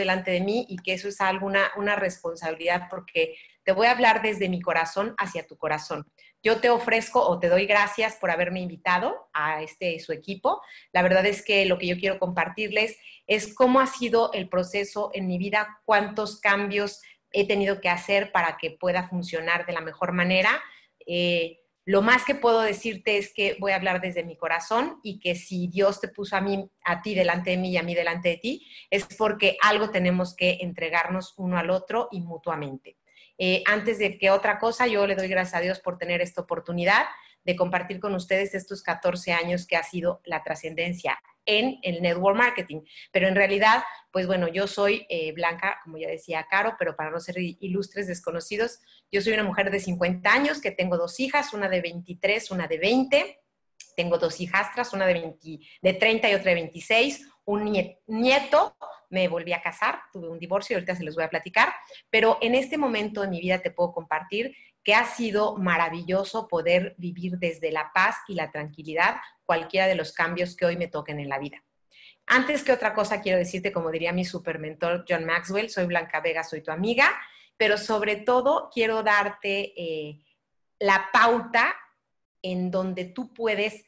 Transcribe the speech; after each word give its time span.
delante 0.00 0.30
de 0.32 0.40
mí 0.40 0.66
y 0.68 0.76
que 0.76 0.94
eso 0.94 1.08
es 1.08 1.20
alguna 1.20 1.70
una 1.76 1.96
responsabilidad 1.96 2.88
porque 2.90 3.36
te 3.62 3.72
voy 3.72 3.86
a 3.86 3.92
hablar 3.92 4.22
desde 4.22 4.48
mi 4.48 4.60
corazón 4.60 5.14
hacia 5.18 5.46
tu 5.46 5.56
corazón. 5.56 6.04
Yo 6.42 6.60
te 6.60 6.70
ofrezco 6.70 7.20
o 7.20 7.38
te 7.38 7.48
doy 7.48 7.66
gracias 7.66 8.16
por 8.16 8.30
haberme 8.30 8.60
invitado 8.60 9.28
a 9.32 9.62
este 9.62 10.00
su 10.00 10.12
equipo. 10.12 10.62
La 10.92 11.02
verdad 11.02 11.26
es 11.26 11.44
que 11.44 11.66
lo 11.66 11.78
que 11.78 11.86
yo 11.86 11.98
quiero 11.98 12.18
compartirles 12.18 12.96
es 13.26 13.54
cómo 13.54 13.78
ha 13.78 13.86
sido 13.86 14.32
el 14.32 14.48
proceso 14.48 15.10
en 15.12 15.26
mi 15.26 15.38
vida, 15.38 15.80
cuántos 15.84 16.40
cambios 16.40 17.00
he 17.32 17.46
tenido 17.46 17.80
que 17.80 17.88
hacer 17.88 18.32
para 18.32 18.56
que 18.56 18.70
pueda 18.70 19.06
funcionar 19.08 19.66
de 19.66 19.74
la 19.74 19.82
mejor 19.82 20.12
manera. 20.12 20.60
Eh, 21.06 21.59
lo 21.84 22.02
más 22.02 22.24
que 22.24 22.34
puedo 22.34 22.60
decirte 22.60 23.16
es 23.16 23.32
que 23.32 23.56
voy 23.58 23.72
a 23.72 23.76
hablar 23.76 24.00
desde 24.00 24.22
mi 24.22 24.36
corazón 24.36 25.00
y 25.02 25.18
que 25.18 25.34
si 25.34 25.66
Dios 25.68 26.00
te 26.00 26.08
puso 26.08 26.36
a 26.36 26.40
mí, 26.40 26.70
a 26.84 27.02
ti 27.02 27.14
delante 27.14 27.50
de 27.50 27.56
mí 27.56 27.70
y 27.70 27.76
a 27.78 27.82
mí 27.82 27.94
delante 27.94 28.28
de 28.30 28.36
ti, 28.36 28.66
es 28.90 29.06
porque 29.16 29.56
algo 29.62 29.90
tenemos 29.90 30.36
que 30.36 30.58
entregarnos 30.60 31.34
uno 31.36 31.58
al 31.58 31.70
otro 31.70 32.08
y 32.10 32.20
mutuamente. 32.20 32.98
Eh, 33.38 33.62
antes 33.66 33.98
de 33.98 34.18
que 34.18 34.30
otra 34.30 34.58
cosa, 34.58 34.86
yo 34.86 35.06
le 35.06 35.16
doy 35.16 35.28
gracias 35.28 35.54
a 35.54 35.62
Dios 35.62 35.80
por 35.80 35.96
tener 35.96 36.20
esta 36.20 36.42
oportunidad 36.42 37.06
de 37.44 37.56
compartir 37.56 37.98
con 37.98 38.14
ustedes 38.14 38.54
estos 38.54 38.82
14 38.82 39.32
años 39.32 39.66
que 39.66 39.76
ha 39.76 39.82
sido 39.82 40.20
la 40.24 40.42
trascendencia 40.42 41.18
en 41.50 41.78
el 41.82 42.00
network 42.00 42.36
marketing. 42.36 42.82
Pero 43.10 43.26
en 43.26 43.34
realidad, 43.34 43.82
pues 44.12 44.26
bueno, 44.26 44.46
yo 44.46 44.68
soy 44.68 45.04
eh, 45.08 45.32
Blanca, 45.32 45.80
como 45.82 45.98
ya 45.98 46.08
decía 46.08 46.46
Caro, 46.48 46.76
pero 46.78 46.94
para 46.94 47.10
no 47.10 47.18
ser 47.18 47.36
ilustres 47.38 48.06
desconocidos, 48.06 48.80
yo 49.10 49.20
soy 49.20 49.32
una 49.32 49.42
mujer 49.42 49.70
de 49.70 49.80
50 49.80 50.32
años 50.32 50.60
que 50.60 50.70
tengo 50.70 50.96
dos 50.96 51.18
hijas, 51.18 51.52
una 51.52 51.68
de 51.68 51.80
23, 51.80 52.50
una 52.52 52.68
de 52.68 52.78
20. 52.78 53.40
Tengo 53.96 54.18
dos 54.18 54.40
hijastras, 54.40 54.92
una 54.92 55.06
de, 55.06 55.14
20, 55.14 55.58
de 55.82 55.92
30 55.92 56.30
y 56.30 56.34
otra 56.34 56.50
de 56.50 56.54
26, 56.54 57.28
un 57.44 57.64
nieto, 58.06 58.76
me 59.10 59.26
volví 59.26 59.52
a 59.52 59.60
casar, 59.60 60.02
tuve 60.12 60.28
un 60.28 60.38
divorcio 60.38 60.74
y 60.74 60.76
ahorita 60.76 60.94
se 60.94 61.02
los 61.02 61.16
voy 61.16 61.24
a 61.24 61.30
platicar, 61.30 61.74
pero 62.08 62.38
en 62.40 62.54
este 62.54 62.78
momento 62.78 63.22
de 63.22 63.28
mi 63.28 63.40
vida 63.40 63.58
te 63.58 63.72
puedo 63.72 63.92
compartir 63.92 64.54
que 64.82 64.94
ha 64.94 65.04
sido 65.04 65.56
maravilloso 65.56 66.48
poder 66.48 66.94
vivir 66.98 67.38
desde 67.38 67.70
la 67.70 67.92
paz 67.92 68.16
y 68.28 68.34
la 68.34 68.50
tranquilidad 68.50 69.16
cualquiera 69.44 69.86
de 69.86 69.94
los 69.94 70.12
cambios 70.12 70.56
que 70.56 70.66
hoy 70.66 70.76
me 70.76 70.88
toquen 70.88 71.20
en 71.20 71.28
la 71.28 71.38
vida. 71.38 71.62
Antes 72.26 72.62
que 72.62 72.72
otra 72.72 72.94
cosa, 72.94 73.20
quiero 73.20 73.38
decirte, 73.38 73.72
como 73.72 73.90
diría 73.90 74.12
mi 74.12 74.24
supermentor 74.24 75.04
John 75.08 75.24
Maxwell, 75.24 75.68
soy 75.68 75.86
Blanca 75.86 76.20
Vega, 76.20 76.44
soy 76.44 76.62
tu 76.62 76.70
amiga, 76.70 77.10
pero 77.56 77.76
sobre 77.76 78.16
todo 78.16 78.70
quiero 78.72 79.02
darte 79.02 79.74
eh, 79.76 80.24
la 80.78 81.08
pauta 81.12 81.74
en 82.40 82.70
donde 82.70 83.04
tú 83.04 83.34
puedes 83.34 83.84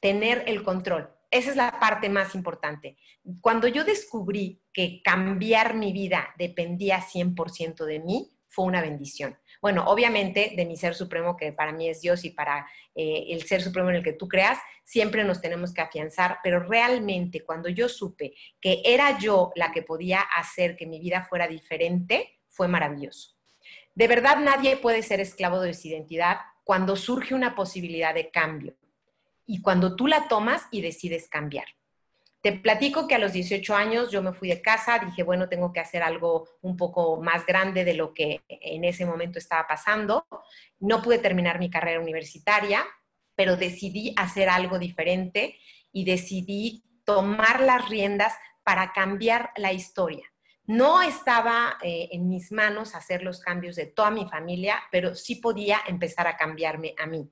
tener 0.00 0.44
el 0.46 0.62
control. 0.62 1.10
Esa 1.30 1.50
es 1.50 1.56
la 1.56 1.80
parte 1.80 2.08
más 2.08 2.34
importante. 2.36 2.96
Cuando 3.40 3.66
yo 3.66 3.84
descubrí 3.84 4.62
que 4.72 5.02
cambiar 5.02 5.74
mi 5.74 5.92
vida 5.92 6.32
dependía 6.38 7.00
100% 7.00 7.84
de 7.84 7.98
mí, 7.98 8.30
fue 8.46 8.66
una 8.66 8.80
bendición. 8.80 9.36
Bueno, 9.64 9.84
obviamente 9.86 10.52
de 10.54 10.66
mi 10.66 10.76
ser 10.76 10.94
supremo, 10.94 11.38
que 11.38 11.50
para 11.50 11.72
mí 11.72 11.88
es 11.88 12.02
Dios 12.02 12.22
y 12.26 12.30
para 12.32 12.68
eh, 12.94 13.28
el 13.30 13.44
ser 13.44 13.62
supremo 13.62 13.88
en 13.88 13.96
el 13.96 14.02
que 14.02 14.12
tú 14.12 14.28
creas, 14.28 14.58
siempre 14.84 15.24
nos 15.24 15.40
tenemos 15.40 15.72
que 15.72 15.80
afianzar, 15.80 16.36
pero 16.42 16.60
realmente 16.60 17.40
cuando 17.40 17.70
yo 17.70 17.88
supe 17.88 18.34
que 18.60 18.82
era 18.84 19.18
yo 19.18 19.52
la 19.56 19.72
que 19.72 19.80
podía 19.80 20.20
hacer 20.20 20.76
que 20.76 20.86
mi 20.86 21.00
vida 21.00 21.22
fuera 21.22 21.48
diferente, 21.48 22.40
fue 22.46 22.68
maravilloso. 22.68 23.38
De 23.94 24.06
verdad 24.06 24.36
nadie 24.36 24.76
puede 24.76 25.02
ser 25.02 25.20
esclavo 25.20 25.62
de 25.62 25.72
su 25.72 25.88
identidad 25.88 26.40
cuando 26.62 26.94
surge 26.94 27.34
una 27.34 27.54
posibilidad 27.54 28.12
de 28.12 28.30
cambio 28.30 28.76
y 29.46 29.62
cuando 29.62 29.96
tú 29.96 30.08
la 30.08 30.28
tomas 30.28 30.66
y 30.72 30.82
decides 30.82 31.26
cambiar. 31.26 31.68
Te 32.44 32.52
platico 32.52 33.08
que 33.08 33.14
a 33.14 33.18
los 33.18 33.32
18 33.32 33.74
años 33.74 34.10
yo 34.10 34.22
me 34.22 34.34
fui 34.34 34.50
de 34.50 34.60
casa, 34.60 34.98
dije, 34.98 35.22
bueno, 35.22 35.48
tengo 35.48 35.72
que 35.72 35.80
hacer 35.80 36.02
algo 36.02 36.46
un 36.60 36.76
poco 36.76 37.16
más 37.22 37.46
grande 37.46 37.86
de 37.86 37.94
lo 37.94 38.12
que 38.12 38.42
en 38.46 38.84
ese 38.84 39.06
momento 39.06 39.38
estaba 39.38 39.66
pasando. 39.66 40.26
No 40.78 41.00
pude 41.00 41.20
terminar 41.20 41.58
mi 41.58 41.70
carrera 41.70 42.00
universitaria, 42.00 42.84
pero 43.34 43.56
decidí 43.56 44.12
hacer 44.18 44.50
algo 44.50 44.78
diferente 44.78 45.58
y 45.90 46.04
decidí 46.04 46.84
tomar 47.06 47.62
las 47.62 47.88
riendas 47.88 48.34
para 48.62 48.92
cambiar 48.92 49.48
la 49.56 49.72
historia. 49.72 50.30
No 50.66 51.00
estaba 51.00 51.78
eh, 51.82 52.10
en 52.12 52.28
mis 52.28 52.52
manos 52.52 52.94
hacer 52.94 53.22
los 53.22 53.40
cambios 53.40 53.74
de 53.76 53.86
toda 53.86 54.10
mi 54.10 54.28
familia, 54.28 54.82
pero 54.92 55.14
sí 55.14 55.36
podía 55.36 55.80
empezar 55.86 56.26
a 56.26 56.36
cambiarme 56.36 56.94
a 56.98 57.06
mí. 57.06 57.26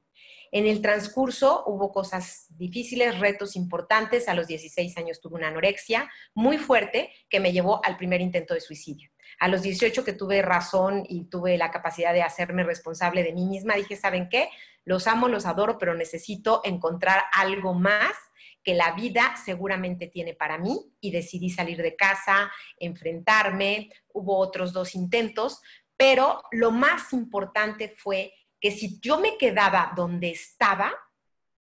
En 0.55 0.67
el 0.67 0.83
transcurso 0.83 1.65
hubo 1.67 1.91
cosas 1.91 2.47
difíciles, 2.51 3.19
retos 3.19 3.57
importantes. 3.57 4.29
A 4.29 4.35
los 4.35 4.47
16 4.47 4.99
años 4.99 5.19
tuve 5.19 5.37
una 5.37 5.49
anorexia 5.49 6.11
muy 6.35 6.59
fuerte 6.59 7.11
que 7.31 7.41
me 7.41 7.53
llevó 7.53 7.83
al 7.83 7.97
primer 7.97 8.21
intento 8.21 8.53
de 8.53 8.61
suicidio. 8.61 9.11
A 9.39 9.49
los 9.49 9.63
18 9.63 10.05
que 10.05 10.13
tuve 10.13 10.43
razón 10.43 11.05
y 11.09 11.25
tuve 11.25 11.57
la 11.57 11.71
capacidad 11.71 12.13
de 12.13 12.23
hacerme 12.23 12.65
responsable 12.65 13.23
de 13.23 13.33
mí 13.33 13.47
misma, 13.47 13.77
dije, 13.77 13.97
¿saben 13.97 14.29
qué? 14.29 14.51
Los 14.85 15.07
amo, 15.07 15.27
los 15.27 15.47
adoro, 15.47 15.79
pero 15.79 15.95
necesito 15.95 16.61
encontrar 16.65 17.25
algo 17.33 17.73
más 17.73 18.13
que 18.63 18.75
la 18.75 18.93
vida 18.93 19.35
seguramente 19.43 20.07
tiene 20.07 20.35
para 20.35 20.59
mí 20.59 20.95
y 21.01 21.13
decidí 21.13 21.49
salir 21.49 21.81
de 21.81 21.97
casa, 21.97 22.53
enfrentarme. 22.79 23.89
Hubo 24.13 24.37
otros 24.37 24.75
dos 24.75 24.95
intentos, 24.95 25.63
pero 25.97 26.43
lo 26.53 26.71
más 26.71 27.15
importante 27.15 27.89
fue 27.89 28.35
que 28.63 28.71
si 28.71 29.01
yo 29.01 29.19
me 29.19 29.37
quedaba 29.37 29.93
donde 29.97 30.31
estaba, 30.31 30.95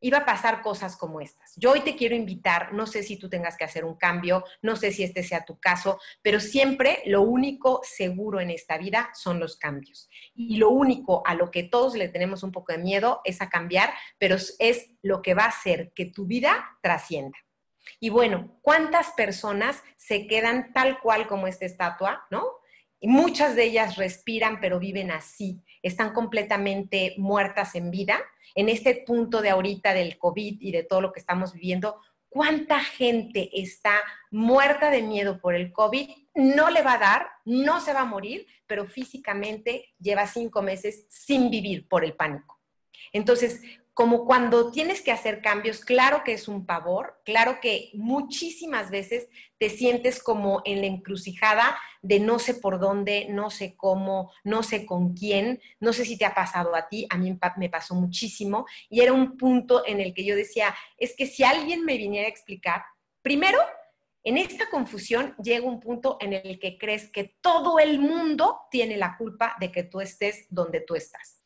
iba 0.01 0.19
a 0.19 0.25
pasar 0.25 0.63
cosas 0.63 0.97
como 0.97 1.21
estas. 1.21 1.53
Yo 1.57 1.73
hoy 1.73 1.81
te 1.81 1.97
quiero 1.97 2.15
invitar, 2.15 2.73
no 2.73 2.87
sé 2.87 3.03
si 3.03 3.17
tú 3.17 3.29
tengas 3.29 3.57
que 3.57 3.65
hacer 3.65 3.85
un 3.85 3.97
cambio, 3.97 4.45
no 4.63 4.77
sé 4.77 4.93
si 4.93 5.03
este 5.03 5.25
sea 5.25 5.45
tu 5.45 5.59
caso, 5.59 5.99
pero 6.23 6.39
siempre 6.39 7.03
lo 7.07 7.23
único 7.23 7.81
seguro 7.83 8.39
en 8.39 8.51
esta 8.51 8.79
vida 8.79 9.11
son 9.15 9.41
los 9.41 9.57
cambios. 9.57 10.09
Y 10.33 10.59
lo 10.59 10.71
único 10.71 11.27
a 11.27 11.35
lo 11.35 11.51
que 11.51 11.65
todos 11.65 11.97
le 11.97 12.09
tenemos 12.09 12.45
un 12.45 12.53
poco 12.53 12.73
de 12.73 12.79
miedo 12.79 13.21
es 13.25 13.43
a 13.43 13.49
cambiar, 13.49 13.93
pero 14.17 14.37
es 14.37 14.91
lo 15.03 15.23
que 15.23 15.35
va 15.35 15.45
a 15.45 15.49
hacer 15.49 15.93
que 15.93 16.07
tu 16.07 16.27
vida 16.27 16.79
trascienda. 16.83 17.39
Y 17.99 18.11
bueno, 18.11 18.59
¿cuántas 18.63 19.11
personas 19.13 19.83
se 19.97 20.29
quedan 20.29 20.73
tal 20.73 21.01
cual 21.01 21.27
como 21.27 21.49
esta 21.49 21.65
estatua, 21.65 22.27
no? 22.31 22.45
Muchas 23.06 23.55
de 23.55 23.62
ellas 23.62 23.94
respiran, 23.94 24.59
pero 24.59 24.81
viven 24.81 25.12
así, 25.12 25.62
están 25.81 26.12
completamente 26.12 27.15
muertas 27.19 27.77
en 27.77 27.93
vida. 27.93 28.19
En 28.56 28.69
este 28.69 29.05
punto 29.06 29.43
de 29.43 29.50
ahorita 29.50 29.94
del 29.94 30.19
COVID 30.19 30.61
y 30.61 30.72
de 30.72 30.83
todo 30.83 31.00
lo 31.00 31.12
que 31.12 31.21
estamos 31.21 31.53
viviendo, 31.53 32.00
¿cuánta 32.28 32.81
gente 32.83 33.49
está 33.53 34.00
muerta 34.33 34.91
de 34.91 35.03
miedo 35.03 35.41
por 35.41 35.55
el 35.55 35.72
COVID? 35.72 36.11
No 36.34 36.69
le 36.69 36.83
va 36.83 36.95
a 36.95 36.99
dar, 36.99 37.28
no 37.45 37.81
se 37.81 37.93
va 37.93 38.00
a 38.00 38.06
morir, 38.06 38.45
pero 38.66 38.87
físicamente 38.87 39.95
lleva 40.00 40.27
cinco 40.27 40.61
meses 40.61 41.06
sin 41.09 41.49
vivir 41.49 41.87
por 41.87 42.05
el 42.05 42.15
pánico. 42.15 42.59
Entonces, 43.12 43.62
como 43.97 44.27
cuando 44.27 44.71
tienes 44.73 45.01
que 45.01 45.11
hacer 45.11 45.41
cambios, 45.41 45.83
claro 45.83 46.23
que 46.23 46.34
es 46.34 46.49
un 46.49 46.67
pavor, 46.67 47.19
claro 47.25 47.61
que 47.62 47.93
muchísimas 47.95 48.91
veces 48.91 49.31
te 49.57 49.71
sientes 49.71 50.23
como 50.23 50.61
en 50.67 50.83
la 50.83 50.87
encrucijada 50.87 51.79
de 52.03 52.21
no 52.21 52.39
sé 52.39 52.53
por 52.53 52.79
dónde, 52.79 53.27
no 53.31 53.49
sé 53.49 53.75
cómo, 53.75 54.34
no 54.45 54.62
sé 54.62 54.84
con 54.84 55.15
quién, 55.15 55.62
no 55.81 55.95
sé 55.95 56.05
si 56.05 56.19
te 56.19 56.27
ha 56.27 56.34
pasado 56.34 56.77
a 56.77 56.91
ti, 56.91 57.07
a 57.09 57.17
mí 57.17 57.39
me 57.57 57.71
pasó 57.71 57.95
muchísimo 57.95 58.67
y 58.91 59.01
era 59.01 59.15
un 59.15 59.39
punto 59.39 59.83
en 59.87 59.99
el 59.99 60.13
que 60.13 60.27
yo 60.27 60.37
decía, 60.37 60.75
es 60.99 61.17
que 61.17 61.25
si 61.25 61.43
alguien 61.43 61.83
me 61.83 61.97
viniera 61.97 62.27
a 62.27 62.31
explicar, 62.31 62.83
primero, 63.23 63.61
en 64.23 64.37
esta 64.37 64.69
confusión 64.69 65.34
llega 65.43 65.67
un 65.67 65.81
punto 65.81 66.19
en 66.21 66.34
el 66.34 66.59
que 66.59 66.77
crees 66.77 67.11
que 67.11 67.39
todo 67.41 67.78
el 67.78 67.99
mundo 67.99 68.59
tiene 68.71 68.99
la 68.99 69.17
culpa 69.17 69.57
de 69.59 69.73
que 69.73 69.84
tú 69.84 70.03
estés 70.03 70.45
donde 70.51 70.83
tú 70.83 70.97
estás 70.97 71.46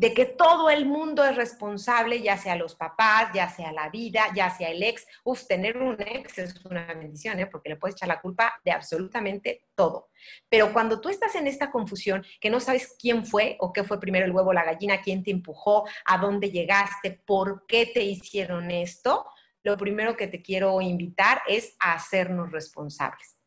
de 0.00 0.14
que 0.14 0.24
todo 0.24 0.70
el 0.70 0.86
mundo 0.86 1.22
es 1.26 1.36
responsable, 1.36 2.22
ya 2.22 2.38
sea 2.38 2.56
los 2.56 2.74
papás, 2.74 3.32
ya 3.34 3.50
sea 3.50 3.70
la 3.70 3.90
vida, 3.90 4.28
ya 4.34 4.48
sea 4.48 4.70
el 4.70 4.82
ex. 4.82 5.06
Uf, 5.24 5.46
tener 5.46 5.76
un 5.76 6.00
ex 6.00 6.38
es 6.38 6.64
una 6.64 6.86
bendición, 6.86 7.38
¿eh? 7.38 7.46
porque 7.46 7.68
le 7.68 7.76
puedes 7.76 7.96
echar 7.96 8.08
la 8.08 8.22
culpa 8.22 8.58
de 8.64 8.72
absolutamente 8.72 9.66
todo. 9.74 10.08
Pero 10.48 10.72
cuando 10.72 11.02
tú 11.02 11.10
estás 11.10 11.34
en 11.34 11.46
esta 11.46 11.70
confusión, 11.70 12.24
que 12.40 12.48
no 12.48 12.60
sabes 12.60 12.96
quién 12.98 13.26
fue 13.26 13.58
o 13.60 13.74
qué 13.74 13.84
fue 13.84 14.00
primero 14.00 14.24
el 14.24 14.32
huevo 14.32 14.48
o 14.48 14.54
la 14.54 14.64
gallina, 14.64 15.02
quién 15.02 15.22
te 15.22 15.32
empujó, 15.32 15.86
a 16.06 16.16
dónde 16.16 16.50
llegaste, 16.50 17.20
por 17.26 17.66
qué 17.66 17.84
te 17.84 18.02
hicieron 18.02 18.70
esto, 18.70 19.26
lo 19.62 19.76
primero 19.76 20.16
que 20.16 20.28
te 20.28 20.40
quiero 20.40 20.80
invitar 20.80 21.42
es 21.46 21.76
a 21.78 21.92
hacernos 21.92 22.50
responsables. 22.52 23.39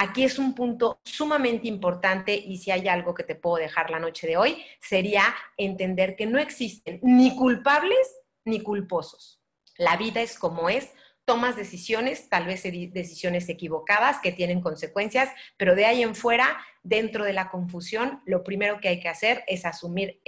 Aquí 0.00 0.22
es 0.22 0.38
un 0.38 0.54
punto 0.54 1.00
sumamente 1.04 1.66
importante 1.66 2.32
y 2.32 2.58
si 2.58 2.70
hay 2.70 2.86
algo 2.86 3.14
que 3.14 3.24
te 3.24 3.34
puedo 3.34 3.56
dejar 3.56 3.90
la 3.90 3.98
noche 3.98 4.28
de 4.28 4.36
hoy, 4.36 4.64
sería 4.80 5.34
entender 5.56 6.14
que 6.14 6.24
no 6.24 6.38
existen 6.38 7.00
ni 7.02 7.34
culpables 7.34 7.98
ni 8.44 8.62
culposos. 8.62 9.42
La 9.76 9.96
vida 9.96 10.22
es 10.22 10.38
como 10.38 10.68
es, 10.68 10.92
tomas 11.24 11.56
decisiones, 11.56 12.28
tal 12.28 12.46
vez 12.46 12.62
decisiones 12.62 13.48
equivocadas 13.48 14.20
que 14.20 14.30
tienen 14.30 14.60
consecuencias, 14.60 15.30
pero 15.56 15.74
de 15.74 15.86
ahí 15.86 16.04
en 16.04 16.14
fuera, 16.14 16.58
dentro 16.84 17.24
de 17.24 17.32
la 17.32 17.50
confusión, 17.50 18.22
lo 18.24 18.44
primero 18.44 18.80
que 18.80 18.88
hay 18.88 19.00
que 19.00 19.08
hacer 19.08 19.42
es 19.48 19.64
asumir 19.64 20.22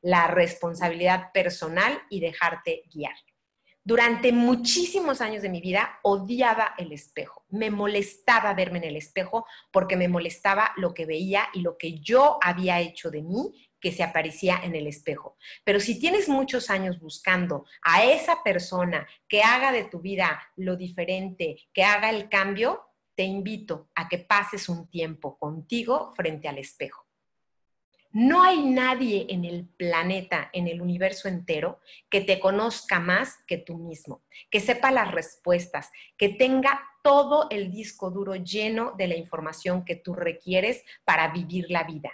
la 0.00 0.28
responsabilidad 0.28 1.32
personal 1.32 2.00
y 2.08 2.20
dejarte 2.20 2.84
guiar. 2.94 3.16
Durante 3.88 4.32
muchísimos 4.32 5.22
años 5.22 5.40
de 5.40 5.48
mi 5.48 5.62
vida 5.62 5.98
odiaba 6.02 6.74
el 6.76 6.92
espejo. 6.92 7.46
Me 7.48 7.70
molestaba 7.70 8.52
verme 8.52 8.76
en 8.80 8.84
el 8.84 8.96
espejo 8.96 9.46
porque 9.70 9.96
me 9.96 10.08
molestaba 10.08 10.72
lo 10.76 10.92
que 10.92 11.06
veía 11.06 11.48
y 11.54 11.62
lo 11.62 11.78
que 11.78 11.98
yo 11.98 12.36
había 12.42 12.80
hecho 12.80 13.10
de 13.10 13.22
mí 13.22 13.50
que 13.80 13.90
se 13.90 14.02
aparecía 14.02 14.60
en 14.62 14.74
el 14.74 14.86
espejo. 14.86 15.38
Pero 15.64 15.80
si 15.80 15.98
tienes 15.98 16.28
muchos 16.28 16.68
años 16.68 17.00
buscando 17.00 17.64
a 17.80 18.04
esa 18.04 18.42
persona 18.42 19.08
que 19.26 19.40
haga 19.40 19.72
de 19.72 19.84
tu 19.84 20.00
vida 20.00 20.38
lo 20.56 20.76
diferente, 20.76 21.56
que 21.72 21.82
haga 21.82 22.10
el 22.10 22.28
cambio, 22.28 22.90
te 23.14 23.22
invito 23.22 23.88
a 23.94 24.06
que 24.06 24.18
pases 24.18 24.68
un 24.68 24.90
tiempo 24.90 25.38
contigo 25.38 26.12
frente 26.14 26.46
al 26.46 26.58
espejo. 26.58 27.07
No 28.10 28.42
hay 28.42 28.62
nadie 28.62 29.26
en 29.28 29.44
el 29.44 29.66
planeta, 29.66 30.48
en 30.54 30.66
el 30.66 30.80
universo 30.80 31.28
entero, 31.28 31.78
que 32.08 32.22
te 32.22 32.40
conozca 32.40 33.00
más 33.00 33.36
que 33.46 33.58
tú 33.58 33.76
mismo, 33.76 34.22
que 34.50 34.60
sepa 34.60 34.90
las 34.90 35.10
respuestas, 35.12 35.90
que 36.16 36.30
tenga 36.30 36.80
todo 37.02 37.48
el 37.50 37.70
disco 37.70 38.10
duro 38.10 38.34
lleno 38.34 38.92
de 38.96 39.08
la 39.08 39.16
información 39.16 39.84
que 39.84 39.94
tú 39.94 40.14
requieres 40.14 40.84
para 41.04 41.28
vivir 41.28 41.66
la 41.68 41.84
vida. 41.84 42.10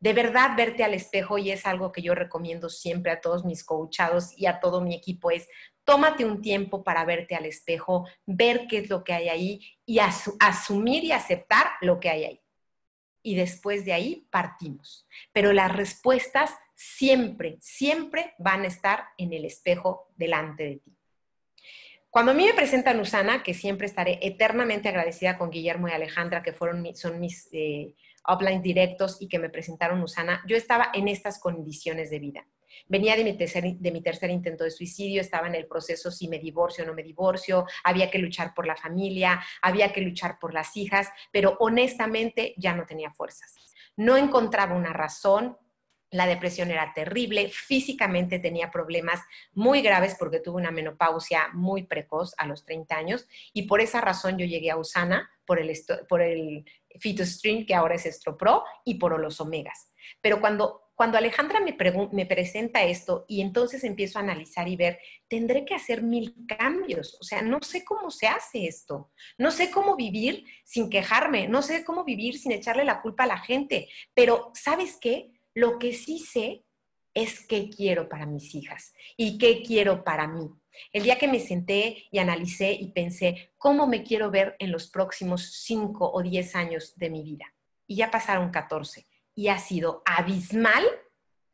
De 0.00 0.14
verdad, 0.14 0.56
verte 0.56 0.82
al 0.82 0.94
espejo, 0.94 1.36
y 1.36 1.50
es 1.50 1.66
algo 1.66 1.92
que 1.92 2.00
yo 2.00 2.14
recomiendo 2.14 2.70
siempre 2.70 3.12
a 3.12 3.20
todos 3.20 3.44
mis 3.44 3.64
coachados 3.64 4.32
y 4.34 4.46
a 4.46 4.60
todo 4.60 4.80
mi 4.80 4.94
equipo, 4.94 5.30
es 5.30 5.46
tómate 5.84 6.24
un 6.24 6.40
tiempo 6.40 6.82
para 6.82 7.04
verte 7.04 7.34
al 7.34 7.44
espejo, 7.44 8.06
ver 8.24 8.66
qué 8.66 8.78
es 8.78 8.88
lo 8.88 9.04
que 9.04 9.12
hay 9.12 9.28
ahí 9.28 9.60
y 9.84 9.98
asumir 9.98 11.04
y 11.04 11.12
aceptar 11.12 11.66
lo 11.82 12.00
que 12.00 12.08
hay 12.08 12.24
ahí 12.24 12.40
y 13.22 13.34
después 13.34 13.84
de 13.84 13.92
ahí 13.92 14.26
partimos. 14.30 15.06
Pero 15.32 15.52
las 15.52 15.74
respuestas 15.74 16.54
siempre, 16.74 17.58
siempre 17.60 18.34
van 18.38 18.62
a 18.62 18.68
estar 18.68 19.04
en 19.18 19.32
el 19.32 19.44
espejo 19.44 20.08
delante 20.16 20.64
de 20.64 20.76
ti. 20.76 20.96
Cuando 22.10 22.32
a 22.32 22.34
mí 22.34 22.46
me 22.46 22.54
presentan 22.54 23.00
Usana, 23.00 23.42
que 23.42 23.52
siempre 23.52 23.86
estaré 23.86 24.18
eternamente 24.22 24.88
agradecida 24.88 25.36
con 25.36 25.50
Guillermo 25.50 25.88
y 25.88 25.92
Alejandra, 25.92 26.42
que 26.42 26.52
fueron, 26.52 26.94
son 26.96 27.20
mis 27.20 27.48
eh, 27.52 27.94
upline 28.26 28.62
directos 28.62 29.18
y 29.20 29.28
que 29.28 29.38
me 29.38 29.50
presentaron 29.50 30.02
Usana, 30.02 30.42
yo 30.46 30.56
estaba 30.56 30.90
en 30.94 31.08
estas 31.08 31.38
condiciones 31.38 32.10
de 32.10 32.18
vida. 32.18 32.46
Venía 32.86 33.16
de 33.16 33.24
mi, 33.24 33.36
tercer, 33.36 34.30
intento 34.30 34.64
de 34.64 34.70
suicidio, 34.70 35.20
estaba 35.20 35.46
en 35.46 35.54
el 35.54 35.66
proceso 35.66 36.10
si 36.10 36.28
me 36.28 36.38
divorcio 36.38 36.84
o 36.84 36.86
no 36.86 36.94
me 36.94 37.02
divorcio, 37.02 37.66
había 37.84 38.10
que 38.10 38.18
luchar 38.18 38.54
por 38.54 38.66
la 38.66 38.76
familia, 38.76 39.40
había 39.62 39.92
que 39.92 40.00
luchar 40.00 40.38
por 40.38 40.54
las 40.54 40.76
hijas, 40.76 41.08
pero 41.32 41.56
honestamente 41.60 42.54
ya 42.56 42.74
no 42.74 42.86
tenía 42.86 43.10
fuerzas. 43.10 43.54
No 43.96 44.16
encontraba 44.16 44.74
una 44.74 44.92
razón, 44.92 45.56
la 46.10 46.26
depresión 46.26 46.70
era 46.70 46.92
terrible, 46.94 47.50
físicamente 47.50 48.38
tenía 48.38 48.70
problemas 48.70 49.20
muy 49.52 49.82
graves 49.82 50.16
porque 50.18 50.40
tuve 50.40 50.56
una 50.56 50.70
menopausia 50.70 51.48
muy 51.52 51.82
precoz 51.82 52.34
a 52.38 52.46
los 52.46 52.64
30 52.64 52.96
años 52.96 53.28
y 53.52 53.62
por 53.62 53.80
esa 53.80 54.00
razón 54.00 54.38
yo 54.38 54.46
llegué 54.46 54.70
a 54.70 54.78
Usana 54.78 55.30
por 55.44 55.60
el, 55.60 55.70
por 56.08 56.22
el 56.22 56.64
Phytostream 56.98 57.66
que 57.66 57.74
ahora 57.74 57.96
es 57.96 58.06
Estropro 58.06 58.64
y 58.84 58.94
por 58.94 59.18
los 59.20 59.40
omegas. 59.40 59.92
Pero 60.22 60.40
cuando 60.40 60.87
cuando 60.98 61.16
Alejandra 61.16 61.60
me, 61.60 61.76
me, 62.10 62.26
presenta 62.26 62.82
esto 62.82 63.24
y 63.28 63.40
entonces 63.40 63.84
empiezo 63.84 64.18
a 64.18 64.22
analizar 64.22 64.66
y 64.66 64.74
ver, 64.74 64.98
tendré 65.28 65.64
que 65.64 65.76
hacer 65.76 66.02
mil 66.02 66.34
cambios. 66.48 67.16
O 67.20 67.22
sea, 67.22 67.40
no 67.40 67.60
sé 67.62 67.84
cómo 67.84 68.10
se 68.10 68.26
hace 68.26 68.66
esto. 68.66 69.12
No 69.38 69.52
sé 69.52 69.70
cómo 69.70 69.94
vivir 69.94 70.44
sin 70.64 70.90
quejarme. 70.90 71.46
No 71.46 71.62
sé 71.62 71.84
cómo 71.84 72.02
vivir 72.02 72.36
sin 72.36 72.50
echarle 72.50 72.84
la 72.84 73.00
culpa 73.00 73.22
a 73.22 73.28
la 73.28 73.38
gente. 73.38 73.88
Pero, 74.12 74.50
¿sabes 74.54 74.98
qué? 75.00 75.30
Lo 75.54 75.78
que 75.78 75.92
sí 75.92 76.18
sé 76.18 76.64
es 77.14 77.46
qué 77.46 77.70
quiero 77.70 78.08
para 78.08 78.26
mis 78.26 78.52
hijas 78.56 78.92
y 79.16 79.38
qué 79.38 79.62
quiero 79.62 80.02
para 80.02 80.26
mí. 80.26 80.50
El 80.92 81.04
día 81.04 81.16
que 81.16 81.28
me 81.28 81.38
senté 81.38 82.08
y 82.10 82.18
analicé 82.18 82.72
y 82.72 82.90
pensé, 82.90 83.52
¿cómo 83.56 83.86
me 83.86 84.02
quiero 84.02 84.32
ver 84.32 84.56
en 84.58 84.72
los 84.72 84.90
próximos 84.90 85.62
cinco 85.62 86.10
o 86.10 86.24
diez 86.24 86.56
años 86.56 86.96
de 86.96 87.08
mi 87.08 87.22
vida? 87.22 87.54
Y 87.86 87.94
ya 87.94 88.10
pasaron 88.10 88.50
14 88.50 89.07
y 89.38 89.50
ha 89.50 89.58
sido 89.60 90.02
abismal 90.04 90.84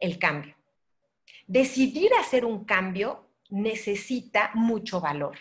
el 0.00 0.19
cambio. 0.19 0.56
Decidir 1.46 2.08
hacer 2.19 2.46
un 2.46 2.64
cambio 2.64 3.28
necesita 3.50 4.52
mucho 4.54 5.02
valor, 5.02 5.36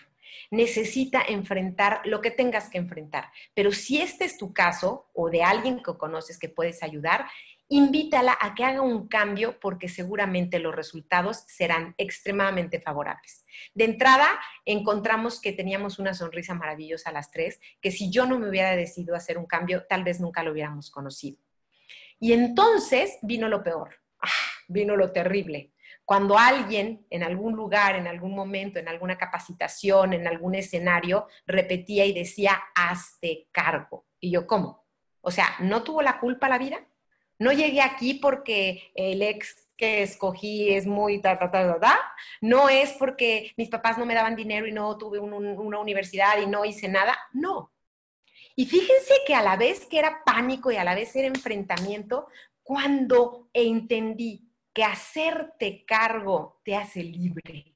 necesita 0.52 1.22
enfrentar 1.26 2.02
lo 2.04 2.20
que 2.20 2.32
tengas 2.32 2.68
que 2.68 2.80
enfrentar. 2.80 3.32
Pero 3.54 3.72
si 3.72 4.02
este 4.02 4.26
es 4.26 4.38
tu 4.38 4.52
caso 4.52 5.10
o 5.14 5.30
de 5.30 5.42
alguien 5.42 5.82
que 5.82 5.98
conoces 5.98 6.38
que 6.38 6.50
puedes 6.50 6.84
ayudar, 6.84 7.28
invítala 7.70 8.38
a 8.42 8.54
que 8.56 8.66
haga 8.66 8.82
un 8.82 9.08
cambio 9.08 9.58
porque 9.62 9.88
seguramente 9.88 10.60
los 10.60 10.76
resultados 10.76 11.46
serán 11.48 11.96
extremadamente 11.98 12.82
favorables. 12.82 13.46
De 13.74 13.86
entrada, 13.86 14.28
encontramos 14.66 15.40
que 15.40 15.54
teníamos 15.54 15.98
una 15.98 16.14
sonrisa 16.14 16.54
maravillosa 16.56 17.10
a 17.10 17.14
las 17.14 17.32
tres, 17.32 17.62
que 17.80 17.90
si 17.90 18.12
yo 18.12 18.26
no 18.26 18.38
me 18.38 18.50
hubiera 18.50 18.76
decidido 18.76 19.16
hacer 19.16 19.38
un 19.38 19.46
cambio, 19.46 19.86
tal 19.88 20.04
vez 20.04 20.20
nunca 20.20 20.44
lo 20.44 20.52
hubiéramos 20.52 20.92
conocido. 20.92 21.38
Y 22.24 22.32
entonces 22.32 23.20
vino 23.22 23.50
lo 23.50 23.62
peor, 23.62 24.00
ah, 24.22 24.30
vino 24.70 24.96
lo 24.96 25.12
terrible. 25.12 25.74
Cuando 26.06 26.38
alguien 26.38 27.06
en 27.10 27.22
algún 27.22 27.54
lugar, 27.54 27.98
en 27.98 28.08
algún 28.08 28.34
momento, 28.34 28.80
en 28.80 28.88
alguna 28.88 29.18
capacitación, 29.18 30.14
en 30.14 30.26
algún 30.26 30.56
escenario, 30.56 31.28
repetía 31.46 32.06
y 32.06 32.14
decía, 32.14 32.64
hazte 32.76 33.50
cargo. 33.52 34.06
Y 34.22 34.32
yo, 34.32 34.48
¿cómo? 34.48 34.86
O 35.20 35.32
sea, 35.32 35.50
¿no 35.60 35.84
tuvo 35.84 36.02
la 36.02 36.22
culpa 36.22 36.48
la 36.48 36.58
vida? 36.58 36.88
No 37.40 37.52
llegué 37.52 37.82
aquí 37.82 38.14
porque 38.14 38.94
el 38.96 39.22
ex 39.22 39.68
que 39.76 40.04
escogí 40.04 40.74
es 40.74 40.88
muy 40.88 41.20
ta, 41.20 41.38
ta, 41.38 41.52
ta, 41.52 41.78
ta, 41.78 42.00
No 42.40 42.70
es 42.70 42.94
porque 42.94 43.52
mis 43.58 43.68
papás 43.68 43.98
no 43.98 44.06
me 44.06 44.14
daban 44.14 44.38
dinero 44.38 44.66
y 44.66 44.72
no 44.72 44.98
tuve 44.98 45.20
una 45.20 45.80
universidad 45.80 46.40
y 46.42 46.46
no 46.46 46.64
hice 46.64 46.88
nada. 46.88 47.18
No, 47.34 47.73
y 48.56 48.66
fíjense 48.66 49.14
que 49.26 49.34
a 49.36 49.42
la 49.42 49.56
vez 49.56 49.86
que 49.86 50.00
era 50.00 50.24
pánico 50.24 50.72
y 50.72 50.76
a 50.76 50.84
la 50.84 50.96
vez 50.96 51.16
era 51.16 51.28
enfrentamiento, 51.28 52.28
cuando 52.62 53.50
entendí 53.54 54.50
que 54.74 54.84
hacerte 54.84 55.86
cargo 55.86 56.62
te 56.64 56.76
hace 56.76 57.04
libre. 57.04 57.76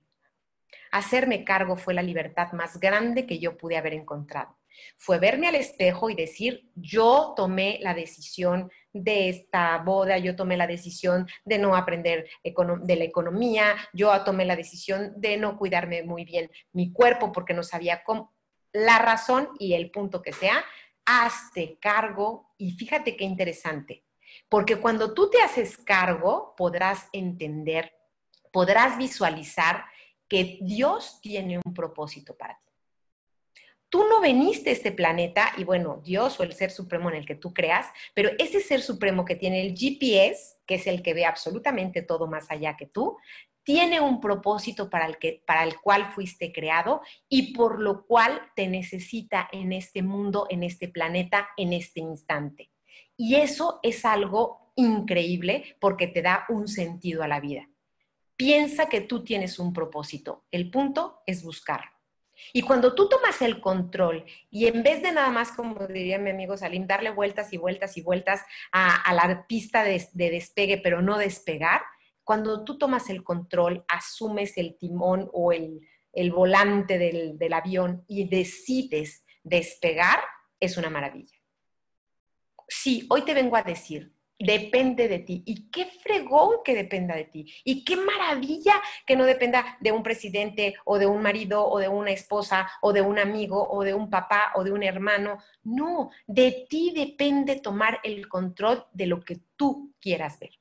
Hacerme 0.91 1.44
cargo 1.44 1.75
fue 1.75 1.94
la 1.94 2.01
libertad 2.01 2.51
más 2.53 2.79
grande 2.79 3.25
que 3.25 3.39
yo 3.39 3.57
pude 3.57 3.77
haber 3.77 3.94
encontrado. 3.94 4.57
Fue 4.95 5.18
verme 5.18 5.47
al 5.47 5.56
espejo 5.56 6.09
y 6.09 6.15
decir, 6.15 6.69
yo 6.75 7.33
tomé 7.35 7.80
la 7.81 7.95
decisión 7.95 8.71
de 8.94 9.30
esta 9.30 9.77
boda, 9.80 10.18
yo 10.19 10.35
tomé 10.35 10.56
la 10.56 10.68
decisión 10.68 11.27
de 11.45 11.57
no 11.57 11.75
aprender 11.75 12.30
de 12.44 12.95
la 12.95 13.03
economía, 13.03 13.75
yo 13.94 14.12
tomé 14.23 14.45
la 14.45 14.56
decisión 14.56 15.13
de 15.18 15.38
no 15.38 15.57
cuidarme 15.57 16.03
muy 16.03 16.25
bien 16.25 16.50
mi 16.73 16.94
cuerpo 16.94 17.31
porque 17.31 17.56
no 17.56 17.63
sabía 17.63 18.03
cómo 18.03 18.36
la 18.77 19.00
razón 19.00 19.50
y 19.59 19.74
el 19.74 19.89
punto 19.89 20.21
que 20.21 20.33
sea, 20.33 20.63
hazte 21.06 21.78
cargo 21.80 22.54
y 22.57 22.71
fíjate 22.71 23.16
qué 23.16 23.23
interesante, 23.23 24.04
porque 24.49 24.78
cuando 24.78 25.13
tú 25.13 25.30
te 25.30 25.42
haces 25.42 25.78
cargo 25.78 26.54
podrás 26.56 27.07
entender, 27.11 27.94
podrás 28.51 28.97
visualizar 28.97 29.85
que 30.28 30.59
Dios 30.61 31.19
tiene 31.21 31.59
un 31.63 31.73
propósito 31.73 32.35
para 32.35 32.56
ti. 32.56 32.71
Tú 33.90 34.04
no 34.09 34.19
veniste 34.19 34.69
a 34.69 34.73
este 34.73 34.92
planeta 34.92 35.54
y 35.57 35.63
bueno, 35.63 36.01
Dios 36.04 36.40
o 36.40 36.44
el 36.44 36.54
ser 36.54 36.71
supremo 36.71 37.09
en 37.09 37.16
el 37.16 37.25
que 37.25 37.35
tú 37.35 37.54
creas, 37.54 37.87
pero 38.13 38.30
ese 38.37 38.59
ser 38.59 38.81
supremo 38.81 39.23
que 39.23 39.37
tiene 39.37 39.61
el 39.61 39.75
GPS, 39.78 40.57
que 40.66 40.75
es 40.75 40.87
el 40.87 41.01
que 41.01 41.13
ve 41.13 41.25
absolutamente 41.25 42.01
todo 42.01 42.28
más 42.28 42.51
allá 42.51 42.75
que 42.75 42.85
tú, 42.85 43.18
tiene 43.68 44.00
un 44.00 44.21
propósito 44.21 44.90
para 44.90 45.06
el, 45.06 45.18
que, 45.18 45.44
para 45.45 45.66
el 45.66 45.78
cual 45.81 46.14
fuiste 46.14 46.54
creado 46.54 47.02
y 47.28 47.54
por 47.54 47.81
lo 47.81 48.06
cual 48.06 48.42
te 48.56 48.66
necesita 48.69 49.50
en 49.52 49.74
este 49.74 50.04
mundo, 50.04 50.47
en 50.50 50.64
este 50.64 50.88
planeta, 50.88 51.50
en 51.57 51.74
este 51.74 52.00
instante. 52.00 52.71
Y 53.18 53.36
eso 53.36 53.81
es 53.83 54.06
algo 54.06 54.71
increíble 54.78 55.76
porque 55.81 56.07
te 56.07 56.21
da 56.21 56.45
un 56.47 56.69
sentido 56.69 57.24
a 57.24 57.28
la 57.28 57.42
vida. 57.42 57.68
Piensa 58.38 58.88
que 58.88 59.02
tú 59.02 59.26
tienes 59.26 59.59
un 59.59 59.74
propósito. 59.74 60.45
El 60.50 60.71
punto 60.71 61.19
es 61.26 61.44
buscarlo. 61.44 61.92
Y 62.54 62.62
cuando 62.62 62.95
tú 62.95 63.09
tomas 63.09 63.42
el 63.42 63.59
control 63.59 64.24
y 64.50 64.68
en 64.68 64.81
vez 64.81 65.02
de 65.02 65.12
nada 65.12 65.30
más, 65.30 65.52
como 65.52 65.88
diría 65.88 66.19
mi 66.19 66.30
amigo 66.30 66.56
Salim, 66.56 66.88
darle 66.88 67.09
vueltas 67.09 67.52
y 67.52 67.57
vueltas 67.57 67.97
y 67.97 68.02
vueltas 68.02 68.45
a, 68.71 69.14
la 69.14 69.45
pista 69.45 69.83
de 69.83 70.09
despegue, 70.14 70.78
pero 70.78 71.02
no 71.02 71.18
despegar, 71.18 71.81
cuando 72.27 72.65
tú 72.65 72.77
tomas 72.77 73.09
el 73.09 73.23
control, 73.23 73.85
asumes 73.87 74.57
el 74.57 74.77
timón 74.77 75.29
o 75.31 75.53
el, 75.53 75.79
volante 76.33 76.97
del, 76.97 77.37
del 77.37 77.53
avión 77.53 78.03
y 78.05 78.27
decides 78.27 79.23
despegar, 79.43 80.19
es 80.59 80.75
una 80.75 80.89
maravilla. 80.89 81.37
Sí, 82.67 83.07
hoy 83.09 83.21
te 83.21 83.33
vengo 83.33 83.55
a 83.55 83.63
decir, 83.63 84.11
depende 84.37 85.07
de 85.07 85.19
ti. 85.19 85.41
Y 85.45 85.71
qué 85.71 85.85
fregón 85.85 86.57
que 86.65 86.75
dependa 86.75 87.15
de 87.15 87.23
ti. 87.23 87.49
Y 87.63 87.85
qué 87.85 87.95
maravilla 87.95 88.73
que 89.05 89.15
no 89.15 89.23
dependa 89.23 89.77
de 89.79 89.93
un 89.93 90.03
presidente 90.03 90.75
o 90.83 90.99
de 90.99 91.05
un 91.05 91.21
marido 91.21 91.65
o 91.65 91.79
de 91.79 91.87
una 91.87 92.11
esposa 92.11 92.69
o 92.81 92.91
de 92.91 92.99
un 92.99 93.19
amigo 93.19 93.69
o 93.69 93.85
de 93.85 93.93
un 93.93 94.09
papá 94.09 94.51
o 94.55 94.65
de 94.65 94.73
un 94.73 94.83
hermano. 94.83 95.37
No, 95.63 96.11
de 96.25 96.67
ti 96.69 96.91
depende 96.93 97.61
tomar 97.61 98.01
el 98.03 98.27
control 98.27 98.85
de 98.91 99.05
lo 99.05 99.21
que 99.21 99.39
tú 99.55 99.93
quieras 100.01 100.37
ver. 100.39 100.51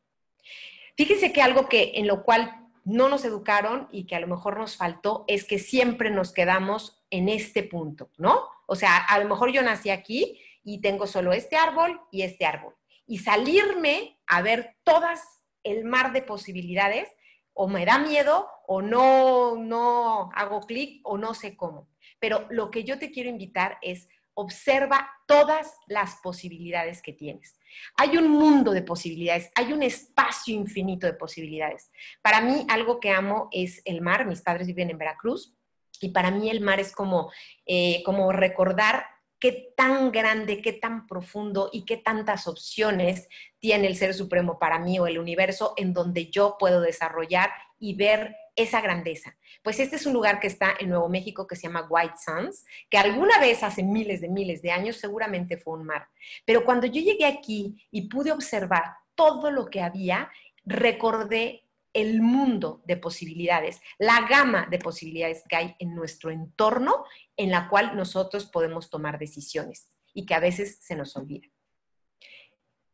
Fíjense 0.96 1.32
que 1.32 1.42
algo 1.42 1.68
que 1.68 1.92
en 1.96 2.06
lo 2.06 2.24
cual 2.24 2.66
no 2.84 3.08
nos 3.08 3.24
educaron 3.24 3.88
y 3.90 4.06
que 4.06 4.16
a 4.16 4.20
lo 4.20 4.28
mejor 4.28 4.58
nos 4.58 4.76
faltó 4.76 5.24
es 5.26 5.44
que 5.44 5.58
siempre 5.58 6.10
nos 6.10 6.32
quedamos 6.32 7.02
en 7.10 7.28
este 7.28 7.62
punto, 7.62 8.10
¿no? 8.16 8.48
O 8.66 8.76
sea, 8.76 8.96
a 8.96 9.18
lo 9.18 9.28
mejor 9.28 9.52
yo 9.52 9.62
nací 9.62 9.90
aquí 9.90 10.40
y 10.64 10.80
tengo 10.80 11.06
solo 11.06 11.32
este 11.32 11.56
árbol 11.56 12.00
y 12.10 12.22
este 12.22 12.46
árbol. 12.46 12.74
Y 13.06 13.18
salirme 13.18 14.18
a 14.26 14.40
ver 14.40 14.76
todas 14.84 15.20
el 15.62 15.84
mar 15.84 16.12
de 16.12 16.22
posibilidades 16.22 17.08
o 17.52 17.68
me 17.68 17.84
da 17.84 17.98
miedo 17.98 18.48
o 18.66 18.82
no, 18.82 19.56
no 19.56 20.30
hago 20.34 20.60
clic 20.60 21.00
o 21.04 21.18
no 21.18 21.34
sé 21.34 21.56
cómo. 21.56 21.88
Pero 22.18 22.46
lo 22.50 22.70
que 22.70 22.84
yo 22.84 22.98
te 22.98 23.10
quiero 23.10 23.30
invitar 23.30 23.78
es 23.82 24.08
observa 24.36 25.10
todas 25.26 25.74
las 25.88 26.16
posibilidades 26.22 27.00
que 27.02 27.12
tienes. 27.12 27.58
Hay 27.96 28.16
un 28.16 28.28
mundo 28.28 28.72
de 28.72 28.82
posibilidades, 28.82 29.50
hay 29.54 29.72
un 29.72 29.82
espacio 29.82 30.54
infinito 30.54 31.06
de 31.06 31.14
posibilidades. 31.14 31.90
Para 32.22 32.40
mí 32.40 32.66
algo 32.68 33.00
que 33.00 33.10
amo 33.10 33.48
es 33.50 33.82
el 33.84 34.02
mar, 34.02 34.26
mis 34.26 34.42
padres 34.42 34.66
viven 34.66 34.90
en 34.90 34.98
Veracruz 34.98 35.56
y 36.00 36.10
para 36.10 36.30
mí 36.30 36.50
el 36.50 36.60
mar 36.60 36.80
es 36.80 36.92
como, 36.92 37.32
eh, 37.64 38.02
como 38.04 38.30
recordar 38.30 39.06
qué 39.38 39.72
tan 39.74 40.12
grande, 40.12 40.60
qué 40.60 40.74
tan 40.74 41.06
profundo 41.06 41.70
y 41.72 41.84
qué 41.84 41.96
tantas 41.96 42.46
opciones 42.46 43.28
tiene 43.58 43.86
el 43.86 43.96
Ser 43.96 44.12
Supremo 44.12 44.58
para 44.58 44.78
mí 44.78 44.98
o 44.98 45.06
el 45.06 45.18
universo 45.18 45.72
en 45.76 45.94
donde 45.94 46.30
yo 46.30 46.56
puedo 46.58 46.82
desarrollar 46.82 47.50
y 47.78 47.94
ver 47.94 48.36
esa 48.56 48.80
grandeza. 48.80 49.36
Pues 49.62 49.78
este 49.78 49.96
es 49.96 50.06
un 50.06 50.14
lugar 50.14 50.40
que 50.40 50.46
está 50.46 50.74
en 50.80 50.88
Nuevo 50.88 51.08
México 51.08 51.46
que 51.46 51.56
se 51.56 51.68
llama 51.68 51.86
White 51.88 52.16
Sands, 52.18 52.64
que 52.90 52.96
alguna 52.96 53.38
vez 53.38 53.62
hace 53.62 53.82
miles 53.82 54.22
de 54.22 54.28
miles 54.28 54.62
de 54.62 54.72
años 54.72 54.96
seguramente 54.96 55.58
fue 55.58 55.74
un 55.74 55.84
mar. 55.84 56.08
Pero 56.44 56.64
cuando 56.64 56.86
yo 56.86 57.02
llegué 57.02 57.26
aquí 57.26 57.86
y 57.90 58.08
pude 58.08 58.32
observar 58.32 58.96
todo 59.14 59.50
lo 59.50 59.66
que 59.66 59.82
había, 59.82 60.30
recordé 60.64 61.64
el 61.92 62.20
mundo 62.20 62.82
de 62.86 62.96
posibilidades, 62.96 63.80
la 63.98 64.26
gama 64.28 64.66
de 64.70 64.78
posibilidades 64.78 65.42
que 65.48 65.56
hay 65.56 65.76
en 65.78 65.94
nuestro 65.94 66.30
entorno 66.30 67.04
en 67.36 67.50
la 67.50 67.68
cual 67.68 67.96
nosotros 67.96 68.46
podemos 68.46 68.90
tomar 68.90 69.18
decisiones 69.18 69.88
y 70.12 70.26
que 70.26 70.34
a 70.34 70.40
veces 70.40 70.78
se 70.80 70.96
nos 70.96 71.16
olvida. 71.16 71.48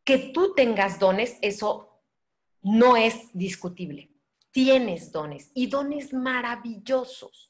Que 0.05 0.17
tú 0.17 0.53
tengas 0.53 0.99
dones, 0.99 1.37
eso 1.41 2.01
no 2.61 2.95
es 2.95 3.29
discutible 3.33 4.12
tienes 4.53 5.11
dones 5.11 5.51
y 5.53 5.67
dones 5.67 6.13
maravillosos. 6.13 7.49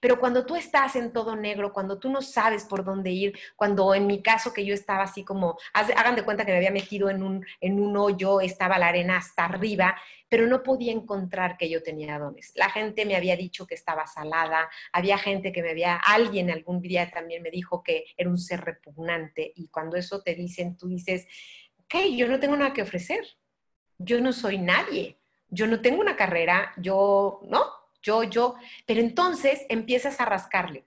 Pero 0.00 0.20
cuando 0.20 0.44
tú 0.44 0.54
estás 0.54 0.96
en 0.96 1.12
todo 1.12 1.34
negro, 1.34 1.72
cuando 1.72 1.98
tú 1.98 2.10
no 2.10 2.20
sabes 2.20 2.64
por 2.64 2.84
dónde 2.84 3.10
ir, 3.10 3.38
cuando 3.56 3.94
en 3.94 4.06
mi 4.06 4.22
caso 4.22 4.52
que 4.52 4.64
yo 4.64 4.74
estaba 4.74 5.04
así 5.04 5.24
como, 5.24 5.56
hagan 5.72 6.14
de 6.14 6.24
cuenta 6.24 6.44
que 6.44 6.52
me 6.52 6.58
había 6.58 6.70
metido 6.70 7.10
en 7.10 7.22
un, 7.22 7.44
en 7.60 7.80
un 7.80 7.96
hoyo, 7.96 8.40
estaba 8.40 8.78
la 8.78 8.88
arena 8.88 9.16
hasta 9.16 9.46
arriba, 9.46 9.96
pero 10.28 10.46
no 10.46 10.62
podía 10.62 10.92
encontrar 10.92 11.56
que 11.56 11.70
yo 11.70 11.82
tenía 11.82 12.18
dones. 12.18 12.52
La 12.54 12.68
gente 12.70 13.06
me 13.06 13.16
había 13.16 13.36
dicho 13.36 13.66
que 13.66 13.74
estaba 13.74 14.06
salada, 14.06 14.68
había 14.92 15.16
gente 15.16 15.52
que 15.52 15.62
me 15.62 15.70
había, 15.70 15.96
alguien 15.96 16.50
algún 16.50 16.80
día 16.82 17.10
también 17.10 17.42
me 17.42 17.50
dijo 17.50 17.82
que 17.82 18.04
era 18.16 18.28
un 18.28 18.38
ser 18.38 18.60
repugnante 18.60 19.52
y 19.56 19.68
cuando 19.68 19.96
eso 19.96 20.22
te 20.22 20.34
dicen, 20.34 20.76
tú 20.76 20.86
dices, 20.86 21.26
ok, 21.78 21.94
yo 22.14 22.28
no 22.28 22.38
tengo 22.38 22.56
nada 22.56 22.74
que 22.74 22.82
ofrecer, 22.82 23.24
yo 23.96 24.20
no 24.20 24.32
soy 24.32 24.58
nadie 24.58 25.18
yo 25.48 25.66
no 25.66 25.80
tengo 25.80 26.00
una 26.00 26.16
carrera, 26.16 26.72
yo, 26.76 27.40
¿no? 27.48 27.64
Yo, 28.02 28.22
yo, 28.24 28.56
pero 28.86 29.00
entonces 29.00 29.64
empiezas 29.68 30.20
a 30.20 30.26
rascarle, 30.26 30.86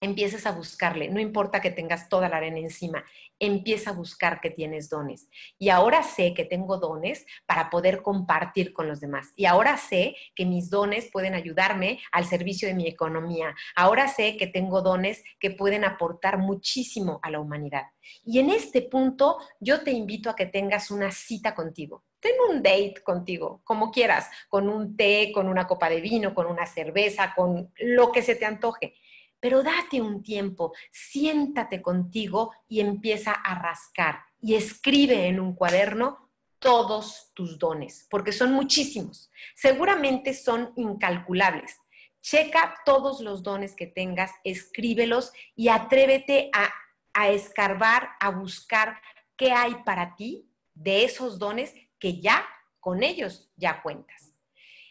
empiezas 0.00 0.46
a 0.46 0.52
buscarle, 0.52 1.08
no 1.08 1.20
importa 1.20 1.60
que 1.60 1.70
tengas 1.70 2.08
toda 2.08 2.28
la 2.28 2.36
arena 2.36 2.58
encima, 2.58 3.04
empieza 3.38 3.90
a 3.90 3.94
buscar 3.94 4.40
que 4.40 4.50
tienes 4.50 4.88
dones. 4.88 5.28
Y 5.58 5.70
ahora 5.70 6.02
sé 6.02 6.34
que 6.34 6.44
tengo 6.44 6.78
dones 6.78 7.26
para 7.46 7.70
poder 7.70 8.02
compartir 8.02 8.72
con 8.72 8.88
los 8.88 9.00
demás. 9.00 9.32
Y 9.36 9.46
ahora 9.46 9.76
sé 9.76 10.16
que 10.34 10.44
mis 10.44 10.70
dones 10.70 11.10
pueden 11.10 11.34
ayudarme 11.34 12.00
al 12.12 12.24
servicio 12.24 12.68
de 12.68 12.74
mi 12.74 12.86
economía. 12.86 13.54
Ahora 13.74 14.08
sé 14.08 14.36
que 14.36 14.46
tengo 14.46 14.82
dones 14.82 15.22
que 15.40 15.50
pueden 15.50 15.84
aportar 15.84 16.38
muchísimo 16.38 17.20
a 17.22 17.30
la 17.30 17.40
humanidad. 17.40 17.84
Y 18.24 18.38
en 18.38 18.50
este 18.50 18.82
punto 18.82 19.38
yo 19.60 19.82
te 19.82 19.90
invito 19.90 20.30
a 20.30 20.36
que 20.36 20.46
tengas 20.46 20.90
una 20.90 21.10
cita 21.10 21.54
contigo 21.54 22.04
ten 22.18 22.34
un 22.50 22.62
date 22.62 23.02
contigo, 23.04 23.60
como 23.62 23.90
quieras, 23.90 24.28
con 24.48 24.68
un 24.68 24.96
té, 24.96 25.30
con 25.32 25.48
una 25.48 25.66
copa 25.66 25.88
de 25.88 26.00
vino, 26.00 26.34
con 26.34 26.46
una 26.46 26.66
cerveza, 26.66 27.32
con 27.36 27.72
lo 27.76 28.10
que 28.10 28.22
se 28.22 28.34
te 28.34 28.44
antoje. 28.46 28.94
Pero 29.40 29.62
date 29.62 30.00
un 30.00 30.22
tiempo, 30.22 30.72
siéntate 30.90 31.82
contigo 31.82 32.52
y 32.68 32.80
empieza 32.80 33.32
a 33.32 33.54
rascar 33.54 34.20
y 34.40 34.54
escribe 34.54 35.26
en 35.26 35.40
un 35.40 35.54
cuaderno 35.54 36.30
todos 36.58 37.30
tus 37.34 37.58
dones, 37.58 38.06
porque 38.10 38.32
son 38.32 38.52
muchísimos. 38.52 39.30
Seguramente 39.54 40.34
son 40.34 40.72
incalculables. 40.76 41.76
Checa 42.20 42.74
todos 42.84 43.20
los 43.20 43.42
dones 43.42 43.76
que 43.76 43.86
tengas, 43.86 44.32
escríbelos 44.42 45.32
y 45.54 45.68
atrévete 45.68 46.50
a, 46.52 46.72
a 47.14 47.30
escarbar, 47.30 48.10
a 48.18 48.30
buscar 48.30 49.00
qué 49.36 49.52
hay 49.52 49.76
para 49.84 50.16
ti 50.16 50.48
de 50.74 51.04
esos 51.04 51.38
dones 51.38 51.74
que 51.98 52.20
ya 52.20 52.44
con 52.80 53.02
ellos 53.02 53.50
ya 53.56 53.82
cuentas. 53.82 54.32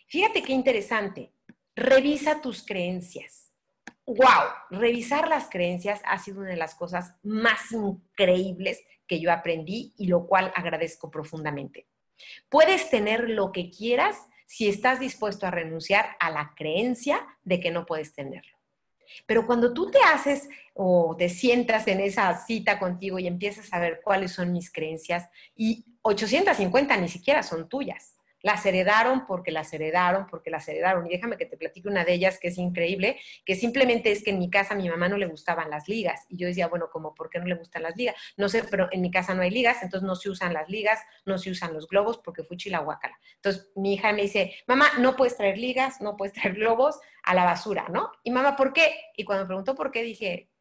Fíjate 0.08 0.44
qué 0.44 0.54
interesante. 0.54 1.34
Revisa 1.76 2.42
tus 2.42 2.66
creencias. 2.66 3.45
¡Wow! 4.06 4.20
Revisar 4.70 5.28
las 5.28 5.50
creencias 5.50 6.02
ha 6.06 6.20
sido 6.20 6.42
una 6.42 6.52
de 6.52 6.58
las 6.58 6.76
cosas 6.76 7.16
más 7.24 7.72
increíbles 7.72 8.82
que 9.08 9.20
yo 9.20 9.32
aprendí 9.32 9.94
y 9.98 10.08
lo 10.08 10.28
cual 10.28 10.52
agradezco 10.56 11.10
profundamente. 11.10 11.88
Puedes 12.50 12.90
tener 12.90 13.30
lo 13.30 13.52
que 13.52 13.70
quieras 13.70 14.18
si 14.46 14.68
estás 14.68 15.00
dispuesto 15.00 15.48
a 15.48 15.52
renunciar 15.52 16.16
a 16.20 16.30
la 16.30 16.54
creencia 16.56 17.26
de 17.44 17.60
que 17.60 17.72
no 17.72 17.86
puedes 17.86 18.14
tenerlo. 18.14 18.56
Pero 19.26 19.46
cuando 19.46 19.74
tú 19.74 19.90
te 19.90 20.00
haces 20.00 20.50
o 20.74 21.16
te 21.18 21.30
sientas 21.30 21.88
en 21.88 22.00
esa 22.00 22.36
cita 22.46 22.80
contigo 22.80 23.18
y 23.20 23.28
empiezas 23.28 23.74
a 23.74 23.80
ver 23.80 24.02
cuáles 24.04 24.32
son 24.32 24.52
mis 24.52 24.72
creencias 24.72 25.30
y 25.56 25.86
850 26.02 26.98
ni 26.98 27.08
siquiera 27.08 27.44
son 27.44 27.70
tuyas. 27.70 28.15
Las 28.46 28.64
heredaron 28.68 29.26
porque 29.26 29.50
las 29.50 29.74
heredaron, 29.74 30.28
porque 30.28 30.52
las 30.52 30.68
heredaron. 30.68 31.08
Y 31.08 31.10
déjame 31.10 31.36
que 31.36 31.48
te 31.48 31.58
platique 31.58 31.90
una 31.90 32.06
de 32.06 32.14
ellas 32.14 32.38
que 32.38 32.50
es 32.50 32.60
increíble, 32.60 33.18
que 33.44 33.56
simplemente 33.56 34.12
es 34.12 34.24
que 34.24 34.30
en 34.30 34.38
mi 34.38 34.52
casa 34.52 34.76
a 34.76 34.78
mi 34.78 34.88
mamá 34.88 35.10
no 35.10 35.18
le 35.18 35.26
gustaban 35.26 35.72
las 35.72 35.88
ligas. 35.88 36.28
Y 36.30 36.38
yo 36.38 36.46
decía, 36.46 36.68
bueno, 36.68 36.92
como, 36.92 37.16
¿por 37.16 37.32
qué 37.32 37.40
no 37.40 37.46
le 37.46 37.56
gustan 37.56 37.82
las 37.82 37.96
ligas? 37.96 38.16
No 38.38 38.48
sé, 38.48 38.64
pero 38.70 38.88
en 38.92 39.02
mi 39.02 39.10
casa 39.10 39.34
no 39.34 39.42
hay 39.42 39.50
ligas, 39.50 39.82
entonces 39.82 40.06
no 40.06 40.16
se 40.16 40.30
usan 40.30 40.54
las 40.54 40.70
ligas, 40.70 41.00
no 41.26 41.40
se 41.40 41.50
usan 41.50 41.74
los 41.74 41.88
globos 41.88 42.20
porque 42.20 42.44
fui 42.44 42.56
chilahuacala. 42.56 43.20
Entonces 43.38 43.72
mi 43.76 43.96
hija 43.96 44.14
me 44.14 44.22
dice, 44.22 44.54
mamá, 44.68 44.92
no 45.00 45.16
puedes 45.16 45.36
traer 45.36 45.58
ligas, 45.58 46.00
no 46.00 46.16
puedes 46.16 46.36
traer 46.36 46.54
globos 46.54 47.00
a 47.24 47.34
la 47.34 47.46
basura, 47.46 47.88
¿no? 47.90 48.12
Y 48.24 48.30
mamá, 48.30 48.56
¿por 48.56 48.74
qué? 48.74 48.94
Y 49.18 49.24
cuando 49.24 49.46
me 49.46 49.48
preguntó 49.48 49.74
por 49.74 49.90
qué, 49.90 50.04
dije, 50.04 50.52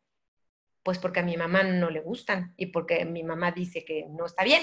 pues 0.82 0.98
porque 0.98 1.20
a 1.20 1.22
mi 1.22 1.36
mamá 1.36 1.64
no 1.64 1.90
le 1.90 2.00
gustan 2.00 2.54
y 2.56 2.66
porque 2.66 3.04
mi 3.04 3.22
mamá 3.24 3.52
dice 3.52 3.84
que 3.84 4.06
no 4.08 4.24
está 4.24 4.42
bien. 4.42 4.62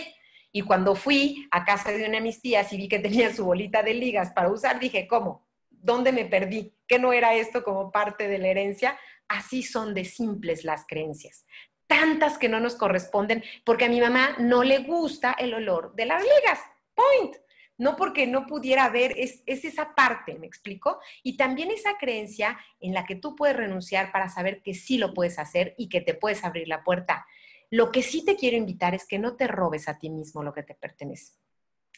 Y 0.52 0.62
cuando 0.62 0.96
fui 0.96 1.48
a 1.52 1.64
casa 1.64 1.92
de 1.92 2.06
una 2.06 2.18
de 2.18 2.22
mis 2.22 2.42
tías 2.42 2.72
y 2.74 2.78
vi 2.78 2.90
que 2.90 3.00
tenía 3.00 3.34
su 3.34 3.46
bolita 3.46 3.84
de 3.84 3.94
ligas 3.94 4.32
para 4.32 4.50
usar, 4.50 4.80
dije, 4.80 5.08
¿cómo? 5.08 5.48
¿Dónde 5.70 6.12
me 6.12 6.26
perdí? 6.26 6.74
¿Qué 6.88 7.00
no 7.00 7.14
era 7.14 7.34
esto 7.36 7.64
como 7.64 7.92
parte 7.92 8.28
de 8.28 8.38
la 8.38 8.50
herencia? 8.50 9.00
Así 9.28 9.64
son 9.64 9.94
de 9.94 10.04
simples 10.04 10.64
las 10.66 10.86
creencias. 10.86 11.46
Tantas 11.88 12.38
que 12.38 12.50
no 12.50 12.60
nos 12.60 12.76
corresponden 12.76 13.44
porque 13.66 13.86
a 13.86 13.90
mi 13.90 14.02
mamá 14.02 14.36
no 14.40 14.64
le 14.64 14.80
gusta 14.80 15.36
el 15.40 15.54
olor 15.54 15.96
de 15.96 16.06
las 16.06 16.22
ligas. 16.22 16.60
Point. 16.94 17.38
No 17.78 17.96
porque 17.96 18.28
no 18.28 18.46
pudiera 18.46 18.90
ver, 18.90 19.14
es, 19.18 19.42
es 19.48 19.66
esa 19.66 19.96
parte, 19.96 20.38
¿me 20.38 20.46
explico? 20.46 21.00
Y 21.24 21.36
también 21.36 21.72
esa 21.72 21.98
creencia 21.98 22.60
en 22.80 22.94
la 22.94 23.06
que 23.06 23.16
tú 23.16 23.36
puedes 23.36 23.56
renunciar 23.56 24.12
para 24.12 24.30
saber 24.30 24.62
que 24.62 24.76
sí 24.76 25.00
lo 25.00 25.16
puedes 25.16 25.40
hacer 25.40 25.74
y 25.80 25.90
que 25.90 26.02
te 26.02 26.14
puedes 26.14 26.44
abrir 26.44 26.68
la 26.68 26.84
puerta. 26.84 27.26
Lo 27.72 27.92
que 27.92 28.04
sí 28.04 28.24
te 28.26 28.36
quiero 28.36 28.58
invitar 28.58 28.94
es 28.94 29.08
que 29.08 29.18
no 29.18 29.36
te 29.36 29.48
robes 29.48 29.88
a 29.88 29.98
ti 29.98 30.10
mismo 30.10 30.44
lo 30.44 30.54
que 30.54 30.62
te 30.62 30.76
pertenece. 30.76 31.34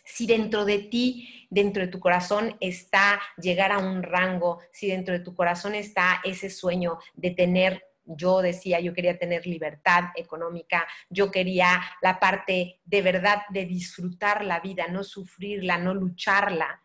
Si 0.06 0.27
dentro 0.27 0.65
de 0.65 0.80
ti, 0.80 1.48
dentro 1.50 1.82
de 1.82 1.88
tu 1.88 2.00
corazón 2.00 2.56
está 2.60 3.20
llegar 3.38 3.72
a 3.72 3.80
un 3.80 4.03
rango, 4.03 4.60
si 4.72 4.88
dentro 4.88 5.13
de 5.13 5.22
tu 5.22 5.34
corazón 5.34 5.74
está 5.75 6.22
ese 6.24 6.50
sueño 6.50 7.00
de 7.15 7.32
tener 7.32 7.84
yo 8.06 8.42
decía, 8.42 8.82
yo 8.82 8.94
quería 8.94 9.18
tener 9.18 9.48
libertad 9.48 10.10
económica, 10.15 10.86
yo 11.10 11.32
quería 11.32 11.82
la 12.01 12.20
parte 12.20 12.82
de 12.84 13.01
verdad 13.01 13.44
de 13.50 13.65
disfrutar 13.65 14.44
la 14.44 14.60
vida, 14.60 14.88
no 14.89 15.06
sufrirla, 15.06 15.77
no 15.77 15.94
lucharla. 15.94 16.84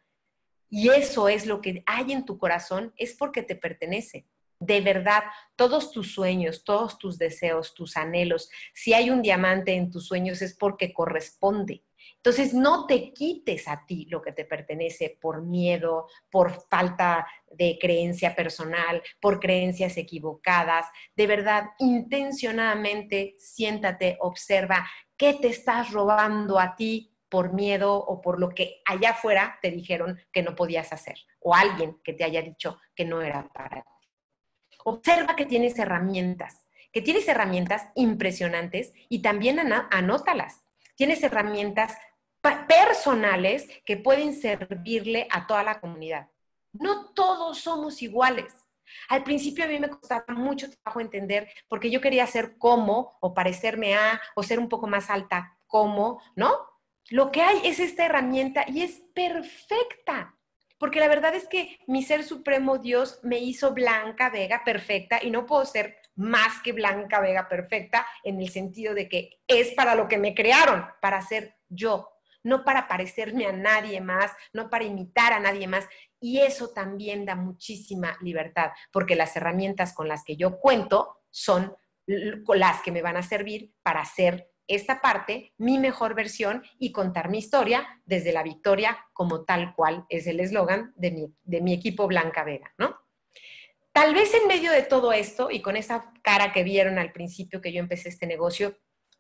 Y 0.71 0.91
eso 0.91 1.29
es 1.29 1.47
lo 1.47 1.61
que 1.61 1.83
hay 1.87 2.13
en 2.13 2.25
tu 2.25 2.39
corazón, 2.39 2.93
es 2.97 3.15
porque 3.15 3.43
te 3.43 3.57
pertenece 3.57 4.27
de 4.61 4.81
verdad 4.81 5.25
todos 5.57 5.93
tus 5.93 6.13
sueños, 6.13 6.65
todos 6.65 6.99
tus 6.99 7.19
deseos, 7.19 7.75
tus 7.75 7.97
anhelos, 7.97 8.51
si 8.75 8.95
hay 8.95 9.11
un 9.11 9.23
diamante 9.23 9.75
en 9.75 9.91
tus 9.91 10.07
sueños 10.07 10.43
es 10.43 10.55
porque 10.55 10.93
corresponde. 10.93 11.85
Entonces, 12.17 12.53
no 12.53 12.87
te 12.87 13.13
quites 13.13 13.69
a 13.69 13.85
ti 13.87 14.07
lo 14.11 14.21
que 14.23 14.33
te 14.33 14.45
pertenece 14.45 15.17
por 15.21 15.43
miedo, 15.43 16.09
por 16.31 16.67
falta 16.69 17.27
de 17.51 17.79
creencia 17.81 18.35
personal, 18.35 19.03
por 19.21 19.39
creencias 19.41 19.97
equivocadas. 19.97 20.87
De 21.15 21.27
verdad, 21.27 21.71
intencionadamente, 21.79 23.37
siéntate, 23.39 24.17
observa 24.21 24.87
qué 25.17 25.35
te 25.35 25.49
estás 25.49 25.93
robando 25.93 26.59
a 26.59 26.75
ti 26.77 27.15
por 27.29 27.53
miedo 27.53 27.95
o 27.95 28.21
por 28.21 28.41
lo 28.41 28.49
que 28.49 28.81
allá 28.87 29.11
afuera 29.11 29.59
te 29.61 29.71
dijeron 29.71 30.19
que 30.33 30.43
no 30.43 30.55
podías 30.55 30.93
hacer 30.93 31.17
o 31.41 31.55
alguien 31.55 32.01
que 32.03 32.15
te 32.15 32.25
haya 32.25 32.43
dicho 32.43 32.79
que 32.95 33.05
no 33.05 33.23
era 33.23 33.49
para 33.53 33.83
ti. 33.83 33.98
Observa 34.89 35.37
que 35.37 35.45
tienes 35.45 35.79
herramientas, 35.79 36.67
que 36.93 37.03
tienes 37.03 37.29
herramientas 37.29 37.89
impresionantes 37.95 38.95
y 39.11 39.21
también 39.21 39.59
anótalas. 39.91 40.65
Tienes 40.97 41.23
herramientas 41.23 41.95
personales 42.67 43.69
que 43.85 43.99
pueden 43.99 44.33
servirle 44.35 45.29
a 45.31 45.47
toda 45.47 45.63
la 45.63 45.79
comunidad. 45.81 46.29
No 46.73 47.13
todos 47.13 47.59
somos 47.59 48.01
iguales. 48.01 48.55
Al 49.11 49.25
principio 49.25 49.67
a 49.67 49.69
mí 49.69 49.79
me 49.79 49.91
costaba 49.91 50.25
mucho 50.29 50.71
trabajo 50.71 51.01
entender 51.01 51.51
porque 51.69 51.91
yo 51.91 52.01
quería 52.01 52.27
ser 52.27 52.57
como 52.57 53.19
o 53.21 53.35
parecerme 53.35 53.95
a 53.95 54.19
o 54.37 54.43
ser 54.43 54.59
un 54.59 54.71
poco 54.71 54.87
más 54.87 55.11
alta 55.11 55.59
como, 55.67 56.23
¿no? 56.35 56.51
Lo 57.11 57.31
que 57.31 57.43
hay 57.43 57.61
es 57.65 57.79
esta 57.79 58.07
herramienta 58.07 58.65
y 58.67 58.81
es 58.81 59.03
perfecta. 59.15 60.38
Porque 60.79 61.01
la 61.01 61.09
verdad 61.09 61.35
es 61.35 61.47
que 61.49 61.79
mi 61.87 62.03
ser 62.03 62.25
supremo 62.25 62.79
Dios 62.79 63.21
me 63.23 63.39
hizo 63.39 63.75
Blanca 63.75 64.31
Vega 64.31 64.63
perfecta 64.65 65.19
y 65.23 65.31
no 65.31 65.45
puedo 65.45 65.65
ser 65.65 65.97
más 66.15 66.61
que 66.63 66.73
Blanca 66.73 67.21
Vega 67.21 67.49
perfecta 67.49 68.07
en 68.23 68.41
el 68.41 68.49
sentido 68.49 68.95
de 68.95 69.09
que 69.09 69.41
es 69.47 69.73
para 69.73 69.95
lo 69.95 70.09
que 70.09 70.19
me 70.19 70.35
crearon, 70.35 70.87
para 71.01 71.21
ser 71.23 71.57
yo, 71.69 72.11
no 72.43 72.65
para 72.65 72.89
parecerme 72.89 73.47
a 73.47 73.53
nadie 73.53 74.01
más, 74.01 74.33
no 74.53 74.71
para 74.71 74.85
imitar 74.85 75.33
a 75.33 75.41
nadie 75.41 75.67
más. 75.67 75.87
Y 76.21 76.41
eso 76.41 76.71
también 76.71 77.25
da 77.25 77.35
muchísima 77.35 78.17
libertad, 78.21 78.71
porque 78.93 79.17
las 79.17 79.37
herramientas 79.37 79.93
con 79.95 80.09
las 80.09 80.25
que 80.25 80.37
yo 80.37 80.59
cuento 80.59 81.19
son 81.31 81.77
las 82.07 82.81
que 82.83 82.93
me 82.93 83.03
van 83.03 83.17
a 83.17 83.23
servir 83.23 83.75
para 83.83 84.05
ser 84.05 84.48
esta 84.69 85.01
parte, 85.01 85.53
mi 85.57 85.79
mejor 85.79 86.15
versión 86.15 86.63
y 86.79 86.93
contar 86.93 87.31
mi 87.31 87.39
historia 87.39 88.01
desde 88.05 88.33
la 88.33 88.43
victoria 88.43 88.99
como 89.13 89.45
tal 89.45 89.75
cual 89.75 90.07
es 90.09 90.27
el 90.27 90.41
eslogan 90.41 90.93
de 90.97 91.11
mi, 91.11 91.35
de 91.45 91.61
mi 91.61 91.73
equipo 91.73 92.07
Blanca 92.07 92.45
Vega, 92.45 92.73
¿no? 92.79 92.97
Tal 93.93 94.15
vez 94.15 94.33
en 94.35 94.47
medio 94.47 94.71
de 94.71 94.83
todo 94.83 95.13
esto 95.13 95.51
y 95.51 95.61
con 95.61 95.77
esa 95.77 96.13
cara 96.23 96.53
que 96.53 96.63
vieron 96.63 96.99
al 96.99 97.11
principio 97.11 97.61
que 97.61 97.73
yo 97.73 97.81
empecé 97.81 98.11
este 98.11 98.27
negocio, 98.29 98.77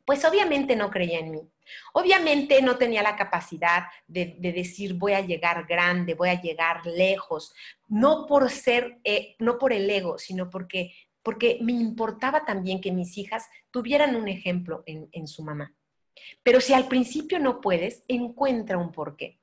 pues 0.08 0.24
obviamente 0.24 0.76
no 0.76 0.90
creía 0.90 1.18
en 1.18 1.30
mí. 1.30 1.50
Obviamente 1.92 2.62
no 2.62 2.78
tenía 2.78 3.02
la 3.02 3.16
capacidad 3.16 3.88
de, 4.06 4.36
decir 4.38 4.94
voy 4.94 5.12
a 5.12 5.20
llegar 5.20 5.66
grande, 5.66 6.14
voy 6.14 6.30
a 6.30 6.40
llegar 6.40 6.86
lejos, 6.86 7.52
no 7.88 8.24
por 8.26 8.48
ser, 8.50 9.00
eh, 9.04 9.36
no 9.38 9.58
por 9.58 9.72
el 9.74 9.90
ego, 9.90 10.16
sino 10.16 10.48
porque 10.48 10.94
porque 11.22 11.58
me 11.60 11.72
importaba 11.72 12.44
también 12.44 12.80
que 12.80 12.92
mis 12.92 13.18
hijas 13.18 13.46
tuvieran 13.70 14.16
un 14.16 14.28
ejemplo 14.28 14.82
en, 14.86 15.26
su 15.26 15.42
mamá. 15.42 15.74
Pero 16.42 16.60
si 16.60 16.72
al 16.72 16.88
principio 16.88 17.38
no 17.38 17.60
puedes, 17.60 18.02
encuentra 18.08 18.78
un 18.78 18.92
porqué. 18.92 19.38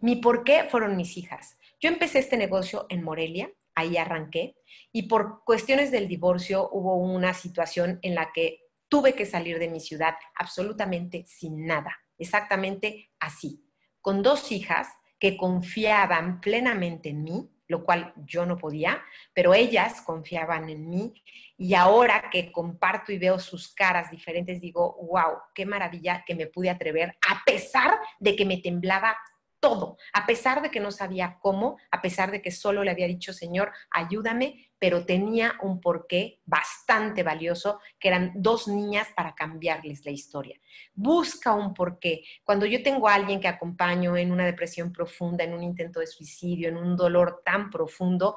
Mi 0.00 0.16
porqué 0.16 0.64
fueron 0.70 0.96
mis 0.96 1.16
hijas. 1.16 1.56
Yo 1.80 1.88
empecé 1.88 2.18
este 2.18 2.36
negocio 2.36 2.86
en 2.88 3.02
Morelia, 3.02 3.50
ahí 3.74 3.96
arranqué, 3.96 4.56
y 4.92 5.02
por 5.02 5.44
cuestiones 5.44 5.90
del 5.90 6.08
divorcio 6.08 6.68
hubo 6.72 6.96
una 6.96 7.34
situación 7.34 7.98
en 8.02 8.14
la 8.14 8.32
que 8.32 8.60
tuve 8.88 9.14
que 9.14 9.26
salir 9.26 9.58
de 9.58 9.68
mi 9.68 9.80
ciudad 9.80 10.14
absolutamente 10.34 11.24
sin 11.26 11.66
nada, 11.66 11.96
exactamente 12.18 13.10
así, 13.20 13.64
con 14.00 14.22
dos 14.22 14.50
hijas 14.50 14.88
que 15.18 15.36
confiaban 15.36 16.40
plenamente 16.40 17.10
en 17.10 17.22
mí, 17.22 17.50
lo 17.68 17.84
cual 17.84 18.12
yo 18.26 18.44
no 18.46 18.56
podía, 18.56 19.02
pero 19.32 19.54
ellas 19.54 20.00
confiaban 20.00 20.68
en 20.68 20.88
mí. 20.88 21.14
Y 21.56 21.74
ahora 21.74 22.30
que 22.30 22.50
comparto 22.50 23.12
y 23.12 23.18
veo 23.18 23.38
sus 23.38 23.72
caras 23.74 24.10
diferentes, 24.10 24.60
digo, 24.60 24.96
wow, 25.02 25.38
qué 25.54 25.66
maravilla 25.66 26.24
que 26.26 26.34
me 26.34 26.46
pude 26.46 26.70
atrever, 26.70 27.16
a 27.28 27.42
pesar 27.44 27.98
de 28.18 28.34
que 28.34 28.44
me 28.44 28.56
temblaba 28.56 29.16
todo, 29.60 29.96
a 30.12 30.26
pesar 30.26 30.62
de 30.62 30.70
que 30.70 30.80
no 30.80 30.90
sabía 30.90 31.38
cómo, 31.40 31.78
a 31.90 32.00
pesar 32.00 32.30
de 32.30 32.40
que 32.40 32.50
solo 32.50 32.84
le 32.84 32.90
había 32.90 33.06
dicho, 33.06 33.32
Señor, 33.32 33.72
ayúdame, 33.90 34.70
pero 34.78 35.04
tenía 35.04 35.54
un 35.62 35.80
porqué 35.80 36.40
bastante 36.44 37.22
valioso, 37.22 37.80
que 37.98 38.08
eran 38.08 38.32
dos 38.36 38.68
niñas 38.68 39.08
para 39.16 39.34
cambiarles 39.34 40.04
la 40.04 40.12
historia. 40.12 40.58
Busca 40.94 41.54
un 41.54 41.74
porqué. 41.74 42.22
Cuando 42.44 42.66
yo 42.66 42.82
tengo 42.82 43.08
a 43.08 43.14
alguien 43.14 43.40
que 43.40 43.48
acompaño 43.48 44.16
en 44.16 44.30
una 44.30 44.46
depresión 44.46 44.92
profunda, 44.92 45.44
en 45.44 45.54
un 45.54 45.62
intento 45.62 46.00
de 46.00 46.06
suicidio, 46.06 46.68
en 46.68 46.76
un 46.76 46.96
dolor 46.96 47.42
tan 47.44 47.70
profundo, 47.70 48.36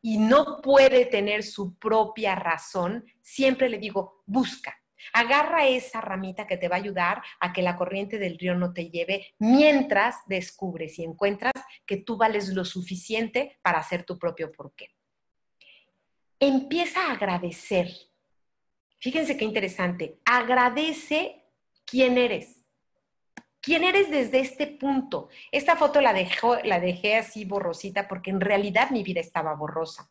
y 0.00 0.18
no 0.18 0.60
puede 0.60 1.06
tener 1.06 1.44
su 1.44 1.76
propia 1.78 2.34
razón, 2.34 3.04
siempre 3.20 3.68
le 3.68 3.78
digo, 3.78 4.22
busca, 4.26 4.81
Agarra 5.12 5.66
esa 5.66 6.00
ramita 6.00 6.46
que 6.46 6.56
te 6.56 6.68
va 6.68 6.76
a 6.76 6.80
ayudar 6.80 7.22
a 7.40 7.52
que 7.52 7.62
la 7.62 7.76
corriente 7.76 8.18
del 8.18 8.38
río 8.38 8.54
no 8.54 8.72
te 8.72 8.90
lleve 8.90 9.34
mientras 9.38 10.16
descubres 10.26 10.98
y 10.98 11.04
encuentras 11.04 11.52
que 11.86 11.98
tú 11.98 12.16
vales 12.16 12.48
lo 12.48 12.64
suficiente 12.64 13.58
para 13.62 13.78
hacer 13.78 14.04
tu 14.04 14.18
propio 14.18 14.52
porqué. 14.52 14.90
Empieza 16.38 17.06
a 17.06 17.12
agradecer. 17.12 17.88
Fíjense 18.98 19.36
qué 19.36 19.44
interesante. 19.44 20.18
Agradece 20.24 21.44
quién 21.84 22.18
eres. 22.18 22.62
¿Quién 23.60 23.84
eres 23.84 24.10
desde 24.10 24.40
este 24.40 24.66
punto? 24.66 25.28
Esta 25.52 25.76
foto 25.76 26.00
la, 26.00 26.12
la 26.64 26.80
dejé 26.80 27.16
así 27.16 27.44
borrosita 27.44 28.08
porque 28.08 28.30
en 28.30 28.40
realidad 28.40 28.90
mi 28.90 29.04
vida 29.04 29.20
estaba 29.20 29.54
borrosa. 29.54 30.10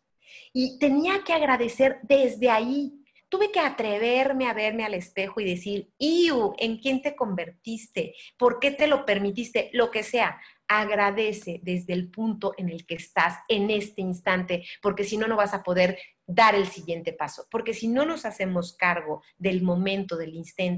Y 0.54 0.80
tenía 0.80 1.26
que 1.26 1.34
agradecer 1.34 2.00
desde 2.04 2.50
ahí, 2.50 3.01
tuve 3.32 3.50
que 3.50 3.62
atreverme 3.62 4.50
a 4.50 4.54
verme 4.54 4.84
al 4.84 4.94
espejo 4.94 5.40
y 5.40 5.46
decir, 5.46 5.90
Iu, 5.98 6.54
¿en 6.58 6.78
quién 6.80 7.02
te 7.02 7.16
convertiste? 7.16 8.14
¿Por 8.38 8.60
qué 8.60 8.72
te 8.72 8.88
lo 8.88 9.06
permitiste? 9.06 9.70
Lo 9.72 9.90
que 9.90 10.04
sea. 10.04 10.40
Agradece 10.68 11.60
desde 11.64 11.94
el 11.94 12.12
punto 12.12 12.54
en 12.58 12.70
el 12.70 12.86
que 12.86 12.96
estás 12.96 13.40
en 13.48 13.72
este 13.72 14.02
instante, 14.02 14.66
porque 14.82 15.06
si 15.06 15.18
no, 15.18 15.28
no 15.28 15.38
vas 15.38 15.54
a 15.54 15.64
poder 15.64 15.98
dar 16.26 16.56
el 16.56 16.68
siguiente 16.68 17.14
paso. 17.14 17.48
Porque 17.50 17.74
si 17.74 17.88
no 17.88 18.06
nos 18.06 18.26
hacemos 18.26 18.76
cargo 18.76 19.24
del 19.38 19.62
momento, 19.64 20.18
del, 20.18 20.34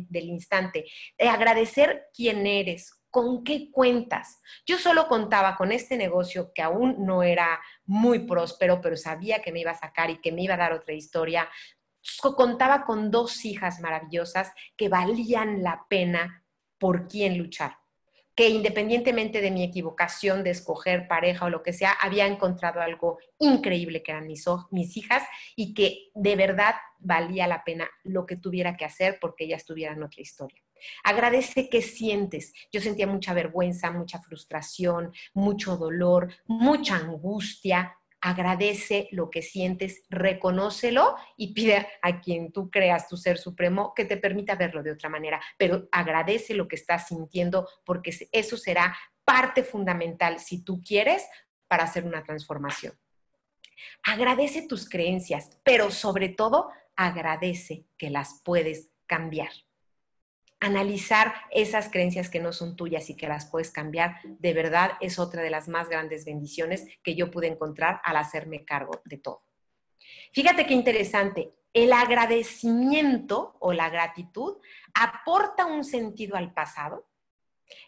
del 0.10 0.26
instante, 0.26 0.86
de 1.18 1.28
agradecer 1.28 2.06
quién 2.14 2.46
eres, 2.46 3.00
¿Con 3.14 3.44
qué 3.44 3.70
cuentas? 3.70 4.42
Yo 4.66 4.80
solo 4.80 5.08
contaba 5.08 5.56
con 5.56 5.72
este 5.72 5.98
negocio 5.98 6.52
que 6.52 6.64
aún 6.64 7.06
no 7.06 7.22
era 7.22 7.62
muy 7.86 8.26
próspero, 8.26 8.82
pero 8.82 8.98
sabía 8.98 9.40
que 9.40 9.52
me 9.52 9.60
iba 9.60 9.70
a 9.70 9.78
sacar 9.78 10.10
y 10.10 10.20
que 10.20 10.32
me 10.32 10.42
iba 10.42 10.56
a 10.56 10.58
dar 10.58 10.74
otra 10.74 10.96
historia 10.96 11.48
contaba 12.36 12.86
con 12.86 13.12
dos 13.12 13.46
hijas 13.46 13.80
maravillosas 13.80 14.52
que 14.76 14.90
valían 14.90 15.64
la 15.64 15.86
pena 15.90 16.44
por 16.78 17.08
quién 17.08 17.38
luchar, 17.38 17.78
que 18.36 18.50
independientemente 18.50 19.42
de 19.42 19.52
mi 19.52 19.64
equivocación 19.64 20.44
de 20.44 20.50
escoger 20.50 21.08
pareja 21.08 21.46
o 21.46 21.50
lo 21.50 21.64
que 21.64 21.74
sea, 21.74 21.92
había 21.92 22.28
encontrado 22.28 22.82
algo 22.82 23.20
increíble 23.40 24.04
que 24.04 24.12
eran 24.12 24.28
mis, 24.28 24.98
hijas 24.98 25.24
y 25.56 25.74
que 25.74 26.10
de 26.16 26.36
verdad 26.36 26.76
valía 27.00 27.48
la 27.48 27.64
pena 27.64 27.90
lo 28.04 28.26
que 28.26 28.36
tuviera 28.36 28.76
que 28.76 28.86
hacer 28.86 29.18
porque 29.22 29.46
ellas 29.46 29.66
tuvieran 29.66 30.04
otra 30.04 30.22
historia. 30.22 30.62
Agradece 31.04 31.70
qué 31.70 31.82
sientes. 31.82 32.54
Yo 32.72 32.82
sentía 32.82 33.08
mucha 33.08 33.34
vergüenza, 33.34 33.92
mucha 33.92 34.20
frustración, 34.20 35.14
mucho 35.34 35.78
dolor, 35.78 36.34
mucha 36.46 36.98
angustia, 36.98 37.98
agradece 38.24 39.10
lo 39.12 39.30
que 39.30 39.42
sientes, 39.42 40.04
reconócelo 40.10 41.18
y 41.36 41.54
pide 41.54 41.86
a 42.02 42.22
quien 42.22 42.54
tú 42.54 42.72
creas 42.72 43.10
tu 43.10 43.18
ser 43.18 43.38
supremo 43.38 43.94
que 43.94 44.06
te 44.06 44.16
permita 44.16 44.56
verlo 44.56 44.82
de 44.82 44.94
otra 44.94 45.10
manera, 45.10 45.42
pero 45.58 45.90
agradece 45.92 46.54
lo 46.54 46.70
que 46.70 46.78
estás 46.78 47.10
sintiendo 47.10 47.68
porque 47.84 48.16
eso 48.32 48.56
será 48.56 48.96
parte 49.26 49.66
fundamental 49.66 50.40
si 50.40 50.64
tú 50.64 50.82
quieres 50.82 51.28
para 51.68 51.84
hacer 51.84 52.06
una 52.06 52.24
transformación. 52.24 52.98
Agradece 54.04 54.68
tus 54.70 54.88
creencias, 54.88 55.60
pero 55.66 55.92
sobre 55.92 56.30
todo 56.30 56.70
agradece 56.96 57.88
que 57.98 58.10
las 58.10 58.42
puedes 58.46 58.90
cambiar 59.06 59.52
analizar 60.64 61.34
esas 61.52 61.90
creencias 61.90 62.30
que 62.30 62.40
no 62.40 62.54
son 62.54 62.78
tuyas 62.78 63.10
y 63.10 63.18
que 63.18 63.28
las 63.28 63.46
puedes 63.48 63.70
cambiar, 63.70 64.16
de 64.24 64.54
verdad 64.54 64.92
es 65.02 65.20
otra 65.20 65.42
de 65.42 65.50
las 65.50 65.68
más 65.68 65.90
grandes 65.90 66.24
bendiciones 66.24 66.88
que 67.04 67.16
yo 67.16 67.30
pude 67.30 67.48
encontrar 67.48 68.00
al 68.06 68.16
hacerme 68.16 68.64
cargo 68.64 69.02
de 69.04 69.18
todo. 69.18 69.44
Fíjate 70.32 70.66
qué 70.66 70.74
interesante, 70.74 71.54
el 71.74 71.92
agradecimiento 71.92 73.58
o 73.60 73.74
la 73.74 73.90
gratitud 73.90 74.58
aporta 74.94 75.66
un 75.66 75.84
sentido 75.84 76.38
al 76.38 76.54
pasado, 76.54 77.10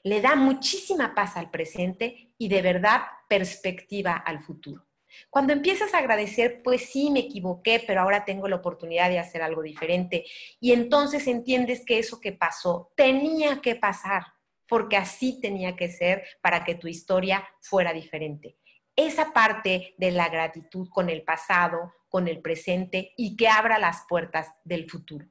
le 0.04 0.20
da 0.20 0.36
muchísima 0.36 1.16
paz 1.16 1.38
al 1.38 1.52
presente 1.52 2.34
y 2.38 2.50
de 2.50 2.62
verdad 2.62 3.02
perspectiva 3.30 4.16
al 4.16 4.42
futuro. 4.42 4.86
Cuando 5.30 5.54
empiezas 5.54 5.93
a 5.93 5.99
agradecer, 5.99 6.62
pues 6.63 6.89
sí, 6.89 7.10
me 7.12 7.21
equivoqué, 7.21 7.84
pero 7.86 8.01
ahora 8.01 8.25
tengo 8.25 8.47
la 8.47 8.58
oportunidad 8.58 9.10
de 9.10 9.19
hacer 9.19 9.41
algo 9.41 9.62
diferente. 9.62 10.25
Y 10.60 10.71
entonces 10.71 11.28
entiendes 11.28 11.84
que 11.86 11.99
eso 11.99 12.19
que 12.19 12.32
pasó 12.32 12.91
tenía 12.95 13.62
que 13.62 13.75
pasar, 13.75 14.23
porque 14.67 14.97
así 14.97 15.39
tenía 15.41 15.75
que 15.75 15.89
ser 15.89 16.23
para 16.41 16.63
que 16.63 16.75
tu 16.75 16.88
historia 16.88 17.47
fuera 17.62 17.93
diferente. 17.93 18.58
Esa 18.95 19.34
parte 19.34 19.93
de 19.97 20.12
la 20.12 20.30
gratitud 20.30 20.88
con 20.89 21.10
el 21.10 21.23
pasado, 21.23 21.93
con 22.10 22.28
el 22.28 22.41
presente 22.41 23.13
y 23.17 23.36
que 23.36 23.49
abra 23.49 23.78
las 23.78 24.06
puertas 24.08 24.47
del 24.63 24.89
futuro. 24.89 25.28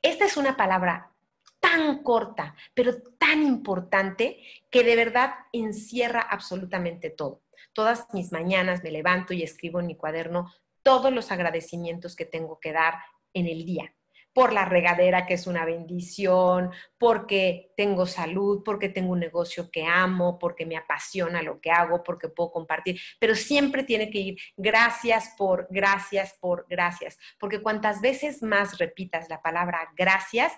Esta 0.00 0.24
es 0.24 0.36
una 0.36 0.56
palabra 0.56 1.12
tan 1.60 2.02
corta, 2.02 2.54
pero 2.74 3.02
tan 3.18 3.42
importante 3.42 4.40
que 4.70 4.84
de 4.84 4.96
verdad 4.96 5.34
encierra 5.52 6.20
absolutamente 6.20 7.10
todo. 7.10 7.42
Todas 7.76 8.06
mis 8.14 8.32
mañanas 8.32 8.82
me 8.82 8.90
levanto 8.90 9.34
y 9.34 9.42
escribo 9.42 9.80
en 9.80 9.86
mi 9.86 9.96
cuaderno 9.96 10.50
todos 10.82 11.12
los 11.12 11.30
agradecimientos 11.30 12.16
que 12.16 12.24
tengo 12.24 12.58
que 12.58 12.72
dar 12.72 12.94
en 13.34 13.46
el 13.46 13.66
día 13.66 13.94
por 14.32 14.52
la 14.54 14.64
regadera, 14.64 15.26
que 15.26 15.34
es 15.34 15.46
una 15.46 15.66
bendición, 15.66 16.70
porque 16.98 17.72
tengo 17.76 18.06
salud, 18.06 18.62
porque 18.64 18.88
tengo 18.88 19.12
un 19.12 19.20
negocio 19.20 19.70
que 19.70 19.86
amo, 19.86 20.38
porque 20.38 20.64
me 20.64 20.76
apasiona 20.76 21.42
lo 21.42 21.60
que 21.60 21.70
hago, 21.70 22.02
porque 22.02 22.28
puedo 22.28 22.50
compartir, 22.50 22.98
pero 23.18 23.34
siempre 23.34 23.82
tiene 23.82 24.10
que 24.10 24.18
ir 24.18 24.36
gracias 24.56 25.34
por, 25.36 25.66
gracias 25.70 26.34
por, 26.40 26.66
gracias, 26.68 27.18
porque 27.38 27.60
cuantas 27.60 28.00
veces 28.00 28.42
más 28.42 28.78
repitas 28.78 29.28
la 29.28 29.42
palabra 29.42 29.90
gracias, 29.96 30.52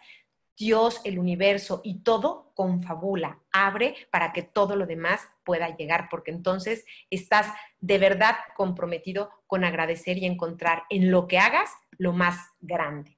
Dios, 0.58 1.00
el 1.04 1.20
universo 1.20 1.80
y 1.84 2.00
todo 2.00 2.50
confabula, 2.54 3.40
abre 3.52 3.94
para 4.10 4.32
que 4.32 4.42
todo 4.42 4.74
lo 4.74 4.86
demás 4.86 5.20
pueda 5.44 5.76
llegar, 5.76 6.08
porque 6.10 6.32
entonces 6.32 6.84
estás 7.10 7.46
de 7.80 7.98
verdad 7.98 8.34
comprometido 8.56 9.30
con 9.46 9.64
agradecer 9.64 10.18
y 10.18 10.26
encontrar 10.26 10.82
en 10.90 11.12
lo 11.12 11.28
que 11.28 11.38
hagas 11.38 11.70
lo 11.96 12.12
más 12.12 12.38
grande. 12.60 13.16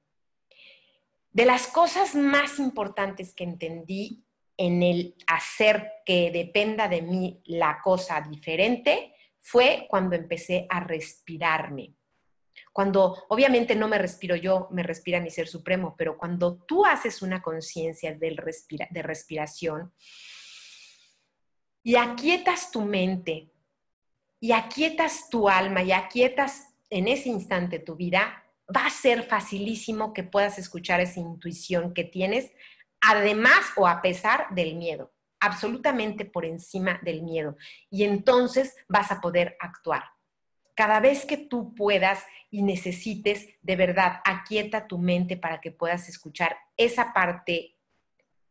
De 1.31 1.45
las 1.45 1.67
cosas 1.67 2.13
más 2.13 2.59
importantes 2.59 3.33
que 3.33 3.43
entendí 3.43 4.23
en 4.57 4.83
el 4.83 5.15
hacer 5.25 5.91
que 6.05 6.29
dependa 6.29 6.87
de 6.87 7.01
mí 7.01 7.41
la 7.45 7.79
cosa 7.83 8.21
diferente 8.21 9.15
fue 9.39 9.87
cuando 9.89 10.15
empecé 10.15 10.67
a 10.69 10.81
respirarme. 10.81 11.95
Cuando 12.73 13.25
obviamente 13.29 13.75
no 13.75 13.87
me 13.87 13.97
respiro 13.97 14.35
yo, 14.35 14.67
me 14.71 14.83
respira 14.83 15.19
mi 15.19 15.29
ser 15.29 15.47
supremo, 15.47 15.95
pero 15.97 16.17
cuando 16.17 16.55
tú 16.55 16.85
haces 16.85 17.21
una 17.21 17.41
conciencia 17.41 18.15
de 18.15 19.01
respiración 19.03 19.93
y 21.83 21.95
aquietas 21.95 22.71
tu 22.71 22.81
mente 22.81 23.51
y 24.39 24.51
aquietas 24.51 25.29
tu 25.29 25.49
alma 25.49 25.83
y 25.83 25.91
aquietas 25.91 26.67
en 26.89 27.07
ese 27.07 27.29
instante 27.29 27.79
tu 27.79 27.95
vida, 27.95 28.43
va 28.75 28.85
a 28.85 28.89
ser 28.89 29.23
facilísimo 29.23 30.13
que 30.13 30.23
puedas 30.23 30.57
escuchar 30.57 30.99
esa 30.99 31.19
intuición 31.19 31.93
que 31.93 32.03
tienes, 32.03 32.51
además 33.01 33.71
o 33.75 33.87
a 33.87 34.01
pesar 34.01 34.47
del 34.51 34.75
miedo, 34.75 35.11
absolutamente 35.39 36.25
por 36.25 36.45
encima 36.45 36.99
del 37.03 37.23
miedo. 37.23 37.57
Y 37.89 38.03
entonces 38.03 38.75
vas 38.87 39.11
a 39.11 39.21
poder 39.21 39.57
actuar. 39.59 40.03
Cada 40.75 40.99
vez 40.99 41.25
que 41.25 41.37
tú 41.37 41.75
puedas 41.75 42.23
y 42.49 42.63
necesites, 42.63 43.47
de 43.61 43.75
verdad, 43.75 44.21
aquieta 44.25 44.87
tu 44.87 44.97
mente 44.97 45.37
para 45.37 45.61
que 45.61 45.71
puedas 45.71 46.09
escuchar 46.09 46.57
esa 46.77 47.13
parte 47.13 47.75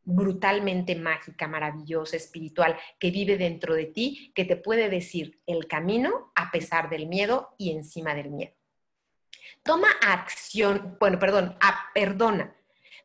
brutalmente 0.04 0.96
mágica, 0.96 1.46
maravillosa, 1.46 2.16
espiritual, 2.16 2.76
que 2.98 3.10
vive 3.10 3.36
dentro 3.36 3.74
de 3.74 3.86
ti, 3.86 4.32
que 4.34 4.44
te 4.44 4.56
puede 4.56 4.88
decir 4.88 5.40
el 5.46 5.66
camino 5.66 6.32
a 6.34 6.50
pesar 6.50 6.88
del 6.90 7.06
miedo 7.06 7.54
y 7.58 7.70
encima 7.72 8.14
del 8.14 8.30
miedo. 8.30 8.52
Toma 9.62 9.88
acción, 10.00 10.96
bueno, 10.98 11.18
perdón, 11.18 11.56
perdona. 11.94 12.56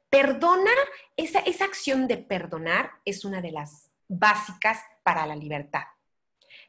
Perdona, 0.10 0.72
esa, 1.18 1.40
esa 1.40 1.66
acción 1.66 2.08
de 2.08 2.18
perdonar 2.18 2.92
es 3.04 3.26
una 3.26 3.42
de 3.42 3.52
las 3.52 3.92
básicas 4.08 4.80
para 5.04 5.26
la 5.26 5.36
libertad. 5.36 5.84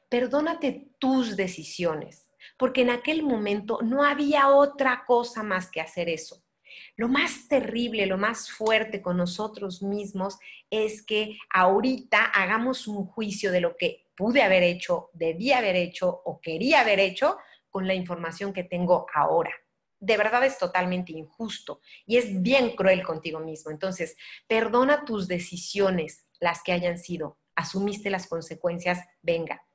Perdónate 0.08 0.88
tus 0.98 1.36
decisiones, 1.36 2.25
porque 2.56 2.82
en 2.82 2.90
aquel 2.90 3.22
momento 3.22 3.80
no 3.82 4.04
había 4.04 4.48
otra 4.48 5.04
cosa 5.06 5.42
más 5.42 5.70
que 5.70 5.80
hacer 5.80 6.08
eso. 6.08 6.42
Lo 6.96 7.08
más 7.08 7.48
terrible, 7.48 8.06
lo 8.06 8.18
más 8.18 8.50
fuerte 8.50 9.02
con 9.02 9.16
nosotros 9.16 9.82
mismos 9.82 10.38
es 10.70 11.04
que 11.04 11.38
ahorita 11.50 12.24
hagamos 12.24 12.86
un 12.86 13.06
juicio 13.06 13.52
de 13.52 13.60
lo 13.60 13.76
que 13.76 14.06
pude 14.16 14.42
haber 14.42 14.62
hecho, 14.62 15.10
debía 15.12 15.58
haber 15.58 15.76
hecho 15.76 16.22
o 16.24 16.40
quería 16.40 16.80
haber 16.80 17.00
hecho 17.00 17.36
con 17.70 17.86
la 17.86 17.94
información 17.94 18.52
que 18.52 18.64
tengo 18.64 19.06
ahora 19.14 19.50
de 20.00 20.16
verdad 20.16 20.44
es 20.44 20.58
totalmente 20.58 21.12
injusto 21.12 21.80
y 22.06 22.16
es 22.16 22.42
bien 22.42 22.76
cruel 22.76 23.02
contigo 23.02 23.40
mismo. 23.40 23.70
Entonces, 23.70 24.16
perdona 24.46 25.04
tus 25.04 25.26
decisiones, 25.28 26.26
las 26.38 26.62
que 26.62 26.72
hayan 26.72 26.98
sido, 26.98 27.38
asumiste 27.54 28.10
las 28.10 28.26
consecuencias, 28.26 29.00
venga. 29.22 29.65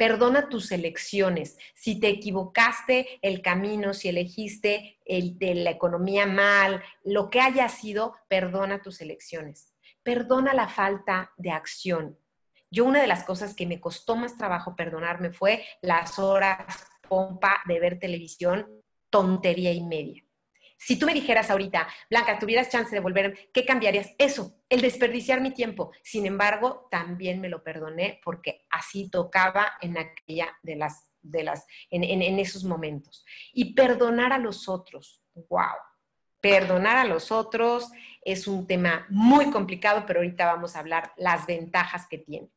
Perdona 0.00 0.48
tus 0.48 0.72
elecciones. 0.72 1.58
Si 1.74 2.00
te 2.00 2.08
equivocaste 2.08 3.18
el 3.20 3.42
camino, 3.42 3.92
si 3.92 4.08
elegiste 4.08 4.98
el 5.04 5.38
de 5.38 5.54
la 5.56 5.72
economía 5.72 6.24
mal, 6.24 6.82
lo 7.04 7.28
que 7.28 7.42
haya 7.42 7.68
sido, 7.68 8.16
perdona 8.26 8.80
tus 8.80 9.02
elecciones. 9.02 9.74
Perdona 10.02 10.54
la 10.54 10.68
falta 10.68 11.32
de 11.36 11.50
acción. 11.50 12.18
Yo 12.70 12.86
una 12.86 13.02
de 13.02 13.08
las 13.08 13.24
cosas 13.24 13.54
que 13.54 13.66
me 13.66 13.78
costó 13.78 14.16
más 14.16 14.38
trabajo 14.38 14.74
perdonarme 14.74 15.32
fue 15.32 15.66
las 15.82 16.18
horas 16.18 16.64
pompa 17.06 17.60
de 17.66 17.78
ver 17.78 17.98
televisión 17.98 18.66
tontería 19.10 19.70
y 19.70 19.82
media. 19.82 20.24
Si 20.82 20.98
tú 20.98 21.04
me 21.04 21.12
dijeras 21.12 21.50
ahorita, 21.50 21.86
Blanca, 22.08 22.38
tuvieras 22.38 22.70
chance 22.70 22.94
de 22.94 23.02
volver, 23.02 23.50
¿qué 23.52 23.66
cambiarías? 23.66 24.14
Eso, 24.16 24.54
el 24.70 24.80
desperdiciar 24.80 25.42
mi 25.42 25.50
tiempo. 25.50 25.92
Sin 26.02 26.24
embargo, 26.24 26.88
también 26.90 27.38
me 27.38 27.50
lo 27.50 27.62
perdoné 27.62 28.18
porque 28.24 28.64
así 28.70 29.10
tocaba 29.10 29.72
en 29.82 29.98
aquella 29.98 30.48
de 30.62 30.76
las, 30.76 31.10
de 31.20 31.44
las, 31.44 31.66
en, 31.90 32.02
en 32.02 32.38
esos 32.38 32.64
momentos. 32.64 33.26
Y 33.52 33.74
perdonar 33.74 34.32
a 34.32 34.38
los 34.38 34.70
otros, 34.70 35.22
wow. 35.50 35.76
Perdonar 36.40 36.96
a 36.96 37.04
los 37.04 37.30
otros 37.30 37.90
es 38.22 38.46
un 38.46 38.66
tema 38.66 39.06
muy 39.10 39.50
complicado, 39.50 40.04
pero 40.06 40.20
ahorita 40.20 40.46
vamos 40.46 40.76
a 40.76 40.78
hablar 40.78 41.12
las 41.18 41.44
ventajas 41.44 42.06
que 42.08 42.16
tiene. 42.16 42.48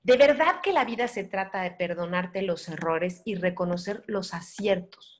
De 0.00 0.16
verdad 0.16 0.60
que 0.62 0.72
la 0.72 0.84
vida 0.84 1.08
se 1.08 1.24
trata 1.24 1.62
de 1.62 1.72
perdonarte 1.72 2.42
los 2.42 2.68
errores 2.68 3.20
y 3.24 3.34
reconocer 3.34 4.04
los 4.06 4.32
aciertos 4.32 5.13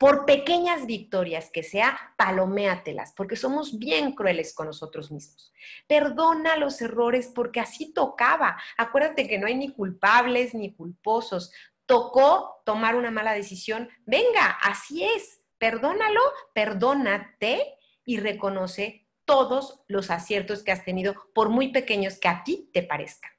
por 0.00 0.24
pequeñas 0.24 0.86
victorias 0.86 1.50
que 1.52 1.62
sea, 1.62 2.14
paloméatelas, 2.16 3.12
porque 3.12 3.36
somos 3.36 3.78
bien 3.78 4.12
crueles 4.12 4.54
con 4.54 4.68
nosotros 4.68 5.12
mismos. 5.12 5.52
Perdona 5.86 6.56
los 6.56 6.80
errores 6.80 7.30
porque 7.34 7.60
así 7.60 7.92
tocaba. 7.92 8.56
Acuérdate 8.78 9.28
que 9.28 9.38
no 9.38 9.46
hay 9.46 9.56
ni 9.56 9.74
culpables 9.74 10.54
ni 10.54 10.72
culposos. 10.72 11.52
Tocó 11.84 12.62
tomar 12.64 12.96
una 12.96 13.10
mala 13.10 13.34
decisión. 13.34 13.90
Venga, 14.06 14.46
así 14.62 15.04
es. 15.04 15.42
Perdónalo, 15.58 16.22
perdónate 16.54 17.76
y 18.02 18.20
reconoce 18.20 19.06
todos 19.26 19.84
los 19.86 20.10
aciertos 20.10 20.62
que 20.62 20.72
has 20.72 20.82
tenido, 20.82 21.14
por 21.34 21.50
muy 21.50 21.72
pequeños 21.72 22.18
que 22.18 22.28
a 22.28 22.42
ti 22.42 22.70
te 22.72 22.82
parezcan. 22.82 23.32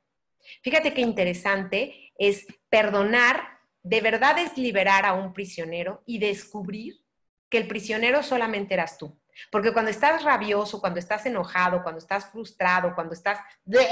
Fíjate 0.62 0.93
qué 0.93 1.02
interesante 1.02 2.13
es 2.19 2.45
perdonar 2.69 3.50
de 3.83 4.01
verdad 4.01 4.37
es 4.39 4.57
liberar 4.57 5.05
a 5.05 5.13
un 5.13 5.33
prisionero 5.33 6.03
y 6.05 6.19
descubrir 6.19 7.03
que 7.49 7.57
el 7.57 7.67
prisionero 7.67 8.23
solamente 8.23 8.73
eras 8.73 8.97
tú. 8.97 9.19
Porque 9.51 9.73
cuando 9.73 9.91
estás 9.91 10.23
rabioso, 10.23 10.79
cuando 10.79 10.99
estás 10.99 11.25
enojado, 11.25 11.83
cuando 11.83 11.99
estás 11.99 12.25
frustrado, 12.31 12.93
cuando 12.95 13.13
estás... 13.13 13.39
de 13.65 13.87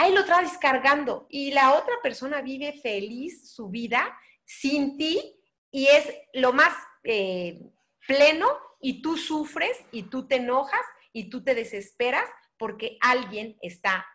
Ahí 0.00 0.14
lo 0.14 0.24
traes 0.24 0.56
cargando 0.58 1.26
y 1.28 1.50
la 1.50 1.74
otra 1.74 1.94
persona 2.04 2.40
vive 2.40 2.72
feliz 2.72 3.50
su 3.50 3.68
vida 3.68 4.16
sin 4.44 4.96
ti 4.96 5.40
y 5.72 5.86
es 5.88 6.14
lo 6.34 6.52
más 6.52 6.72
eh, 7.02 7.60
pleno 8.06 8.46
y 8.80 9.02
tú 9.02 9.16
sufres 9.16 9.76
y 9.90 10.04
tú 10.04 10.28
te 10.28 10.36
enojas 10.36 10.84
y 11.12 11.28
tú 11.30 11.42
te 11.42 11.56
desesperas 11.56 12.30
porque 12.58 12.96
alguien 13.00 13.58
está 13.60 14.06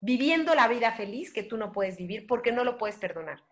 viviendo 0.00 0.56
la 0.56 0.66
vida 0.66 0.90
feliz 0.90 1.32
que 1.32 1.44
tú 1.44 1.56
no 1.56 1.70
puedes 1.70 1.96
vivir 1.96 2.26
porque 2.26 2.50
no 2.50 2.64
lo 2.64 2.76
puedes 2.76 2.96
perdonar. 2.96 3.44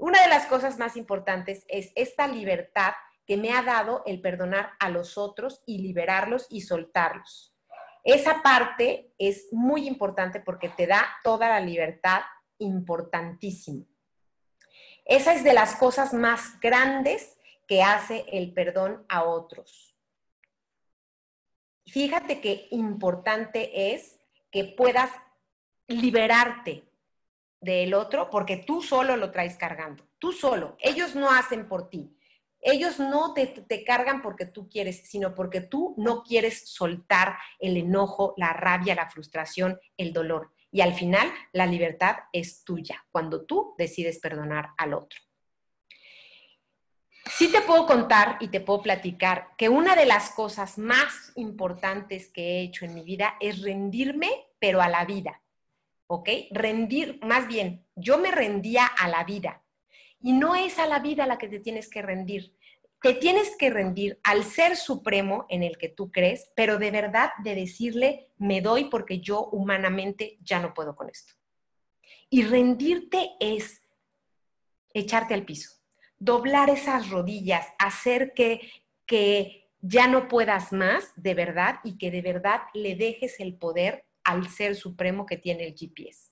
Una 0.00 0.22
de 0.22 0.28
las 0.28 0.46
cosas 0.46 0.78
más 0.78 0.96
importantes 0.96 1.66
es 1.68 1.92
esta 1.94 2.26
libertad 2.26 2.94
que 3.26 3.36
me 3.36 3.52
ha 3.52 3.62
dado 3.62 4.02
el 4.06 4.22
perdonar 4.22 4.70
a 4.78 4.88
los 4.88 5.18
otros 5.18 5.62
y 5.66 5.82
liberarlos 5.82 6.46
y 6.48 6.62
soltarlos. 6.62 7.54
Esa 8.02 8.40
parte 8.42 9.12
es 9.18 9.48
muy 9.52 9.86
importante 9.86 10.40
porque 10.40 10.70
te 10.70 10.86
da 10.86 11.06
toda 11.22 11.50
la 11.50 11.60
libertad 11.60 12.22
importantísimo. 12.56 13.84
Esa 15.04 15.34
es 15.34 15.44
de 15.44 15.52
las 15.52 15.76
cosas 15.76 16.14
más 16.14 16.58
grandes 16.60 17.36
que 17.68 17.82
hace 17.82 18.24
el 18.32 18.54
perdón 18.54 19.04
a 19.10 19.24
otros. 19.24 19.94
Fíjate 21.84 22.40
qué 22.40 22.68
importante 22.70 23.92
es 23.92 24.18
que 24.50 24.64
puedas 24.64 25.10
liberarte 25.88 26.89
del 27.60 27.94
otro 27.94 28.30
porque 28.30 28.56
tú 28.56 28.82
solo 28.82 29.16
lo 29.16 29.30
traes 29.30 29.56
cargando, 29.56 30.04
tú 30.18 30.32
solo. 30.32 30.76
Ellos 30.80 31.14
no 31.14 31.30
hacen 31.30 31.68
por 31.68 31.88
ti. 31.88 32.16
Ellos 32.62 32.98
no 32.98 33.32
te, 33.32 33.46
te, 33.46 33.84
cargan 33.84 34.20
porque 34.20 34.44
tú 34.44 34.68
quieres, 34.68 35.08
sino 35.08 35.34
porque 35.34 35.62
tú 35.62 35.94
no 35.96 36.22
quieres 36.22 36.68
soltar 36.68 37.38
el 37.58 37.78
enojo, 37.78 38.34
la 38.36 38.52
rabia, 38.52 38.94
la 38.94 39.08
frustración, 39.08 39.78
el 39.96 40.12
dolor. 40.12 40.52
Y 40.70 40.82
al 40.82 40.92
final 40.92 41.32
la 41.52 41.66
libertad 41.66 42.16
es 42.32 42.62
tuya 42.64 43.04
cuando 43.10 43.46
tú 43.46 43.74
decides 43.78 44.18
perdonar 44.18 44.70
al 44.76 44.92
otro. 44.92 45.18
Sí 47.36 47.50
te 47.50 47.60
puedo 47.62 47.86
contar 47.86 48.36
y 48.40 48.48
te 48.48 48.60
puedo 48.60 48.82
platicar 48.82 49.48
que 49.56 49.68
una 49.68 49.94
de 49.96 50.06
las 50.06 50.30
cosas 50.30 50.78
más 50.78 51.32
importantes 51.36 52.28
que 52.28 52.42
he 52.42 52.62
hecho 52.62 52.84
en 52.84 52.94
mi 52.94 53.02
vida 53.02 53.36
es 53.40 53.62
rendirme, 53.62 54.30
pero 54.58 54.82
a 54.82 54.88
la 54.88 55.04
vida. 55.04 55.40
¿Ok? 56.12 56.28
Rendir, 56.50 57.20
más 57.22 57.46
bien, 57.46 57.86
yo 57.94 58.18
me 58.18 58.32
rendía 58.32 58.84
a 58.84 59.08
la 59.08 59.22
vida. 59.22 59.62
Y 60.20 60.32
no 60.32 60.56
es 60.56 60.80
a 60.80 60.86
la 60.86 60.98
vida 60.98 61.26
la 61.26 61.38
que 61.38 61.46
te 61.46 61.60
tienes 61.60 61.88
que 61.88 62.02
rendir. 62.02 62.56
Te 63.00 63.14
tienes 63.14 63.56
que 63.56 63.70
rendir 63.70 64.18
al 64.24 64.42
ser 64.42 64.76
supremo 64.76 65.46
en 65.48 65.62
el 65.62 65.78
que 65.78 65.88
tú 65.88 66.10
crees, 66.10 66.50
pero 66.56 66.78
de 66.78 66.90
verdad 66.90 67.30
de 67.44 67.54
decirle, 67.54 68.32
me 68.38 68.60
doy 68.60 68.86
porque 68.86 69.20
yo 69.20 69.46
humanamente 69.52 70.36
ya 70.40 70.58
no 70.58 70.74
puedo 70.74 70.96
con 70.96 71.08
esto. 71.08 71.34
Y 72.28 72.42
rendirte 72.42 73.30
es 73.38 73.82
echarte 74.92 75.34
al 75.34 75.44
piso 75.44 75.80
doblar 76.20 76.68
esas 76.70 77.08
rodillas, 77.08 77.66
hacer 77.78 78.34
que, 78.34 78.70
que 79.06 79.70
ya 79.80 80.06
no 80.06 80.28
puedas 80.28 80.70
más 80.72 81.12
de 81.16 81.34
verdad 81.34 81.80
y 81.82 81.96
que 81.96 82.10
de 82.10 82.20
verdad 82.20 82.60
le 82.74 82.94
dejes 82.94 83.40
el 83.40 83.54
poder 83.54 84.04
al 84.24 84.48
ser 84.48 84.76
supremo 84.76 85.26
que 85.26 85.36
tiene 85.36 85.66
el 85.66 85.74
GPS. 85.74 86.30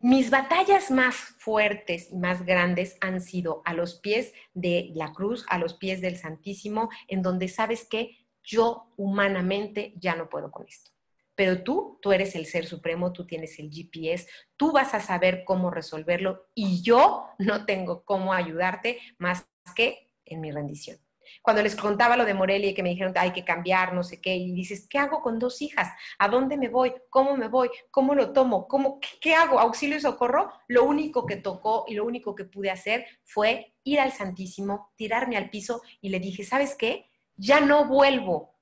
Mis 0.00 0.30
batallas 0.30 0.90
más 0.90 1.14
fuertes 1.14 2.10
y 2.10 2.18
más 2.18 2.44
grandes 2.44 2.96
han 3.00 3.20
sido 3.20 3.62
a 3.64 3.72
los 3.72 3.94
pies 4.00 4.34
de 4.52 4.90
la 4.94 5.12
cruz, 5.12 5.46
a 5.48 5.58
los 5.58 5.74
pies 5.74 6.00
del 6.00 6.18
Santísimo, 6.18 6.90
en 7.08 7.22
donde 7.22 7.48
sabes 7.48 7.86
que 7.88 8.18
yo 8.42 8.92
humanamente 8.96 9.94
ya 9.96 10.14
no 10.14 10.28
puedo 10.28 10.50
con 10.50 10.66
esto 10.66 10.94
pero 11.34 11.62
tú, 11.62 11.98
tú 12.00 12.12
eres 12.12 12.34
el 12.34 12.46
ser 12.46 12.66
supremo, 12.66 13.12
tú 13.12 13.26
tienes 13.26 13.58
el 13.58 13.70
GPS, 13.70 14.28
tú 14.56 14.72
vas 14.72 14.94
a 14.94 15.00
saber 15.00 15.44
cómo 15.44 15.70
resolverlo 15.70 16.46
y 16.54 16.82
yo 16.82 17.26
no 17.38 17.66
tengo 17.66 18.04
cómo 18.04 18.32
ayudarte 18.32 19.00
más 19.18 19.46
que 19.74 20.10
en 20.24 20.40
mi 20.40 20.52
rendición. 20.52 20.98
Cuando 21.42 21.62
les 21.62 21.76
contaba 21.76 22.16
lo 22.16 22.24
de 22.24 22.34
Morelia 22.34 22.70
y 22.70 22.74
que 22.74 22.82
me 22.82 22.90
dijeron 22.90 23.12
hay 23.16 23.32
que 23.32 23.44
cambiar, 23.44 23.94
no 23.94 24.02
sé 24.02 24.20
qué, 24.20 24.34
y 24.36 24.52
dices, 24.52 24.86
¿qué 24.88 24.98
hago 24.98 25.20
con 25.22 25.38
dos 25.38 25.62
hijas? 25.62 25.88
¿A 26.18 26.28
dónde 26.28 26.56
me 26.56 26.68
voy? 26.68 26.92
¿Cómo 27.10 27.36
me 27.36 27.48
voy? 27.48 27.70
¿Cómo 27.90 28.14
lo 28.14 28.32
tomo? 28.32 28.68
¿Cómo, 28.68 29.00
qué, 29.00 29.08
qué 29.20 29.34
hago? 29.34 29.58
¿Auxilio 29.58 29.96
y 29.96 30.00
socorro? 30.00 30.52
Lo 30.68 30.84
único 30.84 31.26
que 31.26 31.36
tocó 31.36 31.84
y 31.86 31.94
lo 31.94 32.04
único 32.04 32.34
que 32.34 32.44
pude 32.44 32.70
hacer 32.70 33.06
fue 33.24 33.74
ir 33.84 34.00
al 34.00 34.12
Santísimo, 34.12 34.92
tirarme 34.96 35.36
al 35.36 35.50
piso 35.50 35.82
y 36.00 36.08
le 36.08 36.20
dije, 36.20 36.44
¿sabes 36.44 36.74
qué? 36.74 37.10
Ya 37.36 37.60
no 37.60 37.86
vuelvo 37.86 38.54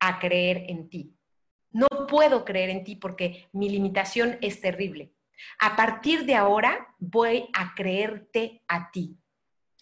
a 0.00 0.18
creer 0.18 0.64
en 0.68 0.88
ti 0.88 1.16
no 1.76 1.88
puedo 2.08 2.46
creer 2.46 2.70
en 2.70 2.84
ti 2.84 2.96
porque 2.96 3.48
mi 3.52 3.68
limitación 3.68 4.38
es 4.40 4.62
terrible. 4.62 5.12
A 5.58 5.76
partir 5.76 6.24
de 6.24 6.34
ahora 6.34 6.94
voy 6.98 7.50
a 7.52 7.74
creerte 7.74 8.62
a 8.66 8.90
ti. 8.90 9.18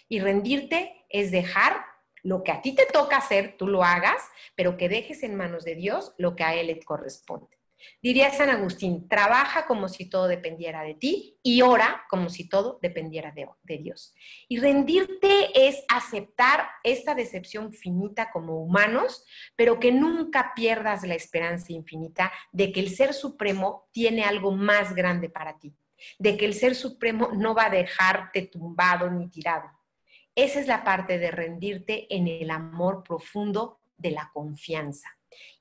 Y 0.08 0.18
rendirte 0.18 1.06
es 1.08 1.30
dejar 1.30 1.84
lo 2.24 2.42
que 2.42 2.50
a 2.50 2.60
ti 2.60 2.74
te 2.74 2.86
toca 2.86 3.18
hacer, 3.18 3.56
tú 3.56 3.68
lo 3.68 3.84
hagas, 3.84 4.20
pero 4.56 4.76
que 4.76 4.88
dejes 4.88 5.22
en 5.22 5.36
manos 5.36 5.64
de 5.64 5.76
Dios 5.76 6.14
lo 6.18 6.34
que 6.34 6.42
a 6.42 6.54
Él 6.54 6.66
le 6.66 6.80
corresponde. 6.80 7.54
Diría 8.02 8.30
San 8.30 8.50
Agustín, 8.50 9.08
trabaja 9.08 9.66
como 9.66 9.88
si 9.88 10.06
todo 10.06 10.26
dependiera 10.26 10.82
de 10.82 10.94
ti 10.94 11.38
y 11.42 11.62
ora 11.62 12.04
como 12.08 12.28
si 12.28 12.48
todo 12.48 12.78
dependiera 12.82 13.32
de, 13.32 13.78
Dios. 13.78 14.14
Y 14.48 14.58
rendirte 14.58 15.68
es 15.68 15.84
aceptar 15.88 16.66
esta 16.82 17.14
decepción 17.14 17.72
finita 17.72 18.30
como 18.30 18.62
humanos, 18.62 19.24
pero 19.56 19.80
que 19.80 19.92
nunca 19.92 20.52
pierdas 20.54 21.04
la 21.04 21.14
esperanza 21.14 21.72
infinita 21.72 22.32
de 22.52 22.72
que 22.72 22.80
el 22.80 22.90
Ser 22.90 23.14
Supremo 23.14 23.88
tiene 23.92 24.24
algo 24.24 24.52
más 24.52 24.94
grande 24.94 25.28
para 25.28 25.58
ti, 25.58 25.74
de 26.18 26.36
que 26.36 26.46
el 26.46 26.54
Ser 26.54 26.74
Supremo 26.74 27.30
no 27.34 27.54
va 27.54 27.66
a 27.66 27.70
dejarte 27.70 28.42
tumbado 28.46 29.10
ni 29.10 29.28
tirado. 29.28 29.73
Esa 30.34 30.60
es 30.60 30.66
la 30.66 30.82
parte 30.82 31.18
de 31.18 31.30
rendirte 31.30 32.12
en 32.14 32.26
el 32.26 32.50
amor 32.50 33.04
profundo 33.04 33.78
de 33.96 34.10
la 34.10 34.30
confianza. 34.32 35.08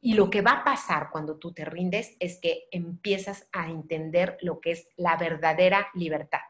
Y 0.01 0.13
lo 0.15 0.29
que 0.29 0.41
va 0.41 0.51
a 0.51 0.63
pasar 0.63 1.09
cuando 1.11 1.37
tú 1.37 1.53
te 1.53 1.65
rindes 1.65 2.15
es 2.19 2.39
que 2.39 2.67
empiezas 2.71 3.47
a 3.51 3.69
entender 3.69 4.37
lo 4.41 4.59
que 4.59 4.71
es 4.71 4.87
la 4.97 5.15
verdadera 5.17 5.89
libertad. 5.93 6.41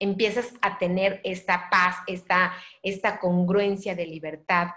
Empiezas 0.00 0.52
a 0.62 0.78
tener 0.78 1.20
esta 1.24 1.68
paz, 1.70 1.96
esta, 2.06 2.54
esta 2.82 3.18
congruencia 3.18 3.94
de 3.94 4.06
libertad, 4.06 4.68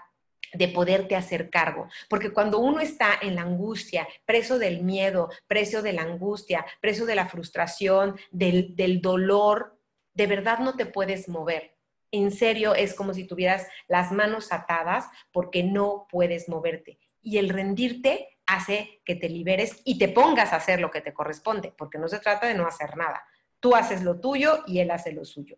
de 0.52 0.68
poderte 0.68 1.16
hacer 1.16 1.50
cargo. 1.50 1.88
Porque 2.08 2.32
cuando 2.32 2.58
uno 2.58 2.80
está 2.80 3.18
en 3.20 3.36
la 3.36 3.42
angustia, 3.42 4.06
preso 4.24 4.58
del 4.58 4.82
miedo, 4.82 5.30
preso 5.46 5.82
de 5.82 5.92
la 5.92 6.02
angustia, 6.02 6.64
preso 6.80 7.06
de 7.06 7.14
la 7.14 7.26
frustración, 7.26 8.16
del, 8.30 8.76
del 8.76 9.00
dolor, 9.00 9.78
de 10.14 10.26
verdad 10.26 10.58
no 10.58 10.76
te 10.76 10.86
puedes 10.86 11.28
mover. 11.28 11.71
En 12.12 12.30
serio, 12.30 12.74
es 12.74 12.94
como 12.94 13.14
si 13.14 13.24
tuvieras 13.24 13.66
las 13.88 14.12
manos 14.12 14.52
atadas 14.52 15.08
porque 15.32 15.64
no 15.64 16.06
puedes 16.08 16.48
moverte 16.48 17.00
y 17.22 17.38
el 17.38 17.48
rendirte 17.48 18.28
hace 18.46 19.00
que 19.04 19.14
te 19.14 19.28
liberes 19.28 19.80
y 19.84 19.98
te 19.98 20.08
pongas 20.08 20.52
a 20.52 20.56
hacer 20.56 20.80
lo 20.80 20.90
que 20.90 21.00
te 21.00 21.14
corresponde, 21.14 21.72
porque 21.76 21.98
no 21.98 22.08
se 22.08 22.18
trata 22.18 22.46
de 22.46 22.54
no 22.54 22.66
hacer 22.66 22.96
nada. 22.96 23.24
Tú 23.60 23.74
haces 23.74 24.02
lo 24.02 24.20
tuyo 24.20 24.62
y 24.66 24.80
él 24.80 24.90
hace 24.90 25.12
lo 25.12 25.24
suyo. 25.24 25.56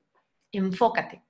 Enfócate. 0.52 1.22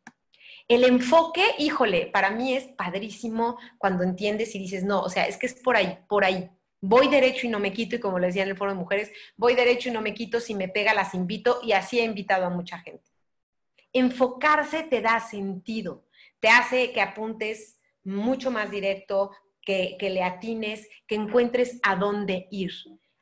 El 0.66 0.84
enfoque, 0.84 1.42
híjole, 1.58 2.06
para 2.06 2.30
mí 2.30 2.54
es 2.54 2.64
padrísimo 2.64 3.58
cuando 3.78 4.02
entiendes 4.02 4.54
y 4.54 4.58
dices, 4.58 4.82
no, 4.82 5.02
o 5.02 5.08
sea, 5.08 5.26
es 5.26 5.36
que 5.36 5.46
es 5.46 5.54
por 5.54 5.76
ahí, 5.76 5.98
por 6.08 6.24
ahí. 6.24 6.50
Voy 6.80 7.08
derecho 7.08 7.46
y 7.46 7.50
no 7.50 7.60
me 7.60 7.72
quito, 7.72 7.96
y 7.96 8.00
como 8.00 8.18
le 8.18 8.26
decía 8.26 8.42
en 8.42 8.50
el 8.50 8.56
foro 8.56 8.72
de 8.72 8.78
mujeres, 8.78 9.10
voy 9.36 9.54
derecho 9.54 9.88
y 9.88 9.92
no 9.92 10.00
me 10.00 10.12
quito, 10.12 10.40
si 10.40 10.54
me 10.54 10.68
pega 10.68 10.92
las 10.92 11.14
invito, 11.14 11.60
y 11.62 11.72
así 11.72 11.98
he 11.98 12.04
invitado 12.04 12.44
a 12.44 12.50
mucha 12.50 12.78
gente. 12.78 13.13
Enfocarse 13.94 14.82
te 14.82 15.00
da 15.00 15.20
sentido, 15.20 16.04
te 16.40 16.48
hace 16.48 16.92
que 16.92 17.00
apuntes 17.00 17.80
mucho 18.02 18.50
más 18.50 18.70
directo, 18.70 19.30
que, 19.64 19.96
le 20.00 20.22
atines, 20.22 20.88
que 21.06 21.14
encuentres 21.14 21.78
a 21.82 21.96
dónde 21.96 22.48
ir. 22.50 22.72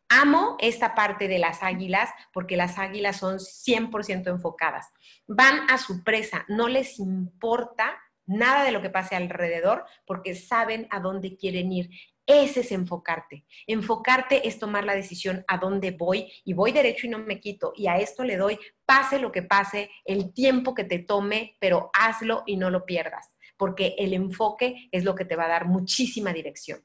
Amo 0.09 0.57
esta 0.61 0.95
parte 0.95 1.29
de 1.29 1.39
las 1.39 1.63
águilas 1.63 2.11
porque 2.33 2.57
las 2.57 2.79
águilas 2.79 3.19
son 3.19 3.39
100% 3.39 4.29
enfocadas. 4.29 4.93
Van 5.27 5.71
a 5.71 5.79
su 5.79 6.03
presa, 6.05 6.45
no 6.49 6.69
les 6.69 6.99
importa 6.99 7.97
nada 8.27 8.65
de 8.65 8.73
lo 8.73 8.83
que 8.83 8.91
pase 8.91 9.17
alrededor 9.17 9.85
porque 10.07 10.35
saben 10.35 10.87
a 10.91 11.01
dónde 11.01 11.37
quieren 11.37 11.73
ir. 11.73 11.91
Ese 12.27 12.61
es 12.61 12.73
enfocarte. 12.73 13.45
Enfocarte 13.67 14.47
es 14.47 14.59
tomar 14.59 14.85
la 14.85 14.95
decisión 14.95 15.45
a 15.49 15.59
dónde 15.59 15.91
voy 15.91 16.33
y 16.45 16.55
voy 16.55 16.73
derecho 16.73 17.07
y 17.07 17.11
no 17.11 17.19
me 17.19 17.41
quito. 17.41 17.73
Y 17.77 17.89
a 17.89 17.97
esto 17.99 18.25
le 18.25 18.37
doy, 18.37 18.59
pase 18.87 19.19
lo 19.19 19.33
que 19.33 19.43
pase, 19.43 19.91
el 20.05 20.33
tiempo 20.33 20.75
que 20.75 20.85
te 20.85 21.01
tome, 21.01 21.57
pero 21.59 21.91
hazlo 21.93 22.45
y 22.47 22.57
no 22.57 22.71
lo 22.71 22.85
pierdas 22.85 23.33
porque 23.63 23.95
el 23.97 24.13
enfoque 24.13 24.89
es 24.91 25.05
lo 25.05 25.15
que 25.15 25.25
te 25.25 25.37
va 25.37 25.45
a 25.45 25.49
dar 25.49 25.67
muchísima 25.67 26.33
dirección. 26.33 26.85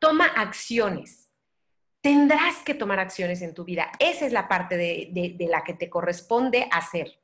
Toma 0.00 0.24
acciones. 0.24 1.30
Tendrás 2.00 2.62
que 2.64 2.72
tomar 2.72 2.98
acciones 2.98 3.42
en 3.42 3.52
tu 3.52 3.62
vida. 3.64 3.92
Esa 3.98 4.24
es 4.24 4.32
la 4.32 4.48
parte 4.48 4.78
de, 4.78 5.10
de 5.12 5.46
la 5.48 5.64
que 5.64 5.74
te 5.74 5.90
corresponde 5.90 6.66
hacer. 6.72 7.20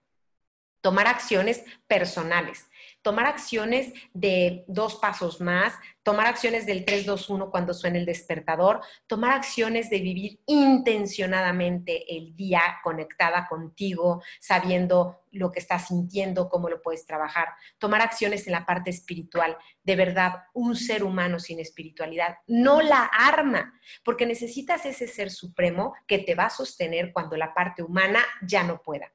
Tomar 0.83 1.07
acciones 1.07 1.65
personales 1.87 2.67
tomar 3.05 3.27
acciones 3.27 3.93
de 4.15 4.65
dos 4.67 4.97
pasos 4.97 5.39
más, 5.39 5.75
tomar 6.03 6.27
acciones 6.27 6.65
del 6.65 6.87
3-2-1 6.87 7.51
cuando 7.51 7.75
suene 7.75 7.99
el 7.99 8.07
despertador, 8.07 8.81
tomar 9.07 9.33
acciones 9.33 9.91
de 9.91 10.01
vivir 10.01 10.41
intencionadamente 10.47 12.17
el 12.17 12.35
día 12.35 12.63
conectada 12.83 13.47
contigo, 13.47 14.23
sabiendo 14.41 15.21
lo 15.33 15.53
que 15.53 15.61
estás 15.61 15.89
sintiendo, 15.89 16.49
cómo 16.49 16.71
lo 16.71 16.81
puedes 16.81 17.05
trabajar, 17.05 17.49
tomar 17.77 18.01
acciones 18.01 18.47
en 18.47 18.55
la 18.55 18.65
parte 18.65 18.89
espiritual. 18.89 19.59
De 19.83 19.97
verdad, 19.97 20.45
un 20.55 20.75
ser 20.75 21.05
humano 21.05 21.39
sin 21.39 21.61
espiritualidad 21.61 22.39
no 22.47 22.81
la 22.81 23.05
arma, 23.05 23.79
porque 24.03 24.25
necesitas 24.25 24.87
ese 24.87 25.07
ser 25.09 25.31
supremo 25.31 25.95
que 26.07 26.21
te 26.21 26.35
va 26.35 26.47
a 26.47 26.51
sostener 26.51 27.13
cuando 27.13 27.37
la 27.37 27.53
parte 27.53 27.83
humana 27.83 28.21
ya 28.41 28.65
no 28.65 28.81
pueda 28.81 29.13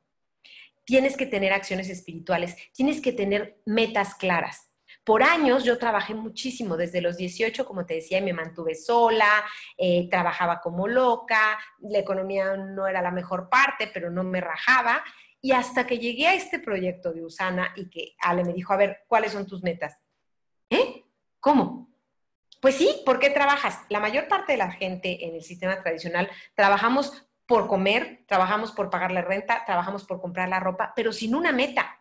tienes 0.89 1.15
que 1.15 1.27
tener 1.27 1.53
acciones 1.53 1.87
espirituales, 1.87 2.57
tienes 2.73 2.99
que 2.99 3.13
tener 3.13 3.61
metas 3.63 4.15
claras. 4.15 4.71
Por 5.03 5.21
años 5.21 5.63
yo 5.63 5.77
trabajé 5.77 6.15
muchísimo, 6.15 6.77
desde 6.77 6.99
los 6.99 7.15
18, 7.15 7.63
como 7.63 7.85
te 7.85 7.93
decía, 7.93 8.19
me 8.21 8.33
mantuve 8.33 8.73
sola, 8.73 9.45
eh, 9.77 10.09
trabajaba 10.09 10.61
como 10.61 10.87
loca, 10.87 11.59
la 11.81 11.99
economía 11.99 12.57
no 12.57 12.87
era 12.87 13.03
la 13.03 13.11
mejor 13.11 13.49
parte, 13.49 13.91
pero 13.93 14.09
no 14.09 14.23
me 14.23 14.41
rajaba. 14.41 15.03
Y 15.39 15.51
hasta 15.51 15.85
que 15.85 15.99
llegué 15.99 16.25
a 16.25 16.33
este 16.33 16.57
proyecto 16.57 17.13
de 17.13 17.23
Usana 17.23 17.71
y 17.75 17.87
que 17.87 18.15
Ale 18.19 18.43
me 18.43 18.53
dijo, 18.53 18.73
a 18.73 18.77
ver, 18.77 19.03
¿cuáles 19.07 19.33
son 19.33 19.45
tus 19.45 19.61
metas? 19.61 19.95
¿Eh? 20.71 21.03
¿Cómo? 21.39 21.93
Pues 22.59 22.73
sí, 22.73 23.03
¿por 23.05 23.19
qué 23.19 23.29
trabajas? 23.29 23.79
La 23.89 23.99
mayor 23.99 24.27
parte 24.27 24.53
de 24.53 24.57
la 24.57 24.71
gente 24.71 25.23
en 25.23 25.35
el 25.35 25.43
sistema 25.43 25.83
tradicional 25.83 26.31
trabajamos 26.55 27.28
por 27.49 27.67
comer, 27.67 28.25
trabajamos 28.27 28.71
por 28.71 28.91
pagar 28.91 29.11
la 29.11 29.23
renta, 29.23 29.63
trabajamos 29.65 30.05
por 30.05 30.21
comprar 30.21 30.47
la 30.49 30.59
ropa, 30.59 30.93
pero 30.95 31.11
sin 31.11 31.33
una 31.33 31.51
meta. 31.51 31.99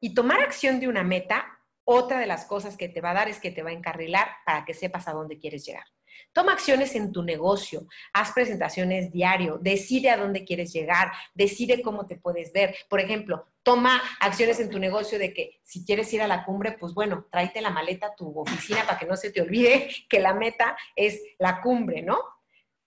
Y 0.00 0.14
tomar 0.14 0.40
acción 0.40 0.80
de 0.80 0.88
una 0.88 1.04
meta, 1.04 1.46
otra 1.84 2.18
de 2.18 2.26
las 2.26 2.44
cosas 2.44 2.76
que 2.76 2.88
te 2.88 3.00
va 3.00 3.12
a 3.12 3.14
dar 3.14 3.28
es 3.28 3.38
que 3.38 3.52
te 3.52 3.62
va 3.62 3.70
a 3.70 3.74
encarrilar 3.74 4.26
para 4.44 4.64
que 4.64 4.74
sepas 4.74 5.06
a 5.06 5.12
dónde 5.12 5.38
quieres 5.38 5.64
llegar. 5.64 5.84
Toma 6.32 6.54
acciones 6.54 6.96
en 6.96 7.12
tu 7.12 7.22
negocio, 7.22 7.86
haz 8.12 8.32
presentaciones 8.32 9.12
diario, 9.12 9.58
decide 9.62 10.10
a 10.10 10.16
dónde 10.16 10.44
quieres 10.44 10.72
llegar, 10.72 11.12
decide 11.34 11.80
cómo 11.80 12.08
te 12.08 12.16
puedes 12.16 12.52
ver. 12.52 12.74
Por 12.88 12.98
ejemplo, 12.98 13.46
toma 13.62 14.02
acciones 14.18 14.58
en 14.58 14.70
tu 14.70 14.80
negocio 14.80 15.20
de 15.20 15.32
que 15.32 15.60
si 15.62 15.84
quieres 15.84 16.12
ir 16.12 16.20
a 16.20 16.26
la 16.26 16.44
cumbre, 16.44 16.72
pues 16.72 16.94
bueno, 16.94 17.28
tráete 17.30 17.60
la 17.60 17.70
maleta 17.70 18.08
a 18.08 18.14
tu 18.16 18.36
oficina 18.36 18.84
para 18.84 18.98
que 18.98 19.06
no 19.06 19.16
se 19.16 19.30
te 19.30 19.40
olvide 19.40 19.88
que 20.08 20.18
la 20.18 20.34
meta 20.34 20.76
es 20.96 21.22
la 21.38 21.60
cumbre, 21.60 22.02
¿no? 22.02 22.18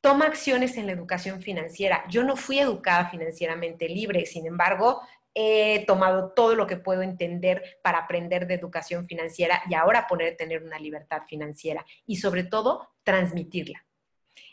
Toma 0.08 0.28
acciones 0.28 0.78
en 0.78 0.86
la 0.86 0.94
educación 0.94 1.42
financiera. 1.42 2.06
Yo 2.08 2.24
no 2.24 2.38
fui 2.38 2.60
educada 2.60 3.10
financieramente 3.10 3.90
libre, 3.90 4.26
sin 4.26 4.48
embargo, 4.48 5.02
he 5.34 5.84
tomado 5.86 6.32
todo 6.32 6.56
lo 6.56 6.66
que 6.66 6.78
puedo 6.78 7.02
entender 7.02 7.62
para 7.84 7.98
aprender 7.98 8.48
de 8.48 8.54
educación 8.54 9.06
financiera 9.06 9.62
y 9.70 9.74
ahora 9.74 10.08
poder 10.08 10.38
tener 10.38 10.64
una 10.64 10.80
libertad 10.80 11.24
financiera 11.28 11.86
y 12.06 12.16
sobre 12.16 12.46
todo 12.46 12.88
transmitirla. 13.04 13.86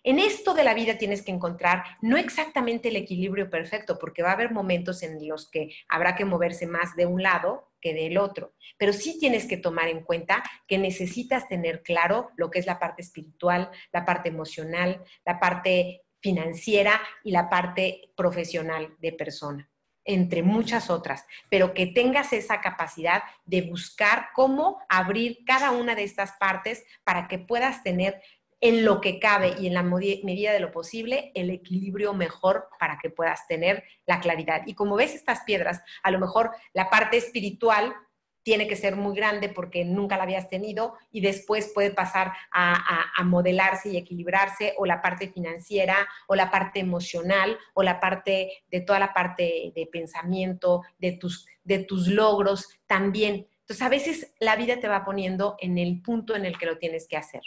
En 0.07 0.19
esto 0.19 0.53
de 0.53 0.65
la 0.65 0.75
vida 0.75 0.99
tienes 0.99 1.23
que 1.23 1.33
encontrar 1.33 1.83
no 2.03 2.19
exactamente 2.19 2.91
el 2.91 2.97
equilibrio 2.97 3.49
perfecto, 3.49 3.99
porque 3.99 4.23
va 4.23 4.31
a 4.31 4.35
haber 4.35 4.53
momentos 4.53 5.03
en 5.03 5.27
los 5.27 5.51
que 5.51 5.75
habrá 5.89 6.15
que 6.15 6.27
moverse 6.27 6.67
más 6.67 6.95
de 6.95 7.07
un 7.07 7.23
lado 7.23 7.73
que 7.81 7.95
del 7.95 8.19
otro, 8.19 8.53
pero 8.77 8.93
sí 8.93 9.19
tienes 9.19 9.47
que 9.47 9.57
tomar 9.57 9.89
en 9.89 10.03
cuenta 10.03 10.43
que 10.69 10.77
necesitas 10.77 11.49
tener 11.49 11.83
claro 11.83 12.31
lo 12.37 12.51
que 12.51 12.59
es 12.59 12.67
la 12.67 12.79
parte 12.79 13.01
espiritual, 13.01 13.71
la 13.93 14.05
parte 14.05 14.29
emocional, 14.29 15.03
la 15.25 15.41
parte 15.41 16.03
financiera 16.21 17.01
y 17.23 17.31
la 17.31 17.49
parte 17.49 18.13
profesional 18.15 18.95
de 19.01 19.13
persona 19.13 19.71
entre 20.05 20.43
muchas 20.43 20.91
otras, 20.91 21.27
pero 21.49 21.73
que 21.73 21.87
tengas 21.87 22.33
esa 22.33 22.61
capacidad 22.61 23.23
de 23.47 23.63
buscar 23.63 24.29
cómo 24.35 24.79
abrir 24.89 25.39
cada 25.47 25.71
una 25.71 25.95
de 25.95 26.05
estas 26.05 26.33
partes 26.33 26.85
para 27.05 27.27
que 27.27 27.39
puedas 27.39 27.83
tener 27.83 28.21
en 28.65 28.83
lo 28.83 29.03
que 29.03 29.19
cabe 29.19 29.55
y 29.61 29.67
en 29.67 29.75
la 29.75 29.83
medida 29.83 30.51
de 30.51 30.59
lo 30.59 30.73
posible 30.73 31.33
el 31.35 31.51
equilibrio 31.51 32.15
mejor 32.15 32.71
para 32.81 32.99
que 32.99 33.11
puedas 33.11 33.47
tener 33.47 33.85
la 34.07 34.21
claridad. 34.21 34.63
Y 34.65 34.73
como 34.73 34.97
ves 34.97 35.15
estas 35.15 35.43
piedras, 35.43 35.83
a 36.03 36.11
lo 36.11 36.19
mejor 36.19 36.51
la 36.73 36.89
parte 36.89 37.19
espiritual 37.19 37.95
tiene 38.43 38.67
que 38.67 38.77
ser 38.77 38.97
muy 38.97 39.15
grande 39.15 39.51
porque 39.51 39.85
nunca 39.85 40.17
la 40.17 40.23
habías 40.23 40.49
tenido 40.49 40.95
y 41.13 41.21
después 41.21 41.73
puede 41.75 41.91
pasar 41.91 42.33
a, 42.51 43.23
modelarse 43.25 43.91
y 43.91 43.99
equilibrarse 43.99 44.73
o 44.79 44.87
la 44.87 45.03
parte 45.03 45.29
financiera 45.29 46.09
o 46.27 46.35
la 46.35 46.51
parte 46.51 46.81
emocional 46.81 47.59
o 47.75 47.83
la 47.83 48.01
parte 48.01 48.65
de 48.71 48.81
toda 48.81 48.99
la 48.99 49.13
parte 49.13 49.73
de 49.77 49.87
pensamiento, 49.93 50.85
de 50.99 51.13
tus, 51.13 51.47
de 51.65 51.81
tus 51.81 52.09
logros 52.09 52.67
también. 52.87 53.47
Entonces 53.61 53.83
a 53.83 53.91
veces 53.91 54.35
la 54.41 54.57
vida 54.57 54.81
te 54.81 54.89
va 54.89 55.05
poniendo 55.05 55.57
en 55.59 55.77
el 55.77 56.01
punto 56.01 56.35
en 56.35 56.47
el 56.47 56.57
que 56.57 56.65
lo 56.65 56.79
tienes 56.79 57.07
que 57.07 57.19
hacer. 57.19 57.43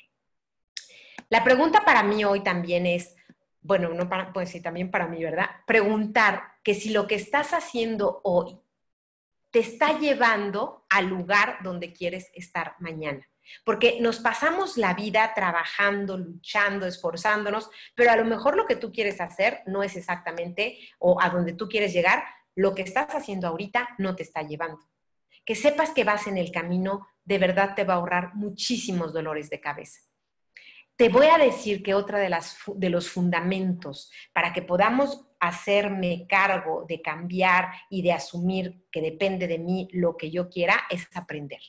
La 1.30 1.44
pregunta 1.44 1.84
para 1.84 2.04
mí 2.04 2.24
hoy 2.24 2.42
también 2.42 2.86
es, 2.86 3.16
bueno, 3.62 3.90
no 3.90 4.08
para, 4.08 4.32
pues 4.32 4.62
también 4.62 4.90
para 4.90 5.08
mí, 5.08 5.22
¿verdad? 5.22 5.50
Preguntar 5.66 6.44
que 6.64 6.74
si 6.74 6.92
lo 6.92 7.06
que 7.08 7.16
estás 7.16 7.54
haciendo 7.54 8.22
hoy 8.24 8.60
te 9.52 9.60
está 9.60 9.98
llevando 10.00 10.86
al 10.90 11.08
lugar 11.08 11.58
donde 11.64 11.94
quieres 11.94 12.30
estar 12.34 12.76
mañana. 12.80 13.28
Porque 13.64 14.00
nos 14.02 14.20
pasamos 14.20 14.78
la 14.78 14.94
vida 14.94 15.34
trabajando, 15.34 16.18
luchando, 16.18 16.86
esforzándonos, 16.86 17.70
pero 17.96 18.12
a 18.12 18.18
lo 18.18 18.26
mejor 18.26 18.56
lo 18.56 18.66
que 18.66 18.76
tú 18.76 18.92
quieres 18.92 19.22
hacer 19.22 19.62
no 19.66 19.84
es 19.84 19.96
exactamente 19.96 20.78
o 21.00 21.22
a 21.22 21.30
donde 21.30 21.54
tú 21.54 21.68
quieres 21.68 21.94
llegar, 21.94 22.24
lo 22.56 22.74
que 22.74 22.82
estás 22.82 23.14
haciendo 23.16 23.48
ahorita 23.48 23.90
no 23.98 24.16
te 24.16 24.24
está 24.24 24.42
llevando. 24.42 24.80
Que 25.46 25.56
sepas 25.56 25.92
que 25.92 26.04
vas 26.04 26.28
en 26.28 26.38
el 26.38 26.52
camino, 26.52 27.08
de 27.24 27.38
verdad 27.38 27.74
te 27.76 27.86
va 27.86 27.94
a 27.94 27.98
ahorrar 27.98 28.36
muchísimos 28.36 29.14
dolores 29.14 29.50
de 29.50 29.62
cabeza. 29.62 30.07
Te 30.98 31.10
voy 31.10 31.28
a 31.28 31.38
decir 31.38 31.84
que 31.84 31.94
otra 31.94 32.18
de, 32.18 32.28
las, 32.28 32.58
de 32.76 32.90
los 32.90 33.08
fundamentos 33.08 34.12
para 34.34 34.52
que 34.52 34.64
podamos 34.64 35.28
hacerme 35.40 36.26
cargo 36.28 36.86
de 36.90 37.04
cambiar 37.04 37.72
y 37.92 38.02
de 38.02 38.14
asumir 38.14 38.84
que 38.92 39.02
depende 39.02 39.48
de 39.48 39.60
mí 39.60 39.88
lo 39.92 40.18
que 40.18 40.32
yo 40.32 40.50
quiera 40.50 40.88
es 40.90 41.08
aprender. 41.14 41.62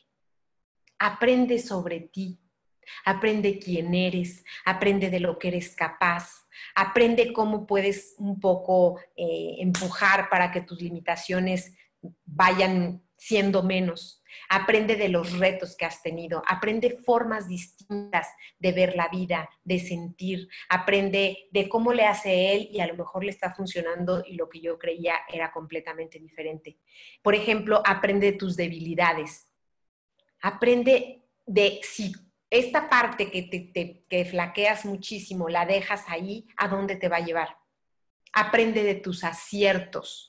Aprende 0.99 1.59
sobre 1.59 2.01
ti, 2.01 2.41
aprende 3.05 3.59
quién 3.59 3.95
eres, 3.95 4.47
aprende 4.64 5.11
de 5.11 5.21
lo 5.21 5.38
que 5.38 5.49
eres 5.49 5.77
capaz, 5.77 6.49
aprende 6.75 7.31
cómo 7.35 7.67
puedes 7.67 8.14
un 8.17 8.41
poco 8.41 8.99
eh, 9.14 9.57
empujar 9.59 10.31
para 10.31 10.51
que 10.51 10.62
tus 10.62 10.81
limitaciones 10.81 11.75
vayan 12.25 13.03
siendo 13.19 13.62
menos. 13.62 14.18
Aprende 14.49 14.97
de 14.97 15.09
los 15.09 15.38
retos 15.38 15.77
que 15.77 15.85
has 15.85 16.03
tenido, 16.03 16.43
aprende 16.47 16.99
formas 17.05 17.49
distintas 17.49 18.29
de 18.59 18.73
ver 18.73 18.97
la 18.97 19.09
vida, 19.09 19.49
de 19.64 19.79
sentir, 19.79 20.49
aprende 20.69 21.49
de 21.51 21.69
cómo 21.69 21.93
le 21.93 22.05
hace 22.05 22.55
él 22.55 22.69
y 22.73 22.81
a 22.81 22.87
lo 22.87 22.95
mejor 22.95 23.25
le 23.25 23.31
está 23.31 23.53
funcionando 23.55 24.23
y 24.27 24.35
lo 24.35 24.49
que 24.49 24.61
yo 24.61 24.79
creía 24.79 25.14
era 25.33 25.51
completamente 25.53 26.19
diferente. 26.19 26.79
Por 27.23 27.35
ejemplo, 27.35 27.83
aprende 27.85 28.33
de 28.33 28.38
tus 28.38 28.57
debilidades. 28.57 29.49
Aprende 30.41 31.23
de 31.47 31.81
si 31.83 32.12
esta 32.51 32.88
parte 32.88 33.31
que, 33.31 33.43
te, 33.43 34.05
que 34.09 34.25
flaqueas 34.25 34.85
muchísimo 34.85 35.49
la 35.49 35.67
dejas 35.67 36.05
ahí, 36.09 36.47
¿a 36.57 36.69
dónde 36.69 36.97
te 36.97 37.09
va 37.09 37.17
a 37.17 37.25
llevar? 37.25 37.57
Aprende 38.33 38.83
de 38.83 38.95
tus 38.95 39.25
aciertos 39.25 40.28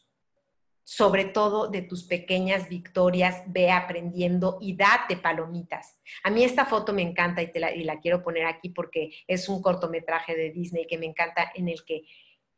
sobre 0.89 1.25
todo 1.25 1.67
de 1.67 1.84
tus 1.84 2.04
pequeñas 2.04 2.67
victorias, 2.67 3.43
ve 3.45 3.69
aprendiendo 3.69 4.58
y 4.60 4.75
date 4.75 5.17
palomitas. 5.17 5.99
A 6.23 6.32
mí 6.32 6.43
esta 6.43 6.65
foto 6.65 6.93
me 6.93 7.04
encanta 7.04 7.43
y, 7.43 7.52
te 7.52 7.60
la, 7.60 7.71
y 7.71 7.84
la 7.84 7.99
quiero 7.99 8.23
poner 8.23 8.47
aquí 8.47 8.69
porque 8.69 9.12
es 9.28 9.47
un 9.49 9.62
cortometraje 9.62 10.36
de 10.36 10.49
Disney 10.49 10.88
que 10.88 10.97
me 10.97 11.06
encanta 11.06 11.52
en 11.54 11.67
el 11.67 11.86
que 11.86 12.06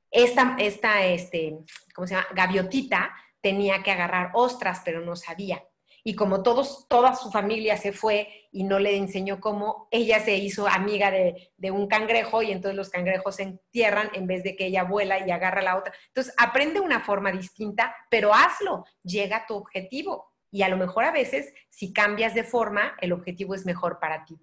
esta, 0.09 0.55
esta 0.59 1.05
este, 1.05 1.57
¿cómo 1.93 2.07
se 2.07 2.15
llama? 2.15 2.27
Gaviotita 2.33 3.13
tenía 3.41 3.83
que 3.83 3.91
agarrar 3.91 4.31
ostras, 4.33 4.81
pero 4.85 5.01
no 5.01 5.17
sabía 5.17 5.61
y 6.03 6.15
como 6.15 6.43
todos, 6.43 6.87
toda 6.87 7.15
su 7.15 7.31
familia 7.31 7.77
se 7.77 7.93
fue 7.93 8.27
y 8.51 8.63
no 8.63 8.79
le 8.79 8.97
enseñó 8.97 9.39
cómo, 9.39 9.87
ella 9.91 10.19
se 10.19 10.35
hizo 10.35 10.67
amiga 10.67 11.11
de, 11.11 11.71
un 11.71 11.87
cangrejo 11.87 12.41
y 12.41 12.51
entonces 12.51 12.75
los 12.75 12.89
cangrejos 12.89 13.35
se 13.35 13.43
entierran 13.43 14.09
en 14.13 14.27
vez 14.27 14.43
de 14.43 14.55
que 14.55 14.65
ella 14.65 14.83
vuela 14.83 15.25
y 15.25 15.31
agarra 15.31 15.61
la 15.61 15.77
otra. 15.77 15.93
Entonces, 16.07 16.33
aprende 16.37 16.79
una 16.79 17.01
forma 17.01 17.31
distinta, 17.31 17.95
pero 18.09 18.33
hazlo, 18.33 18.85
llega 19.03 19.37
a 19.37 19.45
tu 19.45 19.55
objetivo. 19.55 20.31
Y 20.53 20.63
a 20.63 20.69
lo 20.69 20.75
mejor 20.75 21.05
a 21.05 21.11
veces, 21.11 21.53
si 21.69 21.93
cambias 21.93 22.33
de 22.33 22.43
forma, 22.43 22.95
el 22.99 23.13
objetivo 23.13 23.55
es 23.55 23.65
mejor 23.65 23.99
para 23.99 24.25
ti. 24.25 24.37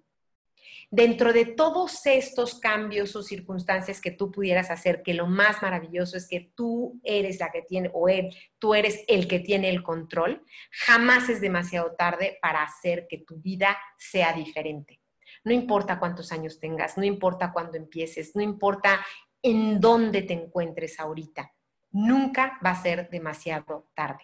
Dentro 0.91 1.33
de 1.33 1.45
todos 1.45 2.03
estos 2.07 2.59
cambios 2.59 3.15
o 3.15 3.21
circunstancias 3.21 4.01
que 4.01 4.09
tú 4.09 4.31
pudieras 4.31 4.71
hacer, 4.71 5.03
que 5.03 5.13
lo 5.13 5.27
más 5.27 5.61
maravilloso 5.61 6.17
es 6.17 6.27
que 6.27 6.51
tú 6.55 6.99
eres 7.03 7.39
la 7.39 7.51
que 7.51 7.61
tiene, 7.61 7.91
o 7.93 8.09
él, 8.09 8.35
tú 8.57 8.73
eres 8.73 9.03
el 9.07 9.27
que 9.27 9.39
tiene 9.39 9.69
el 9.69 9.83
control, 9.83 10.43
jamás 10.71 11.29
es 11.29 11.41
demasiado 11.41 11.91
tarde 11.95 12.39
para 12.41 12.63
hacer 12.63 13.05
que 13.07 13.19
tu 13.19 13.37
vida 13.37 13.77
sea 13.99 14.33
diferente. 14.33 14.99
No 15.43 15.53
importa 15.53 15.99
cuántos 15.99 16.31
años 16.31 16.59
tengas, 16.59 16.97
no 16.97 17.03
importa 17.03 17.53
cuándo 17.53 17.77
empieces, 17.77 18.35
no 18.35 18.41
importa 18.41 19.05
en 19.43 19.79
dónde 19.79 20.23
te 20.23 20.33
encuentres 20.33 20.99
ahorita, 20.99 21.53
nunca 21.91 22.59
va 22.65 22.71
a 22.71 22.81
ser 22.81 23.09
demasiado 23.11 23.91
tarde. 23.93 24.23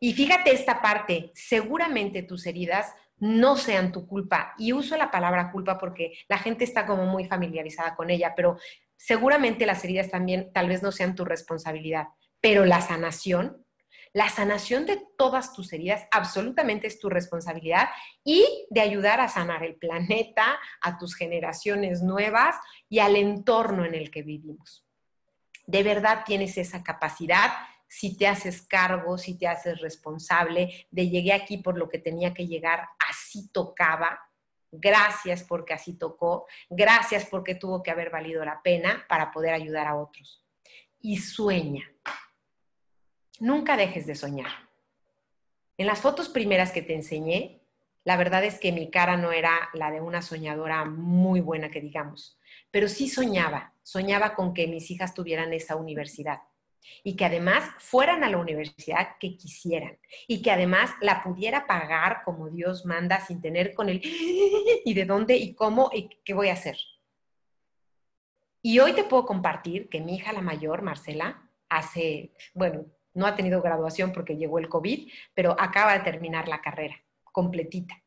Y 0.00 0.12
fíjate 0.12 0.52
esta 0.52 0.80
parte, 0.80 1.32
seguramente 1.34 2.22
tus 2.22 2.46
heridas 2.46 2.92
no 3.20 3.56
sean 3.56 3.92
tu 3.92 4.06
culpa. 4.06 4.54
Y 4.58 4.72
uso 4.72 4.96
la 4.96 5.10
palabra 5.10 5.50
culpa 5.50 5.78
porque 5.78 6.12
la 6.28 6.38
gente 6.38 6.64
está 6.64 6.86
como 6.86 7.06
muy 7.06 7.24
familiarizada 7.24 7.94
con 7.94 8.10
ella, 8.10 8.34
pero 8.36 8.58
seguramente 8.96 9.66
las 9.66 9.84
heridas 9.84 10.10
también 10.10 10.52
tal 10.52 10.68
vez 10.68 10.82
no 10.82 10.92
sean 10.92 11.14
tu 11.14 11.24
responsabilidad. 11.24 12.08
Pero 12.40 12.64
la 12.64 12.80
sanación, 12.80 13.64
la 14.12 14.28
sanación 14.28 14.86
de 14.86 15.02
todas 15.16 15.52
tus 15.52 15.72
heridas 15.72 16.06
absolutamente 16.10 16.86
es 16.86 16.98
tu 16.98 17.08
responsabilidad 17.08 17.88
y 18.24 18.66
de 18.70 18.80
ayudar 18.80 19.20
a 19.20 19.28
sanar 19.28 19.64
el 19.64 19.76
planeta, 19.76 20.58
a 20.80 20.98
tus 20.98 21.14
generaciones 21.14 22.02
nuevas 22.02 22.56
y 22.88 23.00
al 23.00 23.16
entorno 23.16 23.84
en 23.84 23.94
el 23.94 24.10
que 24.10 24.22
vivimos. 24.22 24.84
De 25.66 25.82
verdad 25.82 26.22
tienes 26.24 26.56
esa 26.56 26.82
capacidad 26.82 27.50
si 27.88 28.16
te 28.16 28.26
haces 28.26 28.62
cargo, 28.62 29.16
si 29.16 29.36
te 29.36 29.48
haces 29.48 29.80
responsable 29.80 30.86
de 30.90 31.08
llegué 31.08 31.32
aquí 31.32 31.56
por 31.56 31.78
lo 31.78 31.88
que 31.88 31.98
tenía 31.98 32.34
que 32.34 32.46
llegar, 32.46 32.86
así 33.08 33.48
tocaba. 33.48 34.20
Gracias 34.70 35.42
porque 35.42 35.72
así 35.72 35.94
tocó. 35.94 36.46
Gracias 36.68 37.24
porque 37.24 37.54
tuvo 37.54 37.82
que 37.82 37.90
haber 37.90 38.10
valido 38.10 38.44
la 38.44 38.62
pena 38.62 39.06
para 39.08 39.32
poder 39.32 39.54
ayudar 39.54 39.86
a 39.86 39.96
otros. 39.96 40.44
Y 41.00 41.16
sueña. 41.16 41.90
Nunca 43.40 43.76
dejes 43.76 44.06
de 44.06 44.14
soñar. 44.14 44.50
En 45.78 45.86
las 45.86 46.00
fotos 46.00 46.28
primeras 46.28 46.72
que 46.72 46.82
te 46.82 46.94
enseñé, 46.94 47.62
la 48.04 48.16
verdad 48.16 48.44
es 48.44 48.58
que 48.58 48.72
mi 48.72 48.90
cara 48.90 49.16
no 49.16 49.32
era 49.32 49.70
la 49.72 49.90
de 49.90 50.00
una 50.00 50.22
soñadora 50.22 50.84
muy 50.84 51.40
buena, 51.40 51.70
que 51.70 51.80
digamos, 51.80 52.38
pero 52.70 52.88
sí 52.88 53.08
soñaba, 53.08 53.74
soñaba 53.82 54.34
con 54.34 54.54
que 54.54 54.66
mis 54.66 54.90
hijas 54.90 55.14
tuvieran 55.14 55.52
esa 55.52 55.76
universidad 55.76 56.40
y 57.02 57.16
que 57.16 57.24
además 57.24 57.64
fueran 57.78 58.24
a 58.24 58.30
la 58.30 58.38
universidad 58.38 59.16
que 59.18 59.36
quisieran 59.36 59.98
y 60.26 60.42
que 60.42 60.50
además 60.50 60.90
la 61.00 61.22
pudiera 61.22 61.66
pagar 61.66 62.22
como 62.24 62.48
Dios 62.50 62.84
manda 62.86 63.20
sin 63.20 63.40
tener 63.40 63.74
con 63.74 63.88
el 63.88 64.00
y 64.02 64.94
de 64.94 65.04
dónde 65.04 65.36
y 65.36 65.54
cómo 65.54 65.90
y 65.92 66.08
qué 66.24 66.34
voy 66.34 66.48
a 66.48 66.54
hacer. 66.54 66.76
Y 68.62 68.80
hoy 68.80 68.92
te 68.92 69.04
puedo 69.04 69.24
compartir 69.24 69.88
que 69.88 70.00
mi 70.00 70.16
hija 70.16 70.32
la 70.32 70.42
mayor, 70.42 70.82
Marcela, 70.82 71.48
hace, 71.68 72.32
bueno, 72.54 72.86
no 73.14 73.26
ha 73.26 73.34
tenido 73.34 73.62
graduación 73.62 74.12
porque 74.12 74.36
llegó 74.36 74.58
el 74.58 74.68
COVID, 74.68 75.10
pero 75.34 75.56
acaba 75.58 75.94
de 75.94 76.04
terminar 76.04 76.48
la 76.48 76.60
carrera 76.60 76.96
completita 77.32 78.02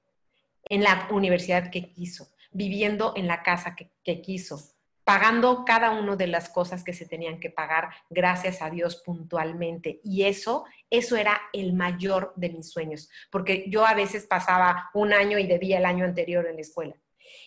en 0.65 0.83
la 0.83 1.07
universidad 1.11 1.71
que 1.71 1.91
quiso, 1.91 2.27
viviendo 2.51 3.13
en 3.15 3.27
la 3.27 3.43
casa 3.43 3.75
que, 3.75 3.91
que 4.03 4.21
quiso, 4.21 4.70
pagando 5.03 5.65
cada 5.65 5.91
una 5.91 6.15
de 6.15 6.27
las 6.27 6.49
cosas 6.49 6.83
que 6.83 6.93
se 6.93 7.05
tenían 7.05 7.39
que 7.39 7.49
pagar, 7.49 7.89
gracias 8.09 8.61
a 8.61 8.69
Dios 8.69 8.97
puntualmente. 8.97 9.99
Y 10.03 10.23
eso, 10.23 10.65
eso 10.89 11.15
era 11.15 11.41
el 11.53 11.73
mayor 11.73 12.33
de 12.35 12.49
mis 12.49 12.69
sueños, 12.69 13.09
porque 13.31 13.65
yo 13.67 13.85
a 13.85 13.93
veces 13.93 14.25
pasaba 14.25 14.89
un 14.93 15.13
año 15.13 15.37
y 15.37 15.47
debía 15.47 15.77
el 15.77 15.85
año 15.85 16.05
anterior 16.05 16.45
en 16.47 16.55
la 16.55 16.61
escuela. 16.61 16.95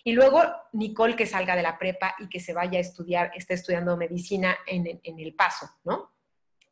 Y 0.02 0.12
luego 0.12 0.42
Nicole 0.72 1.16
que 1.16 1.26
salga 1.26 1.56
de 1.56 1.62
la 1.62 1.78
prepa 1.78 2.14
y 2.18 2.28
que 2.28 2.40
se 2.40 2.52
vaya 2.52 2.78
a 2.78 2.82
estudiar, 2.82 3.32
está 3.34 3.54
estudiando 3.54 3.96
medicina 3.96 4.56
en, 4.66 5.00
en 5.02 5.18
el 5.18 5.34
paso, 5.34 5.70
¿no? 5.84 6.12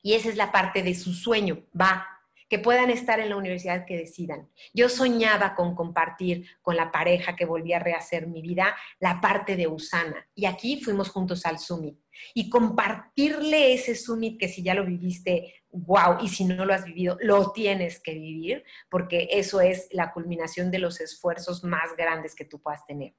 Y 0.02 0.14
esa 0.14 0.28
es 0.28 0.36
la 0.36 0.50
parte 0.50 0.82
de 0.82 0.94
su 0.94 1.12
sueño, 1.12 1.62
va, 1.78 2.11
que 2.52 2.58
puedan 2.58 2.90
estar 2.90 3.18
en 3.18 3.30
la 3.30 3.38
universidad 3.38 3.86
que 3.86 3.96
decidan. 3.96 4.46
Yo 4.74 4.90
soñaba 4.90 5.54
con 5.54 5.74
compartir 5.74 6.46
con 6.60 6.76
la 6.76 6.92
pareja 6.92 7.34
que 7.34 7.46
volvía 7.46 7.78
a 7.78 7.80
rehacer 7.80 8.26
mi 8.26 8.42
vida 8.42 8.76
la 9.00 9.22
parte 9.22 9.56
de 9.56 9.68
Usana. 9.68 10.28
Y 10.34 10.44
aquí 10.44 10.78
fuimos 10.78 11.08
juntos 11.08 11.46
al 11.46 11.58
Summit. 11.58 11.98
Y 12.34 12.50
compartirle 12.50 13.72
ese 13.72 13.94
Summit 13.94 14.38
que 14.38 14.48
si 14.48 14.62
ya 14.62 14.74
lo 14.74 14.84
viviste, 14.84 15.62
wow, 15.70 16.18
y 16.20 16.28
si 16.28 16.44
no 16.44 16.66
lo 16.66 16.74
has 16.74 16.84
vivido, 16.84 17.16
lo 17.22 17.52
tienes 17.52 18.02
que 18.02 18.12
vivir, 18.12 18.64
porque 18.90 19.28
eso 19.30 19.62
es 19.62 19.88
la 19.90 20.12
culminación 20.12 20.70
de 20.70 20.78
los 20.78 21.00
esfuerzos 21.00 21.64
más 21.64 21.96
grandes 21.96 22.34
que 22.34 22.44
tú 22.44 22.60
puedas 22.60 22.84
tener. 22.84 23.14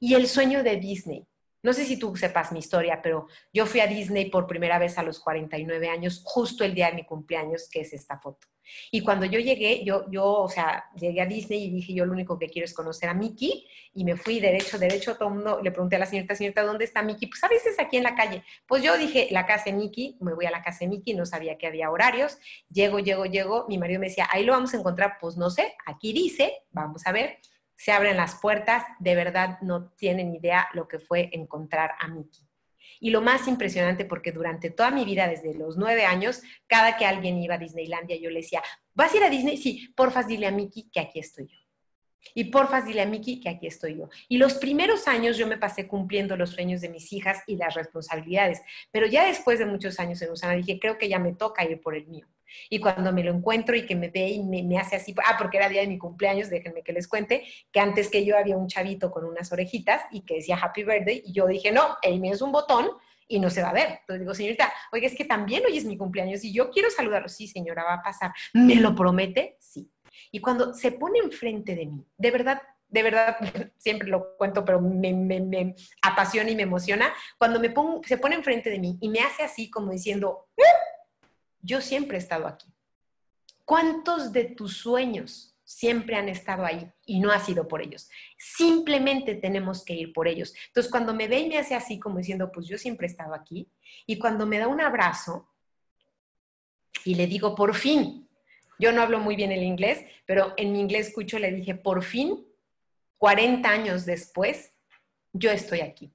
Y 0.00 0.14
el 0.14 0.28
sueño 0.28 0.62
de 0.62 0.76
Disney. 0.76 1.26
No 1.62 1.72
sé 1.72 1.84
si 1.84 1.98
tú 1.98 2.14
sepas 2.16 2.52
mi 2.52 2.60
historia, 2.60 3.00
pero 3.02 3.26
yo 3.52 3.66
fui 3.66 3.80
a 3.80 3.86
Disney 3.86 4.30
por 4.30 4.46
primera 4.46 4.78
vez 4.78 4.98
a 4.98 5.02
los 5.02 5.20
49 5.20 5.88
años, 5.88 6.22
justo 6.24 6.64
el 6.64 6.74
día 6.74 6.88
de 6.88 6.96
mi 6.96 7.04
cumpleaños, 7.04 7.68
que 7.68 7.80
es 7.80 7.92
esta 7.92 8.18
foto. 8.18 8.46
Y 8.90 9.00
cuando 9.02 9.26
yo 9.26 9.40
llegué, 9.40 9.84
yo, 9.84 10.04
yo, 10.10 10.26
o 10.26 10.48
sea, 10.48 10.84
llegué 10.94 11.20
a 11.20 11.26
Disney 11.26 11.64
y 11.64 11.70
dije, 11.70 11.94
yo 11.94 12.04
lo 12.04 12.12
único 12.12 12.38
que 12.38 12.48
quiero 12.48 12.64
es 12.64 12.74
conocer 12.74 13.08
a 13.08 13.14
Mickey, 13.14 13.66
y 13.94 14.04
me 14.04 14.16
fui 14.16 14.40
derecho, 14.40 14.78
derecho, 14.78 15.16
todo 15.16 15.30
mundo, 15.30 15.60
le 15.62 15.70
pregunté 15.70 15.96
a 15.96 16.00
la 16.00 16.06
señorita, 16.06 16.34
señorita, 16.34 16.62
¿dónde 16.62 16.84
está 16.84 17.02
Mickey? 17.02 17.28
Pues 17.28 17.42
a 17.42 17.48
veces 17.48 17.78
aquí 17.78 17.96
en 17.96 18.04
la 18.04 18.14
calle. 18.14 18.44
Pues 18.66 18.82
yo 18.82 18.96
dije, 18.96 19.28
la 19.30 19.46
casa 19.46 19.64
de 19.66 19.72
Mickey, 19.72 20.16
me 20.20 20.34
voy 20.34 20.46
a 20.46 20.50
la 20.50 20.62
casa 20.62 20.80
de 20.80 20.88
Mickey, 20.88 21.14
no 21.14 21.26
sabía 21.26 21.58
que 21.58 21.66
había 21.66 21.90
horarios, 21.90 22.38
llego, 22.70 22.98
llego, 22.98 23.24
llego, 23.24 23.66
mi 23.68 23.78
marido 23.78 24.00
me 24.00 24.08
decía, 24.08 24.28
ahí 24.30 24.44
lo 24.44 24.52
vamos 24.52 24.74
a 24.74 24.76
encontrar, 24.76 25.16
pues 25.20 25.36
no 25.36 25.50
sé, 25.50 25.74
aquí 25.86 26.12
dice, 26.12 26.62
vamos 26.70 27.06
a 27.06 27.12
ver, 27.12 27.38
se 27.78 27.92
abren 27.92 28.16
las 28.16 28.34
puertas, 28.34 28.82
de 28.98 29.14
verdad 29.14 29.58
no 29.62 29.90
tienen 29.92 30.34
idea 30.34 30.68
lo 30.74 30.88
que 30.88 30.98
fue 30.98 31.30
encontrar 31.32 31.92
a 32.00 32.08
Mickey. 32.08 32.42
Y 33.00 33.10
lo 33.10 33.20
más 33.22 33.46
impresionante, 33.46 34.04
porque 34.04 34.32
durante 34.32 34.70
toda 34.70 34.90
mi 34.90 35.04
vida, 35.04 35.28
desde 35.28 35.54
los 35.54 35.76
nueve 35.76 36.04
años, 36.04 36.42
cada 36.66 36.96
que 36.96 37.06
alguien 37.06 37.40
iba 37.40 37.54
a 37.54 37.58
Disneylandia, 37.58 38.16
yo 38.16 38.30
le 38.30 38.40
decía, 38.40 38.62
¿vas 38.94 39.14
a 39.14 39.16
ir 39.16 39.22
a 39.22 39.30
Disney? 39.30 39.56
Sí, 39.56 39.94
porfa, 39.96 40.24
dile 40.24 40.48
a 40.48 40.50
Mickey 40.50 40.90
que 40.90 40.98
aquí 40.98 41.20
estoy 41.20 41.46
yo. 41.46 41.58
Y 42.34 42.44
porfa, 42.44 42.82
dile 42.82 43.02
a 43.02 43.06
Mickey 43.06 43.40
que 43.40 43.48
aquí 43.48 43.68
estoy 43.68 43.96
yo. 43.96 44.08
Y 44.28 44.38
los 44.38 44.54
primeros 44.54 45.06
años 45.06 45.36
yo 45.36 45.46
me 45.46 45.56
pasé 45.56 45.86
cumpliendo 45.86 46.36
los 46.36 46.50
sueños 46.50 46.80
de 46.80 46.88
mis 46.88 47.12
hijas 47.12 47.44
y 47.46 47.56
las 47.56 47.74
responsabilidades. 47.74 48.60
Pero 48.90 49.06
ya 49.06 49.24
después 49.24 49.60
de 49.60 49.66
muchos 49.66 50.00
años 50.00 50.20
en 50.20 50.32
Usana 50.32 50.54
dije, 50.54 50.80
creo 50.80 50.98
que 50.98 51.08
ya 51.08 51.20
me 51.20 51.32
toca 51.32 51.64
ir 51.64 51.80
por 51.80 51.94
el 51.94 52.08
mío. 52.08 52.26
Y 52.70 52.80
cuando 52.80 53.12
me 53.12 53.22
lo 53.24 53.32
encuentro 53.32 53.76
y 53.76 53.86
que 53.86 53.96
me 53.96 54.08
ve 54.08 54.28
y 54.28 54.42
me, 54.42 54.78
hace 54.78 54.96
así, 54.96 55.14
ah, 55.24 55.36
porque 55.38 55.58
era 55.58 55.68
día 55.68 55.80
de 55.80 55.88
mi 55.88 55.98
cumpleaños, 55.98 56.50
déjenme 56.50 56.82
que 56.82 56.92
les 56.92 57.08
cuente, 57.08 57.44
que 57.72 57.80
antes 57.80 58.10
que 58.10 58.24
yo 58.24 58.36
había 58.36 58.56
un 58.56 58.68
chavito 58.68 59.10
con 59.10 59.24
unas 59.24 59.52
orejitas 59.52 60.02
y 60.10 60.22
que 60.22 60.36
decía 60.36 60.58
Happy 60.60 60.84
Birthday, 60.84 61.22
y 61.24 61.32
yo 61.32 61.46
dije, 61.46 61.72
no, 61.72 61.96
el 62.02 62.20
mío 62.20 62.34
es 62.34 62.42
un 62.42 62.52
botón 62.52 62.88
y 63.28 63.38
no 63.38 63.50
se 63.50 63.62
va 63.62 63.70
a 63.70 63.74
ver. 63.74 63.98
Entonces 64.00 64.20
digo, 64.20 64.34
señorita, 64.34 64.72
oiga, 64.92 65.06
es 65.06 65.14
que 65.14 65.24
también 65.24 65.62
hoy 65.66 65.76
es 65.76 65.84
mi 65.84 65.96
cumpleaños 65.96 66.42
y 66.44 66.52
yo 66.52 66.70
quiero 66.70 66.90
saludarlo. 66.90 67.28
Sí, 67.28 67.46
señora, 67.46 67.84
va 67.84 67.94
a 67.94 68.02
pasar. 68.02 68.32
¿Me 68.54 68.76
lo 68.76 68.94
promete? 68.94 69.56
Sí. 69.60 69.90
Y 70.32 70.40
cuando 70.40 70.74
se 70.74 70.92
pone 70.92 71.18
enfrente 71.18 71.74
de 71.74 71.86
mí, 71.86 72.04
de 72.16 72.30
verdad, 72.30 72.62
de 72.88 73.02
verdad, 73.02 73.36
siempre 73.76 74.08
lo 74.08 74.36
cuento, 74.36 74.64
pero 74.64 74.80
me, 74.80 75.12
me, 75.12 75.74
apasiona 76.02 76.50
y 76.50 76.56
me 76.56 76.62
emociona, 76.62 77.12
cuando 77.36 77.60
me 77.60 77.70
pongo, 77.70 78.00
se 78.04 78.18
pone 78.18 78.34
enfrente 78.34 78.70
de 78.70 78.78
mí 78.78 78.96
y 79.00 79.08
me 79.08 79.20
hace 79.20 79.42
así 79.42 79.70
como 79.70 79.92
diciendo, 79.92 80.48
¡Eh! 80.56 80.62
Yo 81.68 81.82
siempre 81.82 82.16
he 82.16 82.20
estado 82.20 82.46
aquí. 82.46 82.66
¿Cuántos 83.66 84.32
de 84.32 84.44
tus 84.44 84.78
sueños 84.78 85.54
siempre 85.62 86.16
han 86.16 86.30
estado 86.30 86.64
ahí 86.64 86.90
y 87.04 87.20
no 87.20 87.30
ha 87.30 87.38
sido 87.40 87.68
por 87.68 87.82
ellos? 87.82 88.08
Simplemente 88.38 89.34
tenemos 89.34 89.84
que 89.84 89.92
ir 89.92 90.14
por 90.14 90.26
ellos. 90.26 90.54
Entonces, 90.68 90.90
cuando 90.90 91.12
me 91.12 91.28
ve 91.28 91.40
y 91.40 91.48
me 91.48 91.58
hace 91.58 91.74
así 91.74 91.98
como 91.98 92.16
diciendo, 92.16 92.50
pues 92.50 92.66
yo 92.66 92.78
siempre 92.78 93.06
he 93.06 93.10
estado 93.10 93.34
aquí, 93.34 93.70
y 94.06 94.18
cuando 94.18 94.46
me 94.46 94.58
da 94.58 94.66
un 94.66 94.80
abrazo 94.80 95.46
y 97.04 97.14
le 97.14 97.26
digo, 97.26 97.54
por 97.54 97.74
fin, 97.74 98.26
yo 98.78 98.90
no 98.92 99.02
hablo 99.02 99.20
muy 99.20 99.36
bien 99.36 99.52
el 99.52 99.62
inglés, 99.62 100.06
pero 100.24 100.54
en 100.56 100.72
mi 100.72 100.80
inglés 100.80 101.08
escucho, 101.08 101.38
le 101.38 101.52
dije, 101.52 101.74
por 101.74 102.02
fin, 102.02 102.46
40 103.18 103.68
años 103.68 104.06
después, 104.06 104.72
yo 105.34 105.50
estoy 105.50 105.80
aquí. 105.80 106.10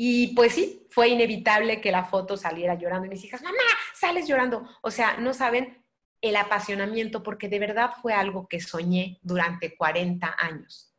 Y 0.00 0.28
pues 0.28 0.54
sí, 0.54 0.86
fue 0.90 1.08
inevitable 1.08 1.80
que 1.80 1.90
la 1.90 2.04
foto 2.04 2.36
saliera 2.36 2.76
llorando 2.76 3.06
y 3.06 3.10
mis 3.10 3.24
hijas, 3.24 3.42
mamá, 3.42 3.56
sales 3.92 4.28
llorando. 4.28 4.64
O 4.80 4.92
sea, 4.92 5.16
no 5.16 5.34
saben 5.34 5.84
el 6.20 6.36
apasionamiento 6.36 7.24
porque 7.24 7.48
de 7.48 7.58
verdad 7.58 7.90
fue 8.00 8.12
algo 8.12 8.46
que 8.46 8.60
soñé 8.60 9.18
durante 9.22 9.76
40 9.76 10.36
años. 10.38 10.94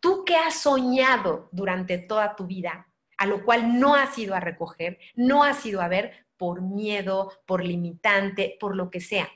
Tú 0.00 0.24
que 0.24 0.34
has 0.34 0.60
soñado 0.60 1.48
durante 1.52 1.96
toda 1.96 2.34
tu 2.34 2.48
vida, 2.48 2.88
a 3.18 3.26
lo 3.26 3.44
cual 3.44 3.78
no 3.78 3.94
has 3.94 4.18
ido 4.18 4.34
a 4.34 4.40
recoger, 4.40 4.98
no 5.14 5.44
has 5.44 5.64
ido 5.64 5.80
a 5.80 5.86
ver 5.86 6.26
por 6.36 6.60
miedo, 6.60 7.32
por 7.46 7.64
limitante, 7.64 8.56
por 8.58 8.74
lo 8.74 8.90
que 8.90 9.00
sea. 9.00 9.30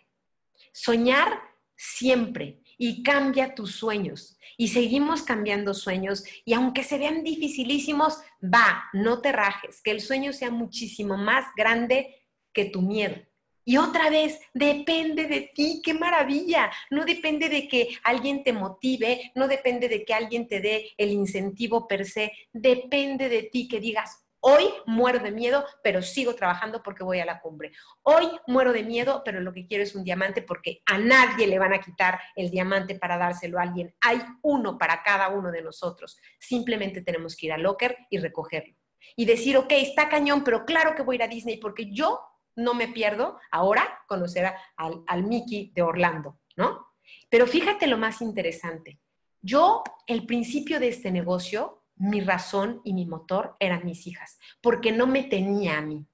Soñar 0.72 1.40
siempre 1.76 2.58
y 2.78 3.02
cambia 3.02 3.54
tus 3.54 3.74
sueños. 3.74 4.38
Y 4.56 4.68
seguimos 4.68 5.22
cambiando 5.22 5.74
sueños 5.74 6.24
y 6.44 6.54
aunque 6.54 6.84
se 6.84 6.98
vean 6.98 7.22
dificilísimos, 7.22 8.18
va, 8.42 8.84
no 8.92 9.20
te 9.20 9.32
rajes, 9.32 9.82
que 9.82 9.90
el 9.90 10.00
sueño 10.00 10.32
sea 10.32 10.50
muchísimo 10.50 11.16
más 11.16 11.44
grande 11.56 12.24
que 12.52 12.64
tu 12.66 12.80
miedo. 12.80 13.16
Y 13.64 13.76
otra 13.76 14.08
vez, 14.08 14.40
depende 14.54 15.26
de 15.26 15.50
ti, 15.54 15.82
qué 15.84 15.92
maravilla. 15.92 16.70
No 16.88 17.04
depende 17.04 17.50
de 17.50 17.68
que 17.68 17.98
alguien 18.02 18.42
te 18.42 18.54
motive, 18.54 19.30
no 19.34 19.46
depende 19.46 19.90
de 19.90 20.06
que 20.06 20.14
alguien 20.14 20.48
te 20.48 20.60
dé 20.60 20.92
el 20.96 21.10
incentivo 21.10 21.86
per 21.86 22.06
se, 22.06 22.32
depende 22.50 23.28
de 23.28 23.42
ti 23.42 23.68
que 23.68 23.78
digas, 23.78 24.24
Hoy 24.40 24.64
muero 24.86 25.18
de 25.18 25.32
miedo, 25.32 25.66
pero 25.82 26.00
sigo 26.00 26.34
trabajando 26.34 26.82
porque 26.82 27.02
voy 27.02 27.18
a 27.18 27.24
la 27.24 27.40
cumbre. 27.40 27.72
Hoy 28.02 28.28
muero 28.46 28.72
de 28.72 28.84
miedo, 28.84 29.22
pero 29.24 29.40
lo 29.40 29.52
que 29.52 29.66
quiero 29.66 29.82
es 29.82 29.94
un 29.94 30.04
diamante 30.04 30.42
porque 30.42 30.80
a 30.86 30.98
nadie 30.98 31.46
le 31.46 31.58
van 31.58 31.72
a 31.72 31.80
quitar 31.80 32.20
el 32.36 32.50
diamante 32.50 32.94
para 32.94 33.18
dárselo 33.18 33.58
a 33.58 33.62
alguien. 33.62 33.94
Hay 34.00 34.20
uno 34.42 34.78
para 34.78 35.02
cada 35.02 35.28
uno 35.28 35.50
de 35.50 35.62
nosotros. 35.62 36.18
Simplemente 36.38 37.02
tenemos 37.02 37.36
que 37.36 37.46
ir 37.46 37.52
al 37.52 37.62
locker 37.62 37.96
y 38.10 38.18
recogerlo. 38.18 38.74
Y 39.16 39.24
decir, 39.24 39.56
ok, 39.56 39.72
está 39.72 40.08
cañón, 40.08 40.44
pero 40.44 40.64
claro 40.64 40.94
que 40.94 41.02
voy 41.02 41.14
a 41.14 41.18
ir 41.18 41.22
a 41.24 41.28
Disney 41.28 41.56
porque 41.56 41.90
yo 41.92 42.20
no 42.54 42.74
me 42.74 42.88
pierdo 42.88 43.38
ahora 43.50 44.02
conocer 44.06 44.52
al, 44.76 45.02
al 45.06 45.22
Mickey 45.24 45.72
de 45.74 45.82
Orlando, 45.82 46.38
¿no? 46.56 46.88
Pero 47.28 47.46
fíjate 47.46 47.86
lo 47.86 47.98
más 47.98 48.20
interesante. 48.20 49.00
Yo, 49.40 49.82
el 50.06 50.26
principio 50.26 50.80
de 50.80 50.88
este 50.88 51.10
negocio, 51.10 51.77
mi 51.98 52.20
razón 52.20 52.80
y 52.84 52.92
mi 52.92 53.06
motor 53.06 53.56
eran 53.60 53.84
mis 53.84 54.06
hijas, 54.06 54.38
porque 54.60 54.92
no 54.92 55.06
me 55.06 55.24
tenía 55.24 55.78
a 55.78 55.82
mí, 55.82 56.06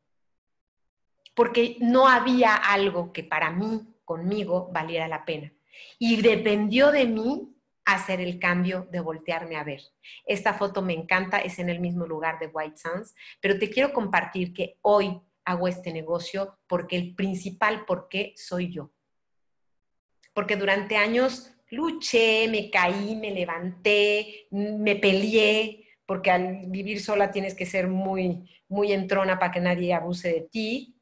porque 1.35 1.77
no 1.81 2.09
había 2.09 2.55
algo 2.55 3.13
que 3.13 3.25
para 3.25 3.51
mí, 3.51 3.95
conmigo, 4.05 4.71
valiera 4.73 5.09
la 5.09 5.25
pena. 5.25 5.53
Y 5.99 6.23
dependió 6.23 6.93
de 6.93 7.07
mí 7.07 7.55
hacer 7.85 8.21
el 8.21 8.39
cambio 8.39 8.89
de 8.91 9.01
voltearme 9.01 9.57
a 9.57 9.65
ver. 9.65 9.81
Esta 10.25 10.55
foto 10.55 10.83
me 10.83 10.95
encanta, 10.95 11.39
es 11.39 11.59
en 11.59 11.69
el 11.69 11.81
mismo 11.81 12.07
lugar 12.07 12.39
de 12.39 12.47
White 12.47 12.79
Sands, 12.79 13.15
pero 13.41 13.59
te 13.59 13.69
quiero 13.71 13.93
compartir 13.93 14.55
que 14.55 14.79
hoy 14.83 15.21
hago 15.45 15.69
este 15.69 15.93
negocio 15.93 16.59
porque 16.67 16.97
el 16.97 17.15
principal 17.15 17.85
por 17.85 18.09
qué 18.09 18.33
soy 18.37 18.73
yo. 18.73 18.91
Porque 20.33 20.57
durante 20.57 20.97
años 20.97 21.54
luché, 21.71 22.49
me 22.49 22.71
caí, 22.71 23.17
me 23.17 23.31
levanté, 23.31 24.47
me 24.51 24.97
peleé, 24.97 25.89
porque 26.07 26.31
al 26.31 26.67
vivir 26.67 27.01
sola 27.01 27.31
tienes 27.31 27.55
que 27.55 27.67
ser 27.67 27.89
muy, 27.89 28.51
muy 28.69 28.93
entrona 28.93 29.39
para 29.39 29.53
que 29.53 29.61
nadie 29.61 29.95
abuse 29.95 30.29
de 30.29 30.41
ti 30.43 30.97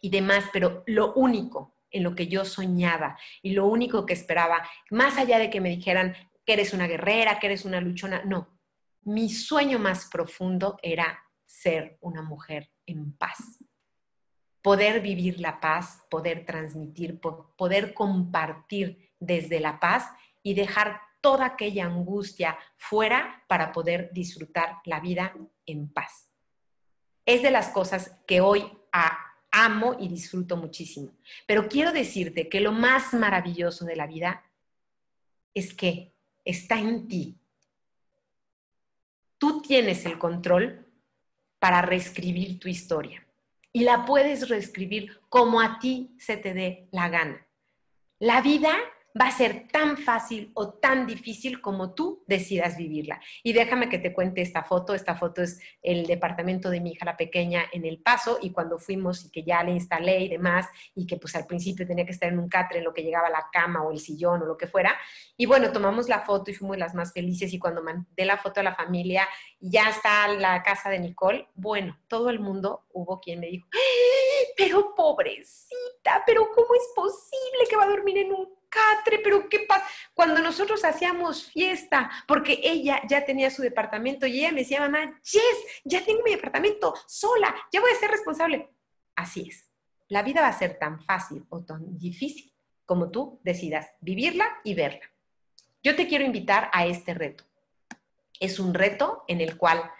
y 0.00 0.10
demás, 0.10 0.44
pero 0.52 0.82
lo 0.86 1.14
único 1.14 1.76
en 1.90 2.02
lo 2.02 2.14
que 2.14 2.28
yo 2.28 2.44
soñaba 2.44 3.18
y 3.42 3.52
lo 3.52 3.66
único 3.66 4.06
que 4.06 4.14
esperaba, 4.14 4.66
más 4.90 5.18
allá 5.18 5.38
de 5.38 5.50
que 5.50 5.60
me 5.60 5.70
dijeran 5.70 6.14
que 6.44 6.54
eres 6.54 6.72
una 6.72 6.86
guerrera, 6.86 7.38
que 7.38 7.46
eres 7.46 7.64
una 7.64 7.80
luchona, 7.80 8.22
no, 8.24 8.58
mi 9.02 9.28
sueño 9.28 9.78
más 9.78 10.08
profundo 10.10 10.78
era 10.82 11.18
ser 11.46 11.98
una 12.00 12.22
mujer 12.22 12.70
en 12.86 13.12
paz. 13.12 13.58
Poder 14.62 15.00
vivir 15.00 15.40
la 15.40 15.58
paz, 15.58 16.02
poder 16.10 16.44
transmitir, 16.44 17.18
poder 17.20 17.94
compartir 17.94 19.09
desde 19.20 19.60
la 19.60 19.78
paz 19.78 20.10
y 20.42 20.54
dejar 20.54 21.00
toda 21.20 21.46
aquella 21.46 21.84
angustia 21.84 22.58
fuera 22.76 23.44
para 23.46 23.72
poder 23.72 24.10
disfrutar 24.12 24.78
la 24.84 25.00
vida 25.00 25.34
en 25.66 25.92
paz. 25.92 26.26
es 27.26 27.42
de 27.42 27.50
las 27.52 27.68
cosas 27.68 28.16
que 28.26 28.40
hoy 28.40 28.66
amo 29.52 29.96
y 30.00 30.08
disfruto 30.08 30.56
muchísimo. 30.56 31.12
Pero 31.46 31.68
quiero 31.68 31.92
decirte 31.92 32.48
que 32.48 32.60
lo 32.60 32.72
más 32.72 33.14
maravilloso 33.14 33.84
de 33.84 33.94
la 33.94 34.08
vida 34.08 34.44
es 35.54 35.72
que 35.74 36.12
está 36.44 36.78
en 36.78 37.06
ti. 37.06 37.38
Tú 39.38 39.62
tienes 39.62 40.04
el 40.06 40.18
control 40.18 40.86
para 41.58 41.82
reescribir 41.82 42.58
tu 42.58 42.68
historia 42.68 43.24
y 43.72 43.84
la 43.84 44.04
puedes 44.04 44.48
reescribir 44.48 45.20
como 45.28 45.60
a 45.60 45.78
ti 45.78 46.16
se 46.18 46.36
te 46.36 46.52
dé 46.52 46.88
la 46.90 47.08
gana. 47.08 47.46
La 48.18 48.40
vida 48.40 48.76
va 49.18 49.26
a 49.26 49.32
ser 49.32 49.66
tan 49.68 49.96
fácil 49.96 50.52
o 50.54 50.74
tan 50.74 51.06
difícil 51.06 51.60
como 51.60 51.94
tú 51.94 52.22
decidas 52.26 52.76
vivirla. 52.76 53.20
Y 53.42 53.52
déjame 53.52 53.88
que 53.88 53.98
te 53.98 54.12
cuente 54.12 54.40
esta 54.40 54.62
foto. 54.62 54.94
Esta 54.94 55.16
foto 55.16 55.42
es 55.42 55.60
el 55.82 56.06
departamento 56.06 56.70
de 56.70 56.80
mi 56.80 56.92
hija 56.92 57.04
la 57.04 57.16
pequeña 57.16 57.64
en 57.72 57.84
El 57.84 58.00
Paso 58.00 58.38
y 58.40 58.52
cuando 58.52 58.78
fuimos 58.78 59.24
y 59.24 59.30
que 59.30 59.42
ya 59.42 59.62
le 59.64 59.72
instalé 59.72 60.20
y 60.20 60.28
demás 60.28 60.68
y 60.94 61.06
que 61.06 61.16
pues 61.16 61.34
al 61.34 61.46
principio 61.46 61.86
tenía 61.86 62.04
que 62.04 62.12
estar 62.12 62.28
en 62.28 62.38
un 62.38 62.48
catre 62.48 62.78
en 62.78 62.84
lo 62.84 62.94
que 62.94 63.02
llegaba 63.02 63.30
la 63.30 63.48
cama 63.52 63.82
o 63.82 63.90
el 63.90 63.98
sillón 63.98 64.42
o 64.42 64.46
lo 64.46 64.56
que 64.56 64.66
fuera. 64.66 64.96
Y 65.36 65.46
bueno, 65.46 65.72
tomamos 65.72 66.08
la 66.08 66.20
foto 66.20 66.50
y 66.50 66.54
fuimos 66.54 66.78
las 66.78 66.94
más 66.94 67.12
felices 67.12 67.52
y 67.52 67.58
cuando 67.58 67.82
mandé 67.82 68.24
la 68.24 68.38
foto 68.38 68.60
a 68.60 68.62
la 68.62 68.74
familia 68.74 69.26
ya 69.58 69.90
está 69.90 70.28
la 70.28 70.62
casa 70.62 70.88
de 70.88 70.98
Nicole, 70.98 71.48
bueno, 71.54 71.98
todo 72.08 72.30
el 72.30 72.40
mundo 72.40 72.86
hubo 72.92 73.20
quien 73.20 73.40
me 73.40 73.48
dijo, 73.48 73.66
¡Ah! 73.72 74.52
pero 74.56 74.94
pobrecita, 74.94 76.22
pero 76.26 76.48
¿cómo 76.54 76.74
es 76.74 76.92
posible 76.94 77.66
que 77.68 77.76
va 77.76 77.84
a 77.84 77.88
dormir 77.88 78.18
en 78.18 78.32
un 78.32 78.59
Catre, 78.70 79.18
pero 79.22 79.48
¿qué 79.48 79.60
pasa? 79.60 79.84
Cuando 80.14 80.40
nosotros 80.40 80.84
hacíamos 80.84 81.44
fiesta, 81.50 82.10
porque 82.26 82.60
ella 82.62 83.02
ya 83.08 83.24
tenía 83.24 83.50
su 83.50 83.62
departamento 83.62 84.26
y 84.26 84.38
ella 84.38 84.52
me 84.52 84.60
decía, 84.60 84.80
mamá, 84.80 85.20
yes, 85.22 85.82
ya 85.84 86.04
tengo 86.04 86.22
mi 86.22 86.30
departamento 86.30 86.94
sola, 87.06 87.54
ya 87.72 87.80
voy 87.80 87.90
a 87.90 88.00
ser 88.00 88.10
responsable. 88.10 88.70
Así 89.16 89.48
es. 89.48 89.70
La 90.08 90.22
vida 90.22 90.40
va 90.40 90.48
a 90.48 90.58
ser 90.58 90.78
tan 90.78 91.00
fácil 91.02 91.44
o 91.50 91.64
tan 91.64 91.98
difícil 91.98 92.52
como 92.86 93.10
tú 93.10 93.40
decidas 93.44 93.88
vivirla 94.00 94.60
y 94.64 94.74
verla. 94.74 95.10
Yo 95.82 95.96
te 95.96 96.08
quiero 96.08 96.24
invitar 96.24 96.70
a 96.72 96.86
este 96.86 97.14
reto. 97.14 97.44
Es 98.38 98.58
un 98.58 98.74
reto 98.74 99.24
en 99.28 99.40
el 99.40 99.56
cual 99.56 99.90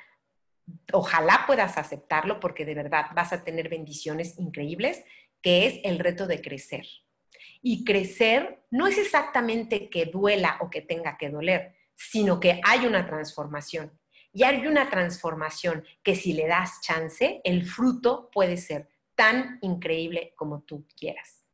ojalá 0.92 1.44
puedas 1.46 1.78
aceptarlo 1.78 2.40
porque 2.40 2.64
de 2.64 2.74
verdad 2.74 3.06
vas 3.14 3.32
a 3.32 3.44
tener 3.44 3.68
bendiciones 3.68 4.38
increíbles, 4.38 5.04
que 5.42 5.66
es 5.66 5.80
el 5.84 5.98
reto 5.98 6.26
de 6.26 6.40
crecer. 6.40 6.86
Y 7.62 7.84
crecer 7.84 8.64
no 8.70 8.86
es 8.86 8.98
exactamente 8.98 9.88
que 9.88 10.06
duela 10.06 10.58
o 10.60 10.70
que 10.70 10.82
tenga 10.82 11.16
que 11.16 11.30
doler, 11.30 11.74
sino 11.94 12.40
que 12.40 12.60
hay 12.64 12.86
una 12.86 13.06
transformación. 13.06 13.98
Y 14.32 14.44
hay 14.44 14.66
una 14.66 14.88
transformación 14.88 15.84
que 16.02 16.14
si 16.14 16.32
le 16.32 16.46
das 16.46 16.80
chance, 16.82 17.40
el 17.44 17.64
fruto 17.64 18.30
puede 18.32 18.56
ser 18.56 18.88
tan 19.14 19.58
increíble 19.60 20.32
como 20.36 20.62
tú 20.62 20.86
quieras. 20.96 21.44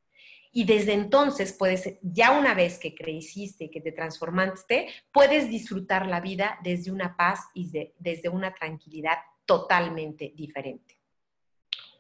Y 0.53 0.65
desde 0.65 0.95
entonces 0.95 1.53
puedes, 1.53 1.99
ya 2.01 2.31
una 2.31 2.55
vez 2.55 2.79
que 2.79 2.95
creciste, 2.95 3.71
que 3.71 3.81
te 3.81 3.93
transformaste, 3.93 4.89
puedes 5.13 5.51
disfrutar 5.51 6.07
la 6.07 6.21
vida 6.21 6.59
desde 6.63 6.91
una 6.91 7.17
paz 7.17 7.41
y 7.53 7.93
desde 7.99 8.29
una 8.29 8.55
tranquilidad 8.55 9.19
totalmente 9.45 10.33
diferente. 10.35 10.99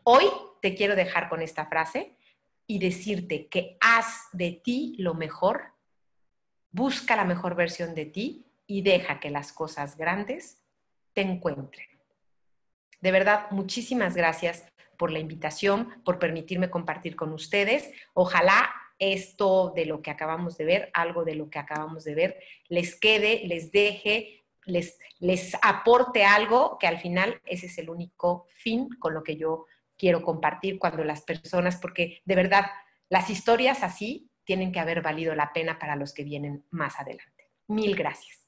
Hoy 0.05 0.24
te 0.62 0.74
quiero 0.74 0.97
dejar 0.97 1.28
con 1.28 1.42
esta 1.42 1.66
frase 1.66 2.16
y 2.67 2.79
decirte 2.79 3.47
que 3.49 3.77
haz 3.81 4.29
de 4.33 4.53
ti 4.53 4.97
lo 4.99 5.14
mejor, 5.14 5.73
busca 6.71 7.17
la 7.17 7.25
mejor 7.25 7.55
versión 7.55 7.95
de 7.95 8.07
ti 8.07 8.47
y 8.67 8.83
deja 8.83 9.21
que 9.21 9.31
las 9.31 9.53
cosas 9.53 9.97
grandes 9.97 10.62
te 11.12 11.23
encuentren. 11.23 11.87
De 13.01 13.12
verdad, 13.12 13.51
muchísimas 13.51 14.17
gracias 14.17 14.67
por 14.99 15.12
la 15.12 15.19
invitación, 15.19 16.03
por 16.05 16.19
permitirme 16.19 16.71
compartir 16.71 17.17
con 17.17 17.33
ustedes. 17.33 17.91
Ojalá 18.14 18.71
esto 18.99 19.73
de 19.75 19.87
lo 19.87 20.03
que 20.03 20.11
acabamos 20.11 20.57
de 20.57 20.64
ver, 20.64 20.91
algo 20.95 21.25
de 21.25 21.35
lo 21.35 21.51
que 21.51 21.59
acabamos 21.59 22.05
de 22.05 22.14
ver, 22.14 22.41
les 22.69 22.99
quede, 22.99 23.43
les 23.47 23.71
deje, 23.71 24.45
les, 24.64 24.99
les 25.19 25.55
aporte 25.62 26.25
algo 26.25 26.79
que 26.79 26.87
al 26.87 26.99
final 26.99 27.41
ese 27.45 27.67
es 27.67 27.79
el 27.79 27.91
único 27.91 28.47
fin 28.51 28.89
con 28.99 29.14
lo 29.14 29.23
que 29.23 29.37
yo 29.37 29.67
quiero 29.97 30.22
compartir 30.22 30.78
cuando 30.78 31.05
las 31.05 31.22
personas, 31.22 31.76
porque 31.76 32.22
de 32.24 32.34
verdad 32.34 32.66
las 33.09 33.30
historias 33.30 33.82
así 33.82 34.30
tienen 34.44 34.72
que 34.72 34.80
haber 34.80 35.03
valido 35.03 35.34
la 35.34 35.53
pena 35.53 35.78
para 35.78 35.97
los 35.97 36.14
que 36.14 36.24
vienen 36.24 36.64
más 36.70 36.99
adelante. 36.99 37.51
Mil 37.68 37.97
gracias. 37.97 38.47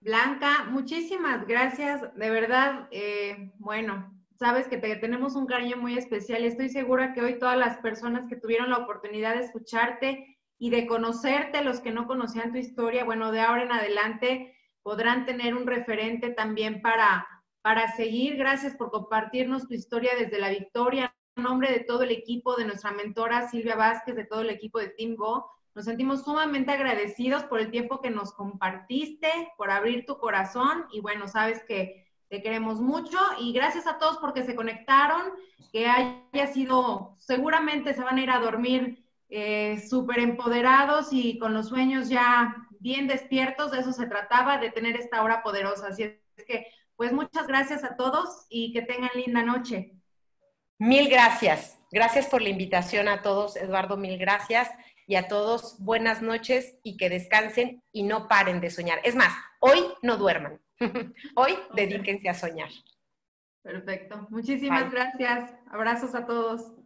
Blanca, 0.00 0.64
muchísimas 0.70 1.46
gracias. 1.46 2.14
De 2.14 2.30
verdad, 2.30 2.88
eh, 2.92 3.52
bueno, 3.58 4.14
sabes 4.38 4.68
que 4.68 4.78
te, 4.78 4.94
tenemos 4.96 5.34
un 5.34 5.46
cariño 5.46 5.76
muy 5.76 5.98
especial. 5.98 6.44
Estoy 6.44 6.68
segura 6.68 7.12
que 7.12 7.20
hoy 7.20 7.38
todas 7.38 7.58
las 7.58 7.78
personas 7.78 8.28
que 8.28 8.36
tuvieron 8.36 8.70
la 8.70 8.78
oportunidad 8.78 9.34
de 9.34 9.44
escucharte 9.44 10.38
y 10.58 10.70
de 10.70 10.86
conocerte, 10.86 11.62
los 11.64 11.80
que 11.80 11.90
no 11.90 12.06
conocían 12.06 12.52
tu 12.52 12.58
historia, 12.58 13.04
bueno, 13.04 13.32
de 13.32 13.40
ahora 13.40 13.62
en 13.62 13.72
adelante 13.72 14.56
podrán 14.82 15.26
tener 15.26 15.54
un 15.54 15.66
referente 15.66 16.30
también 16.30 16.80
para 16.80 17.26
para 17.62 17.92
seguir. 17.96 18.36
Gracias 18.36 18.74
por 18.76 18.90
compartirnos 18.90 19.66
tu 19.66 19.74
historia 19.74 20.12
desde 20.18 20.38
la 20.38 20.50
victoria. 20.50 21.14
En 21.36 21.44
nombre 21.44 21.70
de 21.70 21.80
todo 21.80 22.02
el 22.02 22.10
equipo, 22.10 22.56
de 22.56 22.64
nuestra 22.64 22.92
mentora 22.92 23.48
Silvia 23.48 23.76
Vázquez, 23.76 24.16
de 24.16 24.24
todo 24.24 24.40
el 24.40 24.50
equipo 24.50 24.78
de 24.78 24.88
Team 24.88 25.14
Go, 25.14 25.50
nos 25.74 25.84
sentimos 25.84 26.24
sumamente 26.24 26.72
agradecidos 26.72 27.44
por 27.44 27.60
el 27.60 27.70
tiempo 27.70 28.00
que 28.00 28.10
nos 28.10 28.32
compartiste, 28.32 29.30
por 29.56 29.70
abrir 29.70 30.04
tu 30.06 30.18
corazón 30.18 30.86
y 30.90 31.00
bueno, 31.00 31.28
sabes 31.28 31.62
que 31.68 32.08
te 32.28 32.42
queremos 32.42 32.80
mucho 32.80 33.16
y 33.38 33.52
gracias 33.52 33.86
a 33.86 33.98
todos 33.98 34.18
porque 34.18 34.42
se 34.42 34.56
conectaron, 34.56 35.34
que 35.72 35.86
haya 35.86 36.46
sido, 36.52 37.14
seguramente 37.18 37.94
se 37.94 38.02
van 38.02 38.18
a 38.18 38.22
ir 38.22 38.30
a 38.30 38.40
dormir 38.40 39.04
eh, 39.28 39.80
súper 39.88 40.18
empoderados 40.18 41.12
y 41.12 41.38
con 41.38 41.54
los 41.54 41.68
sueños 41.68 42.08
ya 42.08 42.56
bien 42.80 43.06
despiertos, 43.06 43.70
de 43.70 43.80
eso 43.80 43.92
se 43.92 44.06
trataba, 44.06 44.58
de 44.58 44.70
tener 44.70 44.96
esta 44.96 45.22
hora 45.22 45.42
poderosa. 45.42 45.88
Así 45.88 46.02
es 46.02 46.44
que 46.44 46.66
pues 46.98 47.12
muchas 47.12 47.46
gracias 47.46 47.84
a 47.84 47.94
todos 47.94 48.46
y 48.50 48.72
que 48.72 48.82
tengan 48.82 49.10
linda 49.14 49.40
noche. 49.44 49.94
Mil 50.78 51.08
gracias. 51.08 51.78
Gracias 51.92 52.26
por 52.26 52.42
la 52.42 52.48
invitación 52.48 53.06
a 53.06 53.22
todos, 53.22 53.56
Eduardo, 53.56 53.96
mil 53.96 54.18
gracias. 54.18 54.68
Y 55.06 55.14
a 55.14 55.28
todos, 55.28 55.76
buenas 55.78 56.22
noches 56.22 56.76
y 56.82 56.96
que 56.96 57.08
descansen 57.08 57.84
y 57.92 58.02
no 58.02 58.26
paren 58.26 58.60
de 58.60 58.70
soñar. 58.70 58.98
Es 59.04 59.14
más, 59.14 59.32
hoy 59.60 59.78
no 60.02 60.16
duerman. 60.16 60.60
hoy 61.36 61.56
dedíquense 61.74 62.28
a 62.28 62.34
soñar. 62.34 62.70
Perfecto. 63.62 64.26
Muchísimas 64.28 64.90
gracias. 64.90 65.54
Abrazos 65.70 66.16
a 66.16 66.26
todos. 66.26 66.77